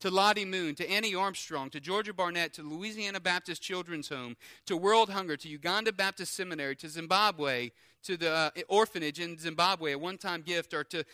to 0.00 0.10
Lottie 0.10 0.44
Moon, 0.44 0.76
to 0.76 0.88
Annie 0.88 1.16
Armstrong, 1.16 1.70
to 1.70 1.80
Georgia 1.80 2.12
Barnette, 2.12 2.52
to 2.54 2.62
Louisiana 2.62 3.18
Baptist 3.18 3.62
Children's 3.62 4.08
Home, 4.10 4.36
to 4.66 4.76
World 4.76 5.10
Hunger, 5.10 5.36
to 5.36 5.48
Uganda 5.48 5.92
Baptist 5.92 6.34
Seminary, 6.34 6.76
to 6.76 6.88
Zimbabwe, 6.88 7.70
to 8.04 8.16
the 8.16 8.30
uh, 8.30 8.50
orphanage 8.68 9.18
in 9.18 9.36
Zimbabwe, 9.38 9.92
a 9.92 9.98
one 9.98 10.18
time 10.18 10.42
gift, 10.42 10.72
or 10.72 10.84
to 10.84 11.04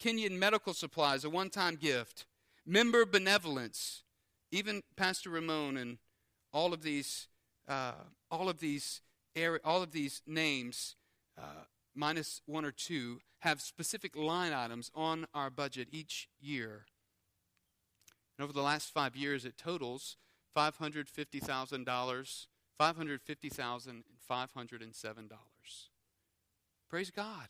Kenyan 0.00 0.38
Medical 0.38 0.74
Supplies, 0.74 1.24
a 1.24 1.30
one 1.30 1.50
time 1.50 1.76
gift, 1.76 2.26
member 2.66 3.04
benevolence, 3.04 4.02
even 4.50 4.82
Pastor 4.96 5.30
Ramon 5.30 5.76
and 5.76 5.98
all 6.52 6.72
of 6.72 6.82
these, 6.82 7.28
uh, 7.68 7.92
all 8.30 8.48
of 8.48 8.60
these, 8.60 9.00
all 9.64 9.82
of 9.82 9.90
these 9.92 10.22
names, 10.26 10.96
uh, 11.38 11.64
minus 11.94 12.40
one 12.46 12.64
or 12.64 12.72
two, 12.72 13.20
have 13.40 13.60
specific 13.60 14.16
line 14.16 14.52
items 14.52 14.90
on 14.94 15.26
our 15.34 15.50
budget 15.50 15.88
each 15.92 16.28
year. 16.40 16.86
And 18.36 18.44
over 18.44 18.52
the 18.52 18.62
last 18.62 18.92
five 18.92 19.16
years, 19.16 19.44
it 19.44 19.58
totals 19.58 20.16
$550,000, 20.56 22.46
$550,507. 22.80 25.30
Praise 26.88 27.10
God. 27.10 27.48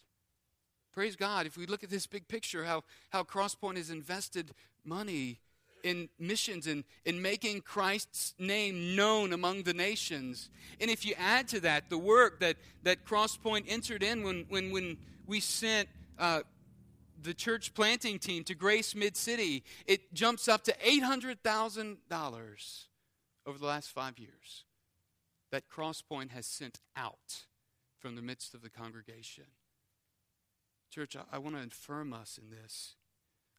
Praise 0.92 1.16
God. 1.16 1.46
If 1.46 1.56
we 1.56 1.66
look 1.66 1.84
at 1.84 1.90
this 1.90 2.06
big 2.06 2.26
picture, 2.26 2.64
how, 2.64 2.82
how 3.10 3.22
Crosspoint 3.22 3.76
has 3.76 3.90
invested 3.90 4.52
money 4.84 5.38
in 5.82 6.08
missions 6.18 6.66
and 6.66 6.84
in 7.04 7.22
making 7.22 7.62
Christ's 7.62 8.34
name 8.38 8.96
known 8.96 9.32
among 9.32 9.62
the 9.62 9.72
nations. 9.72 10.50
And 10.80 10.90
if 10.90 11.06
you 11.06 11.14
add 11.18 11.48
to 11.48 11.60
that 11.60 11.90
the 11.90 11.98
work 11.98 12.40
that, 12.40 12.56
that 12.82 13.04
Crosspoint 13.04 13.64
entered 13.68 14.02
in 14.02 14.22
when, 14.22 14.46
when, 14.48 14.72
when 14.72 14.96
we 15.26 15.40
sent 15.40 15.88
uh, 16.18 16.40
the 17.22 17.34
church 17.34 17.74
planting 17.74 18.18
team 18.18 18.44
to 18.44 18.54
Grace 18.54 18.94
Mid 18.94 19.16
City, 19.16 19.62
it 19.86 20.12
jumps 20.12 20.48
up 20.48 20.64
to 20.64 20.74
$800,000 20.84 22.84
over 23.46 23.58
the 23.58 23.66
last 23.66 23.90
five 23.90 24.18
years 24.18 24.64
that 25.50 25.68
Crosspoint 25.68 26.30
has 26.30 26.46
sent 26.46 26.80
out 26.96 27.44
from 27.98 28.16
the 28.16 28.22
midst 28.22 28.54
of 28.54 28.62
the 28.62 28.70
congregation. 28.70 29.44
Church, 30.90 31.16
I, 31.16 31.36
I 31.36 31.38
want 31.38 31.56
to 31.56 31.62
affirm 31.62 32.12
us 32.12 32.38
in 32.40 32.50
this. 32.50 32.94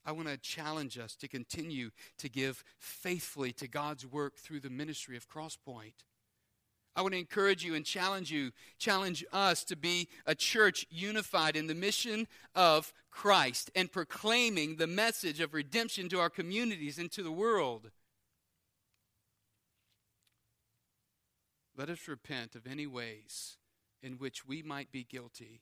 I 0.05 0.11
want 0.11 0.27
to 0.27 0.37
challenge 0.37 0.97
us 0.97 1.15
to 1.17 1.27
continue 1.27 1.91
to 2.17 2.29
give 2.29 2.63
faithfully 2.79 3.51
to 3.53 3.67
God's 3.67 4.05
work 4.05 4.37
through 4.37 4.61
the 4.61 4.69
ministry 4.69 5.15
of 5.15 5.29
Crosspoint. 5.29 5.93
I 6.95 7.01
want 7.01 7.13
to 7.13 7.19
encourage 7.19 7.63
you 7.63 7.75
and 7.75 7.85
challenge 7.85 8.31
you, 8.31 8.51
challenge 8.77 9.23
us 9.31 9.63
to 9.65 9.77
be 9.77 10.09
a 10.25 10.35
church 10.35 10.85
unified 10.89 11.55
in 11.55 11.67
the 11.67 11.75
mission 11.75 12.27
of 12.53 12.91
Christ 13.11 13.71
and 13.75 13.91
proclaiming 13.91 14.75
the 14.75 14.87
message 14.87 15.39
of 15.39 15.53
redemption 15.53 16.09
to 16.09 16.19
our 16.19 16.29
communities 16.29 16.97
and 16.97 17.09
to 17.11 17.23
the 17.23 17.31
world. 17.31 17.91
Let 21.77 21.89
us 21.89 22.07
repent 22.07 22.55
of 22.55 22.67
any 22.67 22.87
ways 22.87 23.57
in 24.03 24.13
which 24.13 24.45
we 24.45 24.61
might 24.61 24.91
be 24.91 25.03
guilty 25.03 25.61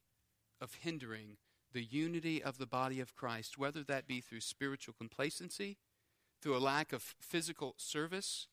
of 0.60 0.74
hindering 0.82 1.38
the 1.74 1.84
unity 1.84 2.42
of 2.42 2.58
the 2.58 2.66
body 2.66 3.00
of 3.00 3.16
Christ, 3.16 3.58
whether 3.58 3.84
that 3.84 4.08
be 4.08 4.22
through 4.22 4.42
spiritual 4.42 4.96
complacency, 4.98 5.78
through 6.42 6.58
a 6.58 6.60
lack 6.60 6.94
of 6.94 7.16
physical 7.20 7.76
service, 7.78 8.48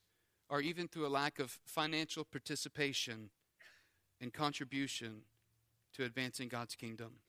or 0.48 0.60
even 0.60 0.88
through 0.88 1.06
a 1.06 1.08
lack 1.08 1.38
of 1.38 1.58
financial 1.64 2.24
participation 2.24 3.30
and 4.20 4.32
contribution 4.32 5.22
to 5.94 6.04
advancing 6.04 6.48
God's 6.48 6.74
kingdom. 6.74 7.20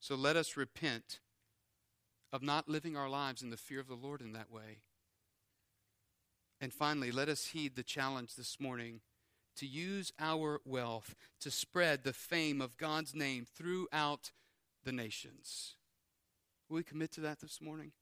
So 0.00 0.14
let 0.14 0.36
us 0.36 0.56
repent 0.56 1.20
of 2.32 2.42
not 2.42 2.68
living 2.68 2.96
our 2.96 3.08
lives 3.08 3.42
in 3.42 3.50
the 3.50 3.56
fear 3.56 3.80
of 3.80 3.88
the 3.88 3.94
Lord 3.94 4.20
in 4.20 4.32
that 4.32 4.50
way. 4.50 4.80
And 6.60 6.72
finally, 6.72 7.10
let 7.10 7.28
us 7.28 7.48
heed 7.48 7.76
the 7.76 7.82
challenge 7.82 8.34
this 8.34 8.58
morning 8.58 9.00
to 9.56 9.66
use 9.66 10.12
our 10.18 10.60
wealth 10.64 11.14
to 11.40 11.50
spread 11.50 12.02
the 12.02 12.12
fame 12.12 12.60
of 12.60 12.76
God's 12.76 13.14
name 13.14 13.46
throughout 13.46 14.32
the 14.86 14.92
nations. 14.92 15.74
Will 16.70 16.76
we 16.76 16.82
commit 16.82 17.12
to 17.12 17.20
that 17.20 17.40
this 17.40 17.60
morning? 17.60 17.92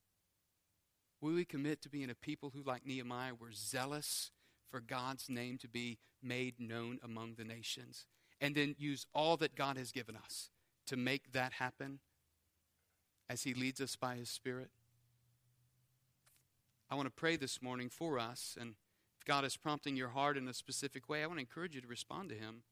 Will 1.21 1.33
we 1.33 1.45
commit 1.45 1.83
to 1.83 1.89
being 1.89 2.11
a 2.11 2.15
people 2.15 2.53
who, 2.55 2.63
like 2.63 2.87
Nehemiah, 2.87 3.33
were 3.35 3.53
zealous 3.53 4.31
for 4.71 4.81
God's 4.81 5.29
name 5.29 5.59
to 5.59 5.69
be 5.69 5.99
made 6.23 6.61
known 6.61 7.01
among 7.03 7.35
the 7.35 7.45
nations? 7.45 8.05
And 8.41 8.55
then 8.55 8.77
use 8.79 9.07
all 9.15 9.37
that 9.39 9.57
God 9.57 9.79
has 9.79 9.91
given 9.91 10.17
us 10.17 10.51
to 10.87 10.97
make 10.97 11.33
that 11.33 11.55
happen 11.55 12.01
as 13.31 13.45
He 13.45 13.55
leads 13.55 13.81
us 13.81 13.97
by 13.97 14.17
His 14.17 14.29
Spirit? 14.29 14.69
I 16.91 16.95
want 16.95 17.07
to 17.07 17.13
pray 17.13 17.37
this 17.37 17.63
morning 17.63 17.89
for 17.89 18.19
us. 18.19 18.59
And 18.61 18.75
if 19.19 19.25
God 19.25 19.47
is 19.47 19.57
prompting 19.57 19.97
your 19.97 20.09
heart 20.09 20.37
in 20.37 20.47
a 20.49 20.55
specific 20.55 21.09
way, 21.09 21.23
I 21.23 21.27
want 21.27 21.39
to 21.39 21.43
encourage 21.43 21.75
you 21.75 21.81
to 21.81 21.89
respond 21.89 22.29
to 22.29 22.35
Him. 22.35 22.63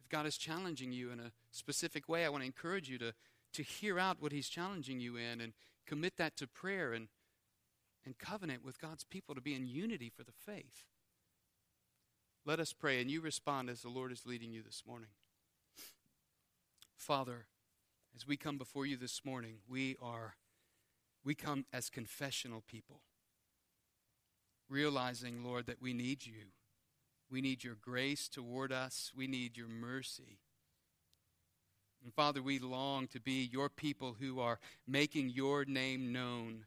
If 0.00 0.08
God 0.08 0.26
is 0.26 0.36
challenging 0.36 0.92
you 0.92 1.10
in 1.10 1.20
a 1.20 1.30
specific 1.52 2.08
way, 2.08 2.24
I 2.24 2.28
want 2.28 2.42
to 2.42 2.46
encourage 2.46 2.88
you 2.88 2.98
to, 2.98 3.14
to 3.54 3.62
hear 3.62 3.98
out 3.98 4.20
what 4.20 4.32
He's 4.32 4.48
challenging 4.48 5.00
you 5.00 5.16
in 5.16 5.40
and 5.40 5.52
commit 5.86 6.16
that 6.16 6.36
to 6.38 6.46
prayer 6.46 6.92
and 6.92 7.08
and 8.06 8.16
covenant 8.18 8.64
with 8.64 8.80
God's 8.80 9.04
people 9.04 9.34
to 9.34 9.40
be 9.40 9.54
in 9.54 9.66
unity 9.66 10.08
for 10.08 10.22
the 10.22 10.32
faith. 10.32 10.84
Let 12.46 12.60
us 12.60 12.72
pray, 12.72 13.00
and 13.00 13.10
you 13.10 13.20
respond 13.20 13.68
as 13.68 13.82
the 13.82 13.88
Lord 13.88 14.12
is 14.12 14.24
leading 14.24 14.52
you 14.52 14.62
this 14.62 14.84
morning. 14.86 15.10
Father, 16.96 17.46
as 18.14 18.26
we 18.26 18.36
come 18.36 18.56
before 18.56 18.86
you 18.86 18.96
this 18.96 19.24
morning, 19.24 19.56
we 19.68 19.96
are 20.00 20.36
we 21.24 21.34
come 21.34 21.66
as 21.72 21.90
confessional 21.90 22.62
people, 22.64 23.00
realizing, 24.70 25.42
Lord, 25.42 25.66
that 25.66 25.82
we 25.82 25.92
need 25.92 26.24
you. 26.24 26.52
We 27.28 27.40
need 27.40 27.64
your 27.64 27.74
grace 27.74 28.28
toward 28.28 28.70
us. 28.70 29.10
We 29.14 29.26
need 29.26 29.56
your 29.56 29.66
mercy. 29.66 30.38
And 32.06 32.14
Father, 32.14 32.40
we 32.40 32.60
long 32.60 33.08
to 33.08 33.20
be 33.20 33.50
your 33.52 33.68
people 33.68 34.14
who 34.20 34.38
are 34.38 34.60
making 34.86 35.30
your 35.30 35.64
name 35.64 36.12
known 36.12 36.64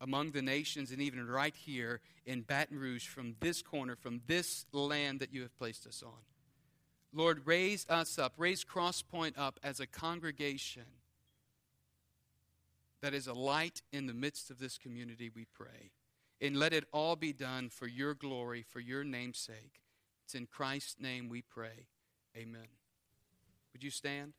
among 0.00 0.30
the 0.30 0.42
nations 0.42 0.92
and 0.92 1.02
even 1.02 1.26
right 1.26 1.56
here 1.56 2.00
in 2.24 2.42
Baton 2.42 2.78
Rouge 2.78 3.08
from 3.08 3.34
this 3.40 3.62
corner, 3.62 3.96
from 3.96 4.20
this 4.28 4.64
land 4.70 5.18
that 5.18 5.34
you 5.34 5.42
have 5.42 5.58
placed 5.58 5.88
us 5.88 6.04
on. 6.06 6.20
Lord, 7.12 7.42
raise 7.44 7.84
us 7.88 8.16
up, 8.16 8.34
raise 8.36 8.64
Crosspoint 8.64 9.36
up 9.36 9.58
as 9.64 9.80
a 9.80 9.88
congregation 9.88 10.84
that 13.02 13.12
is 13.12 13.26
a 13.26 13.34
light 13.34 13.82
in 13.92 14.06
the 14.06 14.14
midst 14.14 14.52
of 14.52 14.60
this 14.60 14.78
community, 14.78 15.32
we 15.34 15.46
pray. 15.52 15.90
And 16.40 16.56
let 16.56 16.72
it 16.72 16.84
all 16.92 17.16
be 17.16 17.32
done 17.32 17.70
for 17.70 17.88
your 17.88 18.14
glory, 18.14 18.62
for 18.62 18.78
your 18.78 19.02
name's 19.02 19.40
sake. 19.40 19.80
It's 20.24 20.36
in 20.36 20.46
Christ's 20.46 21.00
name 21.00 21.28
we 21.28 21.42
pray. 21.42 21.88
Amen. 22.36 22.68
Would 23.72 23.82
you 23.82 23.90
stand? 23.90 24.34